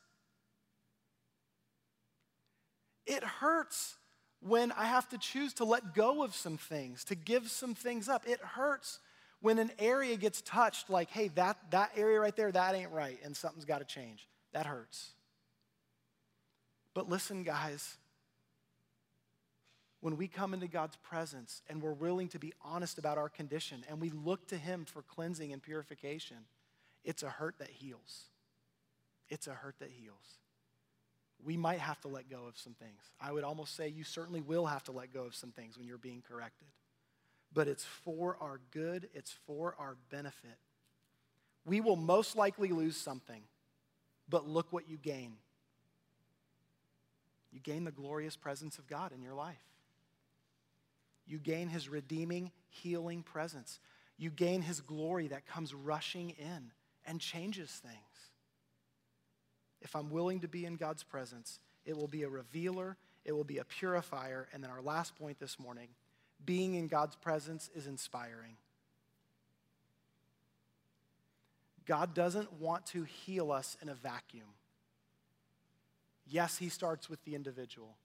It 3.06 3.24
hurts 3.24 3.96
when 4.40 4.72
I 4.72 4.86
have 4.86 5.08
to 5.10 5.18
choose 5.18 5.54
to 5.54 5.64
let 5.64 5.94
go 5.94 6.22
of 6.22 6.34
some 6.34 6.56
things, 6.56 7.04
to 7.04 7.14
give 7.14 7.50
some 7.50 7.74
things 7.74 8.08
up. 8.08 8.26
It 8.26 8.40
hurts 8.40 8.98
when 9.40 9.58
an 9.58 9.70
area 9.78 10.16
gets 10.16 10.40
touched, 10.42 10.90
like, 10.90 11.10
hey, 11.10 11.28
that, 11.34 11.56
that 11.70 11.90
area 11.96 12.20
right 12.20 12.34
there, 12.34 12.50
that 12.50 12.74
ain't 12.74 12.90
right, 12.90 13.18
and 13.24 13.36
something's 13.36 13.64
got 13.64 13.78
to 13.78 13.84
change. 13.84 14.28
That 14.52 14.66
hurts. 14.66 15.10
But 16.94 17.08
listen, 17.08 17.42
guys, 17.42 17.96
when 20.00 20.16
we 20.16 20.28
come 20.28 20.54
into 20.54 20.68
God's 20.68 20.96
presence 20.96 21.62
and 21.68 21.80
we're 21.80 21.92
willing 21.92 22.28
to 22.28 22.38
be 22.38 22.52
honest 22.62 22.98
about 22.98 23.18
our 23.18 23.28
condition 23.28 23.84
and 23.88 24.00
we 24.00 24.10
look 24.10 24.46
to 24.48 24.56
Him 24.56 24.84
for 24.84 25.02
cleansing 25.02 25.52
and 25.52 25.62
purification, 25.62 26.38
it's 27.04 27.22
a 27.22 27.30
hurt 27.30 27.58
that 27.58 27.70
heals. 27.70 28.26
It's 29.28 29.46
a 29.46 29.52
hurt 29.52 29.76
that 29.78 29.90
heals 29.90 30.38
we 31.44 31.56
might 31.56 31.80
have 31.80 32.00
to 32.02 32.08
let 32.08 32.30
go 32.30 32.46
of 32.46 32.56
some 32.56 32.74
things. 32.74 33.10
I 33.20 33.32
would 33.32 33.44
almost 33.44 33.76
say 33.76 33.88
you 33.88 34.04
certainly 34.04 34.40
will 34.40 34.66
have 34.66 34.84
to 34.84 34.92
let 34.92 35.12
go 35.12 35.24
of 35.24 35.34
some 35.34 35.50
things 35.50 35.76
when 35.76 35.86
you're 35.86 35.98
being 35.98 36.22
corrected. 36.28 36.68
But 37.52 37.68
it's 37.68 37.84
for 37.84 38.36
our 38.40 38.60
good, 38.70 39.08
it's 39.14 39.34
for 39.46 39.74
our 39.78 39.96
benefit. 40.10 40.56
We 41.64 41.80
will 41.80 41.96
most 41.96 42.36
likely 42.36 42.68
lose 42.68 42.96
something, 42.96 43.42
but 44.28 44.48
look 44.48 44.72
what 44.72 44.88
you 44.88 44.96
gain. 44.96 45.34
You 47.52 47.60
gain 47.60 47.84
the 47.84 47.90
glorious 47.90 48.36
presence 48.36 48.78
of 48.78 48.86
God 48.86 49.12
in 49.12 49.20
your 49.20 49.34
life. 49.34 49.56
You 51.26 51.38
gain 51.38 51.68
his 51.68 51.88
redeeming, 51.88 52.50
healing 52.68 53.22
presence. 53.22 53.78
You 54.16 54.30
gain 54.30 54.62
his 54.62 54.80
glory 54.80 55.28
that 55.28 55.46
comes 55.46 55.74
rushing 55.74 56.30
in 56.30 56.70
and 57.04 57.20
changes 57.20 57.70
things 57.70 58.11
if 59.82 59.94
I'm 59.94 60.10
willing 60.10 60.40
to 60.40 60.48
be 60.48 60.64
in 60.64 60.76
God's 60.76 61.02
presence, 61.02 61.58
it 61.84 61.96
will 61.96 62.08
be 62.08 62.22
a 62.22 62.28
revealer, 62.28 62.96
it 63.24 63.32
will 63.32 63.44
be 63.44 63.58
a 63.58 63.64
purifier. 63.64 64.48
And 64.52 64.62
then 64.62 64.70
our 64.70 64.82
last 64.82 65.16
point 65.16 65.38
this 65.38 65.58
morning 65.58 65.88
being 66.44 66.74
in 66.74 66.88
God's 66.88 67.16
presence 67.16 67.70
is 67.74 67.86
inspiring. 67.86 68.56
God 71.86 72.14
doesn't 72.14 72.52
want 72.54 72.86
to 72.86 73.02
heal 73.04 73.50
us 73.50 73.76
in 73.82 73.88
a 73.88 73.94
vacuum. 73.94 74.46
Yes, 76.26 76.56
He 76.56 76.68
starts 76.68 77.10
with 77.10 77.22
the 77.24 77.34
individual, 77.34 77.96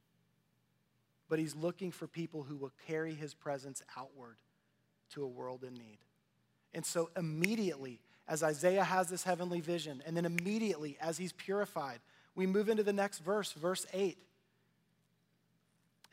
but 1.29 1.39
He's 1.39 1.55
looking 1.55 1.91
for 1.91 2.07
people 2.07 2.43
who 2.43 2.55
will 2.55 2.73
carry 2.87 3.13
His 3.13 3.33
presence 3.33 3.83
outward 3.95 4.37
to 5.11 5.23
a 5.23 5.27
world 5.27 5.63
in 5.63 5.73
need. 5.73 5.99
And 6.73 6.85
so 6.85 7.09
immediately, 7.15 7.99
as 8.27 8.43
Isaiah 8.43 8.83
has 8.83 9.07
this 9.07 9.23
heavenly 9.23 9.61
vision. 9.61 10.03
And 10.05 10.15
then 10.15 10.25
immediately, 10.25 10.97
as 11.01 11.17
he's 11.17 11.33
purified, 11.33 11.99
we 12.35 12.45
move 12.45 12.69
into 12.69 12.83
the 12.83 12.93
next 12.93 13.19
verse, 13.19 13.51
verse 13.53 13.85
8. 13.93 14.17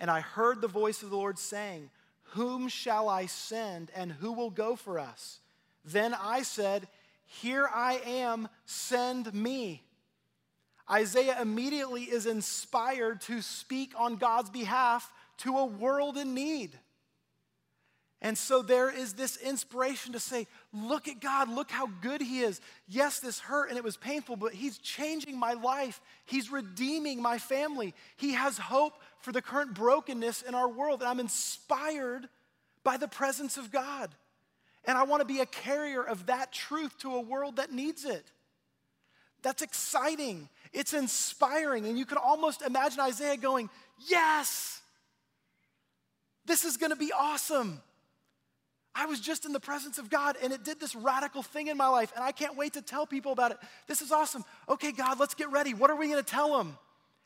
And 0.01 0.11
I 0.11 0.21
heard 0.21 0.61
the 0.61 0.69
voice 0.69 1.03
of 1.03 1.11
the 1.11 1.17
Lord 1.17 1.39
saying, 1.39 1.91
Whom 2.33 2.69
shall 2.69 3.09
I 3.09 3.27
send, 3.27 3.91
and 3.95 4.13
who 4.13 4.33
will 4.33 4.51
go 4.51 4.77
for 4.77 4.99
us? 4.99 5.41
Then 5.85 6.15
I 6.15 6.43
said, 6.43 6.89
Here 7.27 7.69
I 7.73 8.01
am, 8.07 8.49
send 8.65 9.33
me. 9.35 9.83
Isaiah 10.91 11.41
immediately 11.41 12.03
is 12.03 12.27
inspired 12.27 13.21
to 13.23 13.41
speak 13.41 13.93
on 13.97 14.17
God's 14.17 14.51
behalf 14.51 15.11
to 15.39 15.59
a 15.59 15.65
world 15.65 16.17
in 16.17 16.35
need. 16.35 16.79
And 18.25 18.39
so 18.39 18.63
there 18.63 18.89
is 18.89 19.13
this 19.13 19.37
inspiration 19.37 20.15
to 20.15 20.19
say, 20.19 20.47
look 20.73 21.09
at 21.09 21.21
God, 21.21 21.51
look 21.51 21.71
how 21.71 21.89
good 22.01 22.23
He 22.23 22.41
is. 22.41 22.59
Yes, 22.89 23.21
this 23.21 23.39
hurt 23.39 23.69
and 23.69 23.77
it 23.77 23.85
was 23.85 23.99
painful, 23.99 24.37
but 24.37 24.55
He's 24.55 24.79
changing 24.79 25.39
my 25.39 25.53
life. 25.53 26.01
He's 26.25 26.51
redeeming 26.51 27.21
my 27.21 27.37
family. 27.37 27.93
He 28.17 28.33
has 28.33 28.57
hope 28.57 28.95
for 29.21 29.31
the 29.31 29.43
current 29.43 29.75
brokenness 29.75 30.41
in 30.41 30.55
our 30.55 30.71
world. 30.71 31.03
And 31.03 31.11
I'm 31.11 31.21
inspired 31.21 32.31
by 32.83 32.97
the 32.97 33.09
presence 33.09 33.59
of 33.59 33.71
God. 33.71 34.15
And 34.87 34.97
I 34.97 35.03
want 35.03 35.21
to 35.21 35.27
be 35.27 35.41
a 35.41 35.47
carrier 35.47 36.03
of 36.03 36.25
that 36.25 36.51
truth 36.51 36.97
to 37.01 37.17
a 37.17 37.21
world 37.21 37.57
that 37.57 37.73
needs 37.73 38.07
it. 38.07 38.25
That's 39.43 39.61
exciting. 39.61 40.49
It's 40.73 40.95
inspiring. 40.95 41.85
And 41.85 41.99
you 41.99 42.07
can 42.07 42.17
almost 42.17 42.63
imagine 42.63 43.01
Isaiah 43.01 43.37
going, 43.37 43.69
Yes, 44.09 44.81
this 46.47 46.65
is 46.65 46.79
going 46.79 46.91
to 46.91 46.97
be 46.97 47.13
awesome. 47.13 47.83
I 48.95 49.07
was 49.07 49.21
just 49.21 49.45
in 49.45 49.53
the 49.53 49.61
presence 49.61 49.99
of 49.99 50.09
God 50.09 50.37
and 50.43 50.53
it 50.53 50.63
did 50.63 50.79
this 50.79 50.95
radical 50.95 51.43
thing 51.43 51.67
in 51.67 51.77
my 51.77 51.89
life, 51.89 52.13
and 52.15 52.25
I 52.25 52.33
can't 52.33 52.57
wait 52.57 52.75
to 52.75 52.83
tell 52.83 53.07
people 53.07 53.33
about 53.33 53.51
it. 53.51 53.59
This 53.87 54.03
is 54.03 54.13
awesome. 54.13 54.45
Okay, 54.69 54.93
God, 54.93 55.19
let's 55.19 55.35
get 55.35 55.51
ready. 55.51 55.75
What 55.75 55.91
are 55.91 55.97
we 55.97 56.09
gonna 56.09 56.23
tell 56.23 56.57
them? 56.57 56.79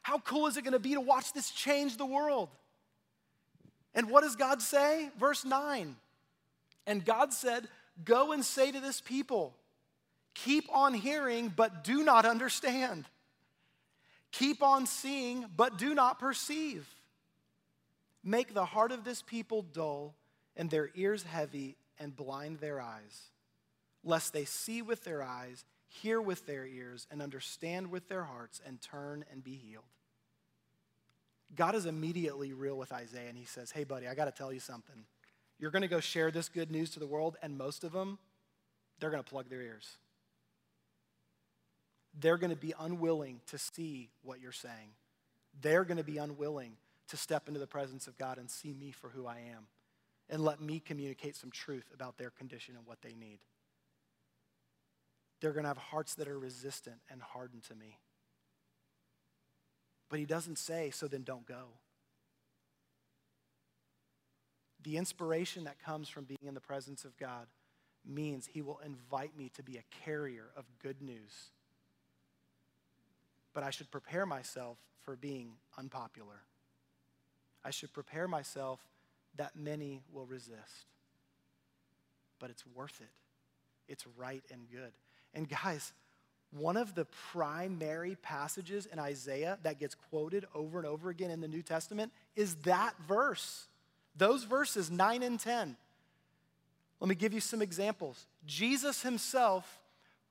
How 0.03 0.19
cool 0.19 0.47
is 0.47 0.57
it 0.57 0.65
gonna 0.65 0.79
be 0.79 0.95
to 0.95 1.01
watch 1.01 1.33
this 1.33 1.51
change 1.51 1.97
the 1.97 2.07
world? 2.07 2.49
And 3.95 4.11
what 4.11 4.23
does 4.23 4.37
God 4.37 4.63
say? 4.63 5.11
Verse 5.19 5.45
9. 5.45 5.97
And 6.87 7.05
God 7.05 7.33
said, 7.33 7.69
Go 8.05 8.33
and 8.33 8.45
say 8.45 8.71
to 8.71 8.81
this 8.81 9.01
people, 9.01 9.55
keep 10.35 10.65
on 10.73 10.95
hearing, 10.95 11.53
but 11.55 11.83
do 11.83 12.05
not 12.05 12.25
understand. 12.25 13.07
Keep 14.31 14.63
on 14.63 14.87
seeing, 14.87 15.47
but 15.57 15.79
do 15.79 15.95
not 15.95 16.19
perceive. 16.19 16.87
Make 18.23 18.55
the 18.55 18.65
heart 18.65 18.93
of 18.93 19.05
this 19.05 19.21
people 19.21 19.63
dull 19.63 20.15
and 20.59 20.69
their 20.69 20.91
ears 20.95 21.23
heavy 21.23 21.77
and 21.99 22.15
blind 22.15 22.59
their 22.59 22.81
eyes, 22.81 23.31
lest 24.05 24.33
they 24.33 24.45
see 24.45 24.83
with 24.83 25.05
their 25.05 25.23
eyes, 25.23 25.65
hear 25.87 26.21
with 26.21 26.47
their 26.47 26.67
ears, 26.67 27.07
and 27.11 27.23
understand 27.23 27.91
with 27.91 28.09
their 28.09 28.25
hearts, 28.25 28.61
and 28.67 28.83
turn 28.83 29.25
and 29.33 29.43
be 29.43 29.55
healed. 29.55 29.85
God 31.55 31.75
is 31.75 31.87
immediately 31.87 32.53
real 32.53 32.77
with 32.77 32.93
Isaiah, 32.93 33.29
and 33.29 33.39
he 33.39 33.47
says, 33.47 33.71
Hey, 33.71 33.85
buddy, 33.85 34.07
I 34.07 34.15
got 34.15 34.27
to 34.27 34.33
tell 34.33 34.53
you 34.53 34.61
something. 34.61 35.05
You're 35.59 35.71
going 35.71 35.83
to 35.83 35.89
go 35.89 36.01
share 36.01 36.31
this 36.31 36.49
good 36.49 36.71
news 36.71 36.91
to 36.91 37.01
the 37.01 37.07
world, 37.07 37.37
and 37.41 37.57
most 37.57 37.85
of 37.85 37.93
them, 37.93 38.19
they're 39.01 39.11
going 39.11 39.23
to 39.23 39.29
plug 39.29 39.49
their 39.49 39.63
ears. 39.63 39.97
They're 42.21 42.37
going 42.37 42.51
to 42.51 42.57
be 42.57 42.75
unwilling 42.79 43.41
to 43.47 43.59
see 43.59 44.11
what 44.23 44.41
you're 44.41 44.53
saying. 44.53 44.91
They're 45.61 45.85
going 45.85 45.99
to 45.99 46.05
be 46.05 46.19
unwilling 46.19 46.73
to 47.09 47.17
step 47.17 47.49
into 47.49 47.61
the 47.61 47.67
presence 47.67 48.07
of 48.07 48.19
God 48.19 48.39
and 48.39 48.51
see 48.51 48.73
me 48.73 48.91
for 48.91 49.09
who 49.09 49.27
I 49.27 49.39
am. 49.55 49.67
And 50.31 50.43
let 50.43 50.61
me 50.61 50.81
communicate 50.81 51.37
some 51.37 51.51
truth 51.51 51.91
about 51.95 52.19
their 52.19 52.31
condition 52.31 52.75
and 52.77 52.87
what 52.87 53.01
they 53.03 53.15
need. 53.15 53.39
They're 55.41 55.53
going 55.53 55.65
to 55.65 55.69
have 55.69 55.79
hearts 55.79 56.15
that 56.17 56.29
are 56.29 56.39
resistant 56.39 56.97
and 57.11 57.23
hardened 57.23 57.63
to 57.65 57.75
me. 57.75 57.99
But 60.09 60.19
he 60.19 60.27
doesn't 60.27 60.59
say, 60.59 60.91
so 60.91 61.07
then 61.07 61.23
don't 61.23 61.47
go. 61.47 61.67
The 64.83 64.97
inspiration 64.97 65.65
that 65.65 65.83
comes 65.83 66.09
from 66.09 66.25
being 66.25 66.39
in 66.47 66.55
the 66.55 66.61
presence 66.61 67.05
of 67.05 67.17
God 67.17 67.47
means 68.07 68.47
he 68.47 68.63
will 68.63 68.81
invite 68.85 69.37
me 69.37 69.51
to 69.57 69.63
be 69.63 69.77
a 69.77 70.05
carrier 70.05 70.47
of 70.57 70.65
good 70.83 71.03
news. 71.03 71.51
But 73.53 73.65
I 73.65 73.71
should 73.71 73.91
prepare 73.91 74.25
myself 74.25 74.79
for 75.01 75.17
being 75.17 75.53
unpopular. 75.77 76.43
I 77.65 77.71
should 77.71 77.93
prepare 77.93 78.29
myself 78.29 78.81
that 79.39 79.57
many 79.57 80.03
will 80.13 80.27
resist. 80.27 80.87
But 82.39 82.51
it's 82.51 82.65
worth 82.75 83.01
it. 83.01 83.09
It's 83.91 84.07
right 84.17 84.43
and 84.53 84.71
good. 84.71 84.93
And 85.35 85.49
guys, 85.49 85.93
one 86.51 86.77
of 86.77 86.95
the 86.95 87.07
primary 87.33 88.17
passages 88.23 88.87
in 88.87 88.99
Isaiah 88.99 89.59
that 89.63 89.79
gets 89.79 89.95
quoted 89.95 90.47
over 90.55 90.79
and 90.79 90.87
over 90.87 91.11
again 91.11 91.31
in 91.31 91.41
the 91.41 91.49
New 91.49 91.63
Testament 91.63 92.13
is 92.37 92.55
that 92.57 92.95
verse. 93.07 93.67
Those 94.17 94.45
verses, 94.45 94.91
9 94.91 95.23
and 95.23 95.39
10. 95.39 95.77
Let 97.01 97.09
me 97.09 97.15
give 97.15 97.33
you 97.33 97.41
some 97.41 97.63
examples. 97.63 98.27
Jesus 98.47 99.03
himself 99.03 99.81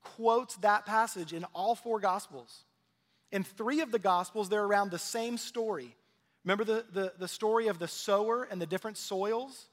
quotes 0.01 0.55
that 0.57 0.85
passage 0.85 1.33
in 1.33 1.45
all 1.53 1.75
four 1.75 1.99
Gospels. 1.99 2.63
In 3.31 3.43
three 3.43 3.81
of 3.81 3.91
the 3.91 3.99
Gospels, 3.99 4.49
they're 4.49 4.63
around 4.63 4.91
the 4.91 4.99
same 4.99 5.37
story. 5.37 5.95
Remember 6.47 6.63
the, 6.63 6.85
the, 6.93 7.13
the 7.19 7.27
story 7.27 7.67
of 7.67 7.77
the 7.77 7.89
sower 7.89 8.47
and 8.49 8.61
the 8.61 8.65
different 8.65 8.95
soils? 8.95 9.65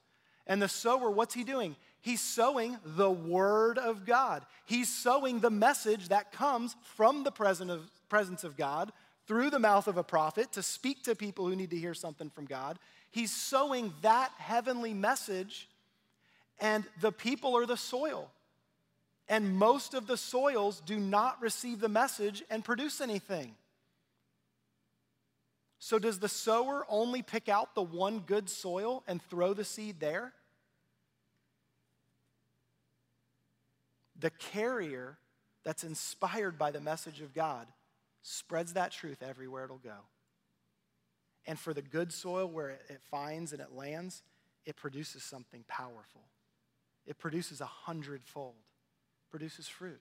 And 0.49 0.61
the 0.61 0.69
sower, 0.69 1.09
what's 1.09 1.33
he 1.33 1.45
doing? 1.45 1.77
He's 2.01 2.21
sowing 2.21 2.79
the 2.85 3.13
Word 3.13 3.79
of 3.79 4.05
God. 4.05 4.45
He's 4.67 4.89
sowing 4.93 5.39
the 5.39 5.53
message 5.53 6.09
that 6.09 6.33
comes 6.33 6.75
from 6.97 7.23
the 7.23 7.31
presence 7.31 8.43
of 8.43 8.57
God 8.57 8.91
through 9.29 9.51
the 9.51 9.61
mouth 9.61 9.87
of 9.87 9.99
a 9.99 10.03
prophet 10.03 10.51
to 10.51 10.65
speak 10.65 11.05
to 11.05 11.15
people 11.15 11.47
who 11.47 11.55
need 11.55 11.71
to 11.71 11.79
hear 11.79 11.95
something 11.95 12.29
from 12.29 12.45
God. 12.45 12.81
He's 13.13 13.31
sowing 13.31 13.95
that 14.03 14.33
heavenly 14.39 14.95
message, 14.95 15.69
and 16.59 16.83
the 17.01 17.13
people 17.13 17.57
are 17.57 17.67
the 17.67 17.77
soil. 17.77 18.33
And 19.29 19.57
most 19.57 19.95
of 19.95 20.09
the 20.09 20.17
soils 20.17 20.83
do 20.85 20.99
not 20.99 21.41
receive 21.41 21.79
the 21.79 21.89
message 21.89 22.43
and 22.51 22.65
produce 22.65 23.01
anything. 23.01 23.55
So, 25.87 25.99
does 25.99 26.19
the 26.19 26.31
sower 26.31 26.87
only 26.89 27.21
pick 27.21 27.51
out 27.51 27.75
the 27.75 27.83
one 27.83 28.21
good 28.21 28.49
soil 28.49 29.03
and 29.07 29.21
throw 29.23 29.53
the 29.53 29.65
seed 29.65 30.01
there? 30.01 30.33
the 34.25 34.31
carrier 34.31 35.19
that's 35.65 35.85
inspired 35.85 36.57
by 36.57 36.71
the 36.71 36.81
message 36.81 37.21
of 37.21 37.35
God 37.35 37.67
spreads 38.23 38.73
that 38.73 38.91
truth 38.91 39.23
everywhere 39.23 39.65
it'll 39.65 39.77
go. 39.77 39.99
And 41.47 41.59
for 41.59 41.75
the 41.75 41.83
good 41.83 42.11
soil 42.11 42.47
where 42.47 42.71
it, 42.71 43.03
finds 43.11 43.53
and 43.53 43.61
it 43.61 43.73
lands, 43.75 44.23
it 44.65 44.77
produces 44.77 45.23
something 45.23 45.63
powerful. 45.69 46.23
It 47.07 47.19
produces 47.19 47.61
a 47.61 47.67
hundredfold, 47.67 48.55
produces 49.31 49.69
fruit. 49.69 50.01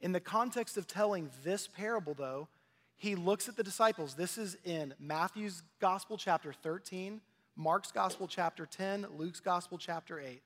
In 0.00 0.12
the 0.12 0.20
context 0.20 0.78
of 0.78 0.86
telling 0.86 1.28
this 1.44 1.68
parable, 1.68 2.14
though, 2.14 2.48
he 2.96 3.14
looks 3.14 3.48
at 3.48 3.56
the 3.56 3.62
disciples. 3.62 4.14
This 4.14 4.38
is 4.38 4.56
in 4.64 4.94
Matthew's 4.98 5.62
Gospel, 5.80 6.16
chapter 6.16 6.52
13, 6.52 7.20
Mark's 7.56 7.92
Gospel, 7.92 8.26
chapter 8.26 8.66
10, 8.66 9.06
Luke's 9.16 9.40
Gospel, 9.40 9.78
chapter 9.78 10.20
8. 10.20 10.42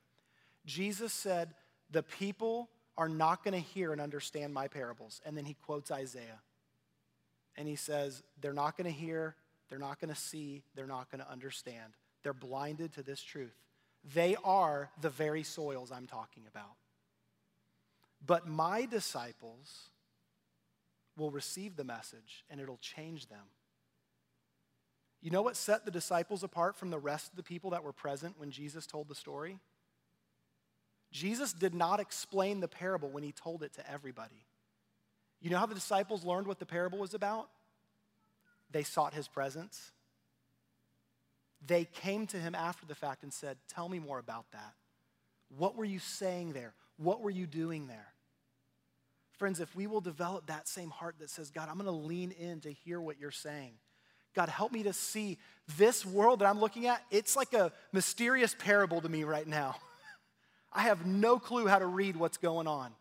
Jesus 0.66 1.12
said, 1.12 1.54
The 1.90 2.02
people 2.02 2.68
are 2.96 3.08
not 3.08 3.44
going 3.44 3.54
to 3.54 3.60
hear 3.60 3.92
and 3.92 4.00
understand 4.00 4.52
my 4.52 4.68
parables. 4.68 5.20
And 5.24 5.36
then 5.36 5.44
he 5.44 5.54
quotes 5.54 5.90
Isaiah. 5.90 6.40
And 7.56 7.66
he 7.68 7.76
says, 7.76 8.22
They're 8.40 8.52
not 8.52 8.76
going 8.76 8.92
to 8.92 8.98
hear, 8.98 9.36
they're 9.68 9.78
not 9.78 10.00
going 10.00 10.12
to 10.12 10.20
see, 10.20 10.62
they're 10.74 10.86
not 10.86 11.10
going 11.10 11.22
to 11.22 11.30
understand. 11.30 11.94
They're 12.22 12.32
blinded 12.32 12.92
to 12.94 13.02
this 13.02 13.22
truth. 13.22 13.54
They 14.14 14.36
are 14.44 14.90
the 15.00 15.10
very 15.10 15.42
soils 15.42 15.90
I'm 15.92 16.06
talking 16.06 16.44
about. 16.50 16.76
But 18.24 18.46
my 18.46 18.86
disciples 18.86 19.90
will 21.18 21.30
receive 21.30 21.76
the 21.76 21.84
message 21.84 22.44
and 22.48 22.60
it'll 22.60 22.78
change 22.78 23.28
them. 23.28 23.44
You 25.20 25.30
know 25.30 25.42
what 25.42 25.56
set 25.56 25.84
the 25.84 25.90
disciples 25.90 26.44
apart 26.44 26.76
from 26.76 26.90
the 26.90 26.98
rest 26.98 27.30
of 27.30 27.36
the 27.36 27.42
people 27.42 27.70
that 27.70 27.82
were 27.82 27.92
present 27.92 28.38
when 28.38 28.50
Jesus 28.50 28.86
told 28.86 29.08
the 29.08 29.14
story? 29.14 29.58
Jesus 31.10 31.52
did 31.52 31.74
not 31.74 32.00
explain 32.00 32.60
the 32.60 32.68
parable 32.68 33.08
when 33.08 33.22
he 33.22 33.32
told 33.32 33.62
it 33.62 33.72
to 33.74 33.90
everybody. 33.90 34.46
You 35.40 35.50
know 35.50 35.58
how 35.58 35.66
the 35.66 35.74
disciples 35.74 36.24
learned 36.24 36.46
what 36.46 36.58
the 36.58 36.66
parable 36.66 36.98
was 36.98 37.14
about? 37.14 37.48
They 38.70 38.82
sought 38.82 39.14
his 39.14 39.28
presence. 39.28 39.92
They 41.66 41.84
came 41.84 42.26
to 42.28 42.36
him 42.36 42.54
after 42.54 42.86
the 42.86 42.94
fact 42.94 43.22
and 43.22 43.32
said, 43.32 43.56
Tell 43.68 43.88
me 43.88 43.98
more 43.98 44.18
about 44.18 44.46
that. 44.52 44.74
What 45.56 45.76
were 45.76 45.84
you 45.84 45.98
saying 45.98 46.52
there? 46.52 46.74
What 46.96 47.20
were 47.20 47.30
you 47.30 47.46
doing 47.46 47.86
there? 47.88 48.12
Friends, 49.38 49.60
if 49.60 49.74
we 49.76 49.86
will 49.86 50.00
develop 50.00 50.48
that 50.48 50.66
same 50.66 50.90
heart 50.90 51.16
that 51.20 51.30
says, 51.30 51.50
God, 51.50 51.68
I'm 51.68 51.76
going 51.78 51.86
to 51.86 51.92
lean 51.92 52.32
in 52.32 52.60
to 52.62 52.72
hear 52.72 53.00
what 53.00 53.20
you're 53.20 53.30
saying. 53.30 53.74
God, 54.34 54.48
help 54.48 54.72
me 54.72 54.82
to 54.82 54.92
see 54.92 55.38
this 55.76 56.04
world 56.04 56.40
that 56.40 56.46
I'm 56.46 56.58
looking 56.58 56.86
at. 56.86 57.02
It's 57.10 57.36
like 57.36 57.54
a 57.54 57.72
mysterious 57.92 58.54
parable 58.58 59.00
to 59.00 59.08
me 59.08 59.22
right 59.22 59.46
now. 59.46 59.76
I 60.72 60.82
have 60.82 61.06
no 61.06 61.38
clue 61.38 61.68
how 61.68 61.78
to 61.78 61.86
read 61.86 62.16
what's 62.16 62.36
going 62.36 62.66
on. 62.66 62.92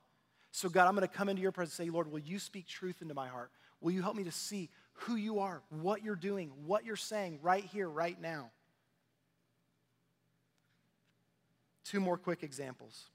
So, 0.52 0.70
God, 0.70 0.88
I'm 0.88 0.96
going 0.96 1.08
to 1.08 1.14
come 1.14 1.28
into 1.28 1.42
your 1.42 1.52
presence 1.52 1.78
and 1.80 1.88
say, 1.88 1.92
Lord, 1.92 2.12
will 2.12 2.20
you 2.20 2.40
speak 2.40 2.68
truth 2.68 3.02
into 3.02 3.14
my 3.14 3.28
heart? 3.28 3.52
Will 3.82 3.92
you 3.92 4.04
help 4.04 4.16
me 4.16 4.24
to 4.24 4.32
see 4.32 4.70
who 4.94 5.16
you 5.16 5.40
are, 5.40 5.62
what 5.70 6.04
you're 6.04 6.16
doing, 6.16 6.52
what 6.66 6.86
you're 6.86 6.96
saying 6.96 7.40
right 7.42 7.64
here, 7.64 7.90
right 7.90 8.20
now? 8.20 8.52
Two 11.84 12.00
more 12.00 12.18
quick 12.18 12.44
examples. 12.44 13.06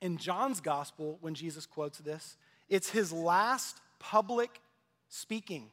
In 0.00 0.18
John's 0.18 0.60
gospel, 0.60 1.18
when 1.20 1.34
Jesus 1.34 1.66
quotes 1.66 1.98
this, 1.98 2.36
it's 2.68 2.90
his 2.90 3.12
last 3.12 3.80
public 3.98 4.60
speaking. 5.08 5.70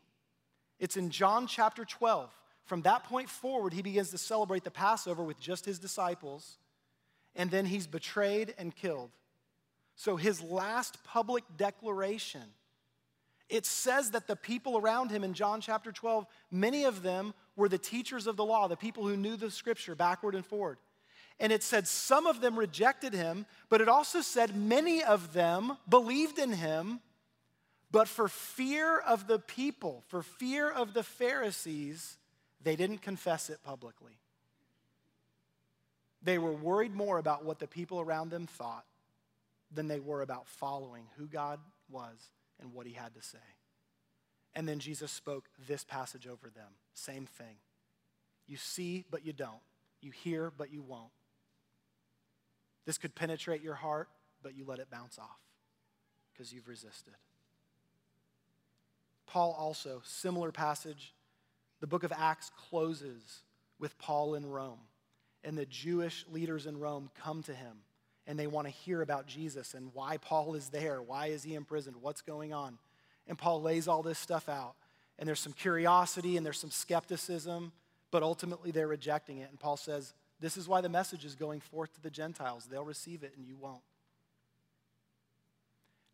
It's 0.80 0.98
in 0.98 1.10
John 1.10 1.48
chapter 1.48 1.86
12. 1.86 2.32
From 2.66 2.82
that 2.84 3.04
point 3.04 3.30
forward, 3.30 3.74
he 3.74 3.82
begins 3.82 4.12
to 4.12 4.18
celebrate 4.18 4.64
the 4.64 4.72
Passover 4.72 5.24
with 5.24 5.40
just 5.40 5.66
his 5.66 5.80
disciples 5.80 6.58
and 7.36 7.50
then 7.50 7.66
he's 7.66 7.88
betrayed 7.88 8.54
and 8.58 8.76
killed. 8.76 9.12
So 9.96 10.16
his 10.16 10.42
last 10.42 11.04
public 11.04 11.44
declaration, 11.58 12.44
it 13.50 13.66
says 13.66 14.12
that 14.12 14.28
the 14.28 14.36
people 14.36 14.78
around 14.78 15.12
him 15.12 15.24
in 15.24 15.34
John 15.34 15.62
chapter 15.62 15.92
12, 15.92 16.26
many 16.50 16.86
of 16.86 17.04
them 17.04 17.34
were 17.56 17.70
the 17.70 17.78
teachers 17.78 18.28
of 18.28 18.38
the 18.38 18.46
law, 18.46 18.68
the 18.68 18.78
people 18.78 19.08
who 19.08 19.18
knew 19.18 19.36
the 19.36 19.52
scripture 19.52 19.96
backward 19.96 20.36
and 20.36 20.46
forward. 20.46 20.78
And 21.42 21.52
it 21.52 21.64
said 21.64 21.88
some 21.88 22.28
of 22.28 22.40
them 22.40 22.58
rejected 22.58 23.14
him, 23.14 23.48
but 23.68 23.82
it 23.82 23.90
also 23.90 24.22
said 24.22 24.56
many 24.56 25.04
of 25.04 25.34
them 25.34 25.76
believed 25.90 26.38
in 26.38 26.52
him, 26.52 27.00
but 27.90 28.08
for 28.08 28.28
fear 28.28 29.00
of 29.00 29.26
the 29.26 29.40
people, 29.40 30.04
for 30.08 30.22
fear 30.22 30.70
of 30.70 30.94
the 30.94 31.02
Pharisees, 31.02 32.20
they 32.64 32.76
didn't 32.76 33.00
confess 33.00 33.50
it 33.50 33.58
publicly. 33.64 34.20
They 36.22 36.38
were 36.38 36.54
worried 36.54 36.94
more 36.94 37.18
about 37.18 37.44
what 37.44 37.58
the 37.58 37.68
people 37.68 38.00
around 38.00 38.30
them 38.30 38.46
thought 38.46 38.86
than 39.72 39.88
they 39.88 40.00
were 40.00 40.22
about 40.22 40.48
following 40.48 41.06
who 41.18 41.26
God 41.26 41.60
was 41.90 42.30
and 42.60 42.72
what 42.72 42.86
he 42.86 42.94
had 42.94 43.16
to 43.16 43.22
say. 43.24 43.40
And 44.54 44.70
then 44.70 44.78
Jesus 44.78 45.12
spoke 45.12 45.46
this 45.68 45.84
passage 45.84 46.28
over 46.28 46.52
them. 46.52 46.70
Same 46.94 47.26
thing. 47.26 47.56
You 48.46 48.58
see, 48.58 49.06
but 49.10 49.26
you 49.26 49.34
don't. 49.34 49.62
You 50.02 50.12
hear, 50.12 50.52
but 50.56 50.72
you 50.72 50.84
won't. 50.84 51.10
This 52.86 52.98
could 52.98 53.16
penetrate 53.16 53.62
your 53.62 53.76
heart, 53.76 54.10
but 54.42 54.56
you 54.56 54.66
let 54.66 54.80
it 54.80 54.90
bounce 54.90 55.20
off 55.20 55.40
because 56.34 56.52
you've 56.52 56.68
resisted. 56.68 57.14
Paul 59.28 59.56
also, 59.58 60.02
similar 60.04 60.52
passage. 60.52 61.14
The 61.80 61.88
book 61.88 62.04
of 62.04 62.12
Acts 62.16 62.52
closes 62.70 63.42
with 63.80 63.98
Paul 63.98 64.36
in 64.36 64.46
Rome 64.46 64.80
and 65.44 65.58
the 65.58 65.66
Jewish 65.66 66.26
leaders 66.32 66.66
in 66.66 66.80
Rome 66.80 67.10
come 67.24 67.44
to 67.44 67.54
him 67.54 67.78
and 68.28 68.38
they 68.38 68.48
want 68.48 68.68
to 68.68 68.72
hear 68.72 69.02
about 69.02 69.28
Jesus 69.28 69.74
and 69.74 69.92
why 69.94 70.18
Paul 70.18 70.54
is 70.56 70.70
there. 70.70 71.02
Why 71.02 71.28
is 71.28 71.44
he 71.44 71.56
imprisoned? 71.56 71.98
What's 72.02 72.22
going 72.22 72.54
on? 72.54 72.78
And 73.28 73.38
Paul 73.38 73.62
lays 73.62 73.88
all 73.88 74.04
this 74.04 74.20
stuff 74.20 74.48
out. 74.50 74.76
And 75.18 75.28
there's 75.28 75.40
some 75.40 75.54
curiosity 75.54 76.38
and 76.38 76.46
there's 76.46 76.60
some 76.60 76.72
skepticism, 76.72 77.72
but 78.12 78.24
ultimately 78.24 78.72
they're 78.72 78.88
rejecting 78.88 79.40
it. 79.40 79.50
And 79.50 79.60
Paul 79.60 79.78
says, 79.78 80.14
This 80.42 80.58
is 80.58 80.68
why 80.68 80.82
the 80.82 80.90
message 80.90 81.24
is 81.24 81.36
going 81.36 81.60
forth 81.60 81.94
to 81.94 82.02
the 82.02 82.10
Gentiles. 82.10 82.68
They'll 82.70 82.84
receive 82.84 83.24
it 83.24 83.34
and 83.38 83.46
you 83.46 83.56
won't. 83.56 83.84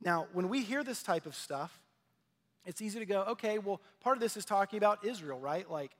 Now, 0.02 0.28
when 0.34 0.50
we 0.50 0.62
hear 0.62 0.84
this 0.84 1.02
type 1.02 1.26
of 1.26 1.34
stuff, 1.34 1.80
it's 2.66 2.82
easy 2.82 3.00
to 3.00 3.06
go, 3.06 3.22
okay, 3.30 3.58
well, 3.58 3.82
part 4.02 4.18
of 4.18 4.22
this 4.22 4.36
is 4.36 4.44
talking 4.44 4.78
about 4.78 5.06
Israel, 5.06 5.40
right? 5.40 5.70
Like 5.72 5.92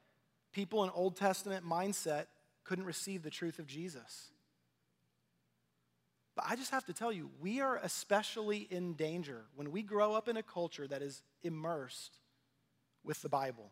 people 0.52 0.84
in 0.84 0.90
Old 0.90 1.16
Testament 1.16 1.66
mindset 1.66 2.26
couldn't 2.66 2.86
receive 2.86 3.24
the 3.24 3.30
truth 3.30 3.60
of 3.60 3.66
Jesus. 3.66 4.28
But 6.36 6.46
I 6.50 6.56
just 6.56 6.72
have 6.72 6.86
to 6.86 6.94
tell 6.94 7.12
you, 7.12 7.32
we 7.42 7.62
are 7.62 7.80
especially 7.82 8.68
in 8.70 8.94
danger 8.94 9.46
when 9.56 9.72
we 9.72 9.82
grow 9.82 10.14
up 10.14 10.28
in 10.28 10.38
a 10.38 10.44
culture 10.44 10.86
that 10.86 11.02
is 11.02 11.24
immersed 11.42 12.18
with 13.04 13.22
the 13.22 13.30
Bible. 13.30 13.72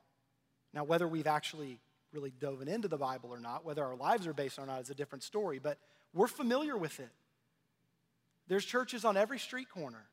Now, 0.73 0.85
whether 0.85 1.07
we've 1.07 1.27
actually 1.27 1.79
really 2.15 2.31
dove 2.39 2.61
into 2.61 2.87
the 2.87 2.97
Bible 2.97 3.29
or 3.29 3.39
not, 3.39 3.65
whether 3.65 3.83
our 3.83 3.95
lives 3.95 4.25
are 4.25 4.33
based 4.33 4.57
on 4.57 4.69
is 4.69 4.89
a 4.89 4.95
different 4.95 5.23
story, 5.23 5.59
but 5.59 5.77
we're 6.13 6.27
familiar 6.27 6.77
with 6.77 6.99
it. 6.99 7.09
There's 8.47 8.65
churches 8.65 9.03
on 9.05 9.17
every 9.17 9.37
street 9.37 9.69
corner. 9.69 10.05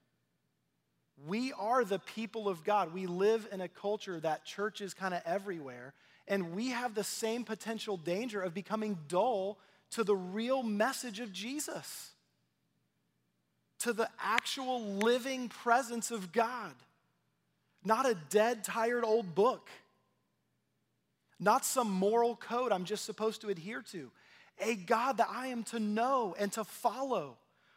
We 1.26 1.52
are 1.52 1.84
the 1.84 2.00
people 2.00 2.48
of 2.48 2.64
God. 2.64 2.92
We 2.92 3.06
live 3.06 3.46
in 3.52 3.60
a 3.60 3.68
culture 3.68 4.18
that 4.20 4.44
church 4.44 4.80
is 4.80 4.94
kind 4.94 5.14
of 5.14 5.22
everywhere, 5.24 5.94
and 6.26 6.54
we 6.54 6.70
have 6.70 6.94
the 6.94 7.04
same 7.04 7.44
potential 7.44 7.96
danger 7.96 8.42
of 8.42 8.52
becoming 8.52 8.98
dull 9.08 9.58
to 9.92 10.02
the 10.02 10.16
real 10.16 10.62
message 10.62 11.20
of 11.20 11.32
Jesus, 11.32 12.10
to 13.80 13.92
the 13.92 14.08
actual 14.20 14.82
living 14.82 15.48
presence 15.48 16.10
of 16.10 16.32
God, 16.32 16.74
not 17.84 18.08
a 18.08 18.16
dead, 18.30 18.64
tired 18.64 19.04
old 19.04 19.34
book, 19.34 19.68
not 21.42 21.64
some 21.64 21.90
moral 21.90 22.36
code 22.36 22.72
I'm 22.72 22.84
just 22.84 23.04
supposed 23.04 23.40
to 23.40 23.48
adhere 23.48 23.82
to, 23.92 24.10
a 24.60 24.76
God 24.76 25.16
that 25.16 25.28
I 25.30 25.48
am 25.48 25.64
to 25.64 25.80
know 25.80 26.36
and 26.38 26.52
to 26.52 26.64
follow, 26.64 27.36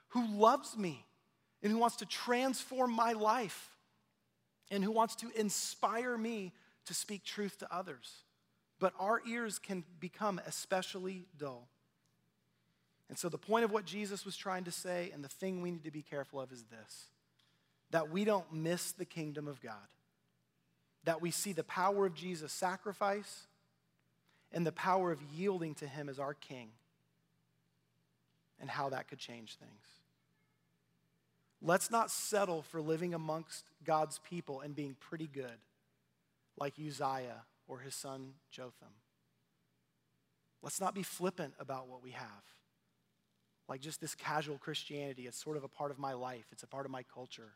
who 0.09 0.27
loves 0.27 0.77
me 0.77 1.05
and 1.63 1.71
who 1.71 1.79
wants 1.79 1.97
to 1.97 2.05
transform 2.05 2.91
my 2.91 3.13
life 3.13 3.75
and 4.69 4.83
who 4.83 4.91
wants 4.91 5.15
to 5.17 5.31
inspire 5.35 6.17
me 6.17 6.53
to 6.85 6.93
speak 6.93 7.23
truth 7.23 7.57
to 7.59 7.75
others. 7.75 8.23
But 8.79 8.93
our 8.99 9.21
ears 9.27 9.57
can 9.57 9.83
become 9.99 10.39
especially 10.45 11.25
dull. 11.37 11.67
And 13.09 13.17
so, 13.17 13.29
the 13.29 13.37
point 13.37 13.65
of 13.65 13.71
what 13.71 13.85
Jesus 13.85 14.25
was 14.25 14.35
trying 14.35 14.63
to 14.63 14.71
say, 14.71 15.11
and 15.13 15.23
the 15.23 15.29
thing 15.29 15.61
we 15.61 15.71
need 15.71 15.83
to 15.83 15.91
be 15.91 16.01
careful 16.01 16.41
of, 16.41 16.51
is 16.51 16.63
this 16.63 17.05
that 17.91 18.09
we 18.09 18.25
don't 18.25 18.51
miss 18.51 18.91
the 18.91 19.05
kingdom 19.05 19.47
of 19.47 19.61
God, 19.61 19.87
that 21.03 21.21
we 21.21 21.31
see 21.31 21.53
the 21.53 21.63
power 21.63 22.05
of 22.05 22.13
Jesus' 22.15 22.51
sacrifice 22.51 23.47
and 24.55 24.65
the 24.65 24.71
power 24.71 25.11
of 25.11 25.19
yielding 25.35 25.75
to 25.75 25.87
Him 25.87 26.09
as 26.09 26.17
our 26.17 26.33
King, 26.33 26.69
and 28.59 28.69
how 28.69 28.89
that 28.89 29.07
could 29.09 29.19
change 29.19 29.57
things. 29.57 29.85
Let's 31.61 31.91
not 31.91 32.09
settle 32.09 32.61
for 32.61 32.81
living 32.81 33.13
amongst 33.13 33.65
God's 33.83 34.19
people 34.29 34.61
and 34.61 34.75
being 34.75 34.95
pretty 34.99 35.27
good, 35.27 35.57
like 36.57 36.75
Uzziah 36.79 37.43
or 37.67 37.79
his 37.79 37.95
son 37.95 38.33
Jotham. 38.49 38.93
Let's 40.61 40.79
not 40.79 40.95
be 40.95 41.03
flippant 41.03 41.53
about 41.59 41.87
what 41.87 42.01
we 42.01 42.11
have, 42.11 42.43
like 43.67 43.81
just 43.81 43.99
this 43.99 44.15
casual 44.15 44.57
Christianity. 44.57 45.27
It's 45.27 45.43
sort 45.43 45.57
of 45.57 45.63
a 45.63 45.67
part 45.67 45.91
of 45.91 45.99
my 45.99 46.13
life, 46.13 46.45
it's 46.51 46.63
a 46.63 46.67
part 46.67 46.85
of 46.85 46.91
my 46.91 47.03
culture. 47.03 47.53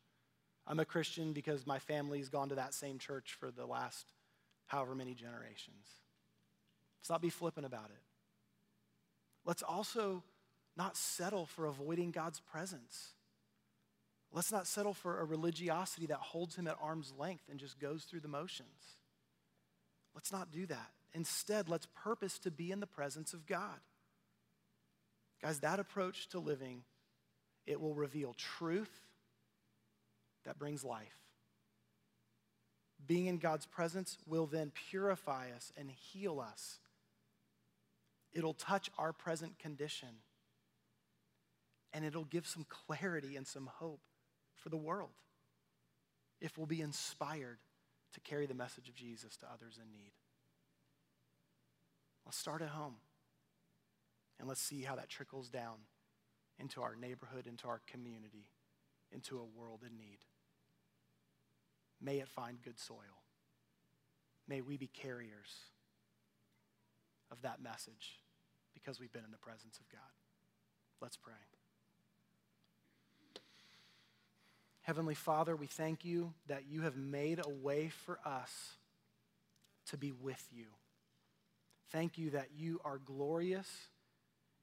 I'm 0.68 0.80
a 0.80 0.86
Christian 0.86 1.32
because 1.32 1.66
my 1.66 1.80
family's 1.80 2.30
gone 2.30 2.50
to 2.50 2.56
that 2.56 2.74
same 2.74 3.00
church 3.00 3.38
for 3.40 3.52
the 3.52 3.66
last 3.66 4.12
however 4.68 4.96
many 4.96 5.14
generations. 5.14 5.86
Let's 7.00 7.10
not 7.10 7.22
be 7.22 7.30
flippant 7.30 7.66
about 7.66 7.90
it. 7.90 8.02
Let's 9.46 9.64
also 9.64 10.24
not 10.78 10.98
settle 10.98 11.46
for 11.46 11.66
avoiding 11.66 12.12
God's 12.12 12.40
presence. 12.40 13.14
Let's 14.32 14.52
not 14.52 14.68
settle 14.68 14.94
for 14.94 15.20
a 15.20 15.26
religiosity 15.26 16.06
that 16.08 16.18
holds 16.18 16.56
him 16.56 16.68
at 16.68 16.78
arm's 16.82 17.14
length 17.18 17.44
and 17.50 17.60
just 17.60 17.80
goes 17.80 18.04
through 18.04 18.20
the 18.20 18.28
motions. 18.28 18.98
Let's 20.14 20.32
not 20.32 20.52
do 20.52 20.66
that. 20.68 20.92
Instead, 21.14 21.70
let's 21.70 21.88
purpose 21.96 22.38
to 22.40 22.52
be 22.52 22.72
in 22.72 22.80
the 22.80 22.88
presence 22.88 23.34
of 23.34 23.48
God. 23.48 23.80
Guys, 25.42 25.60
that 25.62 25.80
approach 25.80 26.28
to 26.30 26.40
living, 26.40 26.84
it 27.66 27.80
will 27.80 27.96
reveal 27.96 28.34
truth 28.34 28.92
that 30.46 30.60
brings 30.60 30.84
life. 30.84 31.18
Being 33.08 33.28
in 33.28 33.38
God's 33.38 33.66
presence 33.66 34.18
will 34.28 34.46
then 34.46 34.72
purify 34.90 35.48
us 35.56 35.72
and 35.78 35.90
heal 35.90 36.40
us. 36.40 36.80
It'll 38.34 38.54
touch 38.54 38.90
our 38.98 39.14
present 39.14 39.60
condition. 39.60 40.10
And 41.92 42.06
it'll 42.06 42.26
give 42.26 42.46
some 42.46 42.66
clarity 42.70 43.36
and 43.36 43.48
some 43.48 43.68
hope 43.68 44.02
for 44.56 44.70
the 44.70 44.78
world 44.78 45.10
if 46.40 46.58
we'll 46.58 46.68
be 46.68 46.82
inspired 46.82 47.58
to 48.14 48.20
carry 48.20 48.46
the 48.46 48.54
message 48.54 48.90
of 48.90 48.96
Jesus 48.96 49.36
to 49.38 49.46
others 49.52 49.80
in 49.82 49.92
need. 49.92 50.12
Let's 52.26 52.38
start 52.38 52.62
at 52.62 52.70
home 52.70 52.96
and 54.40 54.48
let's 54.48 54.62
see 54.62 54.84
how 54.84 54.96
that 54.96 55.10
trickles 55.10 55.50
down 55.50 55.78
into 56.60 56.82
our 56.82 56.96
neighborhood, 56.96 57.48
into 57.48 57.68
our 57.68 57.82
community, 57.88 58.48
into 59.12 59.40
a 59.40 59.60
world 59.60 59.82
in 59.86 59.98
need. 59.98 60.20
May 62.02 62.20
it 62.20 62.28
find 62.28 62.62
good 62.62 62.80
soil. 62.80 63.24
May 64.48 64.62
we 64.62 64.78
be 64.78 64.88
carriers 64.88 65.72
of 67.32 67.42
that 67.42 67.62
message 67.62 68.20
because 68.74 69.00
we've 69.00 69.12
been 69.12 69.26
in 69.26 69.32
the 69.32 69.38
presence 69.38 69.78
of 69.80 69.90
God. 69.90 70.02
Let's 71.02 71.18
pray. 71.18 71.34
Heavenly 74.82 75.16
Father, 75.16 75.56
we 75.56 75.68
thank 75.68 76.04
you 76.04 76.34
that 76.48 76.64
you 76.68 76.82
have 76.82 76.98
made 76.98 77.40
a 77.46 77.50
way 77.50 77.90
for 77.90 78.20
us 78.26 78.74
to 79.88 79.98
be 79.98 80.12
with 80.12 80.44
you. 80.52 80.66
Thank 81.92 82.18
you 82.18 82.32
that 82.32 82.48
you 82.58 82.80
are 82.84 82.98
glorious 82.98 83.68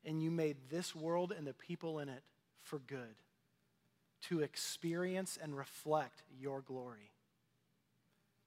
and 0.04 0.22
you 0.22 0.30
made 0.30 0.56
this 0.70 0.94
world 0.94 1.32
and 1.36 1.46
the 1.46 1.52
people 1.52 1.98
in 1.98 2.08
it 2.08 2.22
for 2.62 2.78
good, 2.78 3.14
to 4.22 4.40
experience 4.40 5.38
and 5.40 5.56
reflect 5.56 6.22
your 6.40 6.60
glory. 6.60 7.10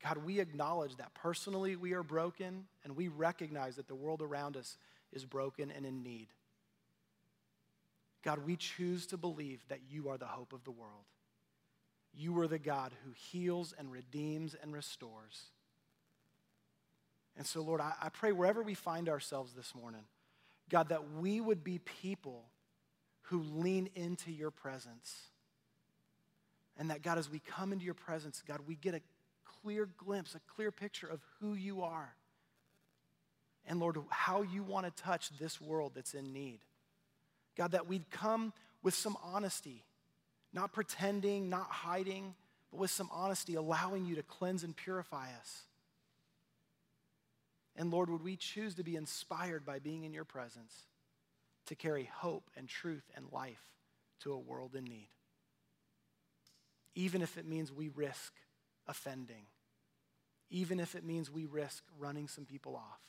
God, 0.04 0.18
we 0.18 0.39
acknowledge 0.39 0.95
that 0.97 1.14
personally 1.14 1.76
we 1.76 1.93
are 1.93 2.04
broken 2.04 2.66
and 2.84 2.95
we 2.95 3.10
recognize 3.10 3.76
that 3.76 3.88
the 3.88 3.95
world 3.95 4.22
around 4.22 4.56
us 4.56 4.78
is 5.12 5.26
broken 5.26 5.72
and 5.72 5.86
in 5.86 6.04
need. 6.04 6.28
God, 8.24 8.45
we 8.45 8.56
choose 8.56 9.06
to 9.08 9.18
believe 9.18 9.60
that 9.70 9.80
you 9.89 10.10
are 10.10 10.18
the 10.18 10.26
hope 10.26 10.54
of 10.54 10.64
the 10.64 10.72
world. 10.72 11.06
You 12.14 12.38
are 12.39 12.47
the 12.47 12.60
God 12.60 12.91
who 13.06 13.12
heals 13.12 13.74
and 13.78 13.91
redeems 13.91 14.56
and 14.62 14.74
restores. 14.74 15.43
And 17.38 17.45
so, 17.45 17.62
Lord, 17.62 17.82
I, 17.82 17.93
I 18.02 18.10
pray 18.10 18.32
wherever 18.32 18.62
we 18.62 18.74
find 18.74 19.08
ourselves 19.08 19.54
this 19.54 19.74
morning, 19.74 20.04
God, 20.70 20.89
that 20.89 21.14
we 21.14 21.39
would 21.39 21.64
be 21.64 21.80
people 21.80 22.43
who 23.24 23.41
lean 23.41 23.89
into 23.95 24.32
your 24.32 24.52
presence. 24.52 25.16
And 26.78 26.89
that, 26.89 27.02
God, 27.02 27.18
as 27.18 27.30
we 27.30 27.39
come 27.39 27.72
into 27.72 27.86
your 27.86 27.93
presence, 27.93 28.41
God, 28.45 28.62
we 28.68 28.76
get 28.76 28.95
a 28.95 29.02
clear 29.64 29.89
glimpse, 29.97 30.36
a 30.36 30.39
clear 30.55 30.72
picture 30.72 31.07
of 31.07 31.22
who 31.39 31.53
you 31.53 31.82
are. 31.82 32.14
And 33.66 33.80
Lord, 33.80 33.97
how 34.10 34.41
you 34.41 34.64
want 34.64 34.86
to 34.86 35.03
touch 35.03 35.30
this 35.38 35.62
world 35.62 35.93
that's 35.95 36.14
in 36.14 36.34
need. 36.34 36.60
God, 37.55 37.72
that 37.72 37.88
we'd 37.88 38.10
come 38.10 38.53
with 38.82 38.93
some 38.93 39.18
honesty 39.24 39.84
not 40.53 40.74
pretending, 40.74 41.49
not 41.49 41.68
hiding, 41.70 42.34
but 42.72 42.80
with 42.80 42.91
some 42.91 43.10
honesty, 43.12 43.55
allowing 43.55 44.05
you 44.05 44.16
to 44.16 44.24
cleanse 44.24 44.64
and 44.64 44.76
purify 44.76 45.28
us. 45.39 45.64
And 47.76 47.91
Lord, 47.91 48.10
would 48.10 48.24
we 48.24 48.36
choose 48.36 48.76
to 48.76 48.84
be 48.84 48.95
inspired 48.95 49.66
by 49.66 49.80
being 49.80 50.03
in 50.03 50.14
your 50.14 50.26
presence 50.26 50.74
to 51.68 51.76
carry 51.76 52.10
hope 52.12 52.49
and 52.57 52.68
truth 52.68 53.03
and 53.16 53.26
life 53.32 53.64
to 54.22 54.34
a 54.34 54.38
world 54.38 54.76
in 54.76 54.84
need? 54.84 55.10
Even 56.95 57.22
if 57.22 57.38
it 57.38 57.47
means 57.47 57.72
we 57.72 57.89
risk 57.89 58.34
offending, 58.90 59.46
even 60.50 60.80
if 60.80 60.96
it 60.96 61.06
means 61.06 61.32
we 61.32 61.46
risk 61.46 61.84
running 61.98 62.28
some 62.28 62.46
people 62.46 62.76
off. 62.76 63.00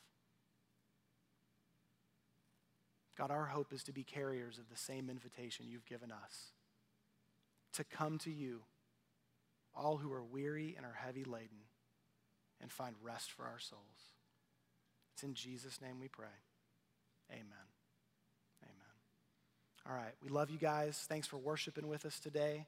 God, 3.16 3.30
our 3.30 3.46
hope 3.46 3.72
is 3.72 3.82
to 3.84 3.92
be 3.92 4.04
carriers 4.04 4.58
of 4.58 4.68
the 4.70 4.76
same 4.76 5.10
invitation 5.10 5.66
you've 5.68 5.86
given 5.86 6.12
us 6.12 6.52
to 7.74 7.84
come 7.84 8.18
to 8.18 8.30
you, 8.30 8.62
all 9.74 9.96
who 9.96 10.12
are 10.12 10.24
weary 10.24 10.74
and 10.76 10.84
are 10.84 10.96
heavy 11.04 11.24
laden, 11.24 11.64
and 12.60 12.70
find 12.70 12.94
rest 13.02 13.30
for 13.30 13.44
our 13.44 13.58
souls. 13.58 13.80
It's 15.14 15.22
in 15.22 15.34
Jesus' 15.34 15.80
name 15.80 16.00
we 16.00 16.08
pray. 16.08 16.26
Amen. 17.30 17.68
Amen. 18.62 19.86
All 19.88 19.94
right. 19.94 20.14
We 20.22 20.30
love 20.30 20.50
you 20.50 20.58
guys. 20.58 21.04
Thanks 21.08 21.26
for 21.26 21.36
worshiping 21.36 21.88
with 21.88 22.04
us 22.04 22.18
today. 22.18 22.66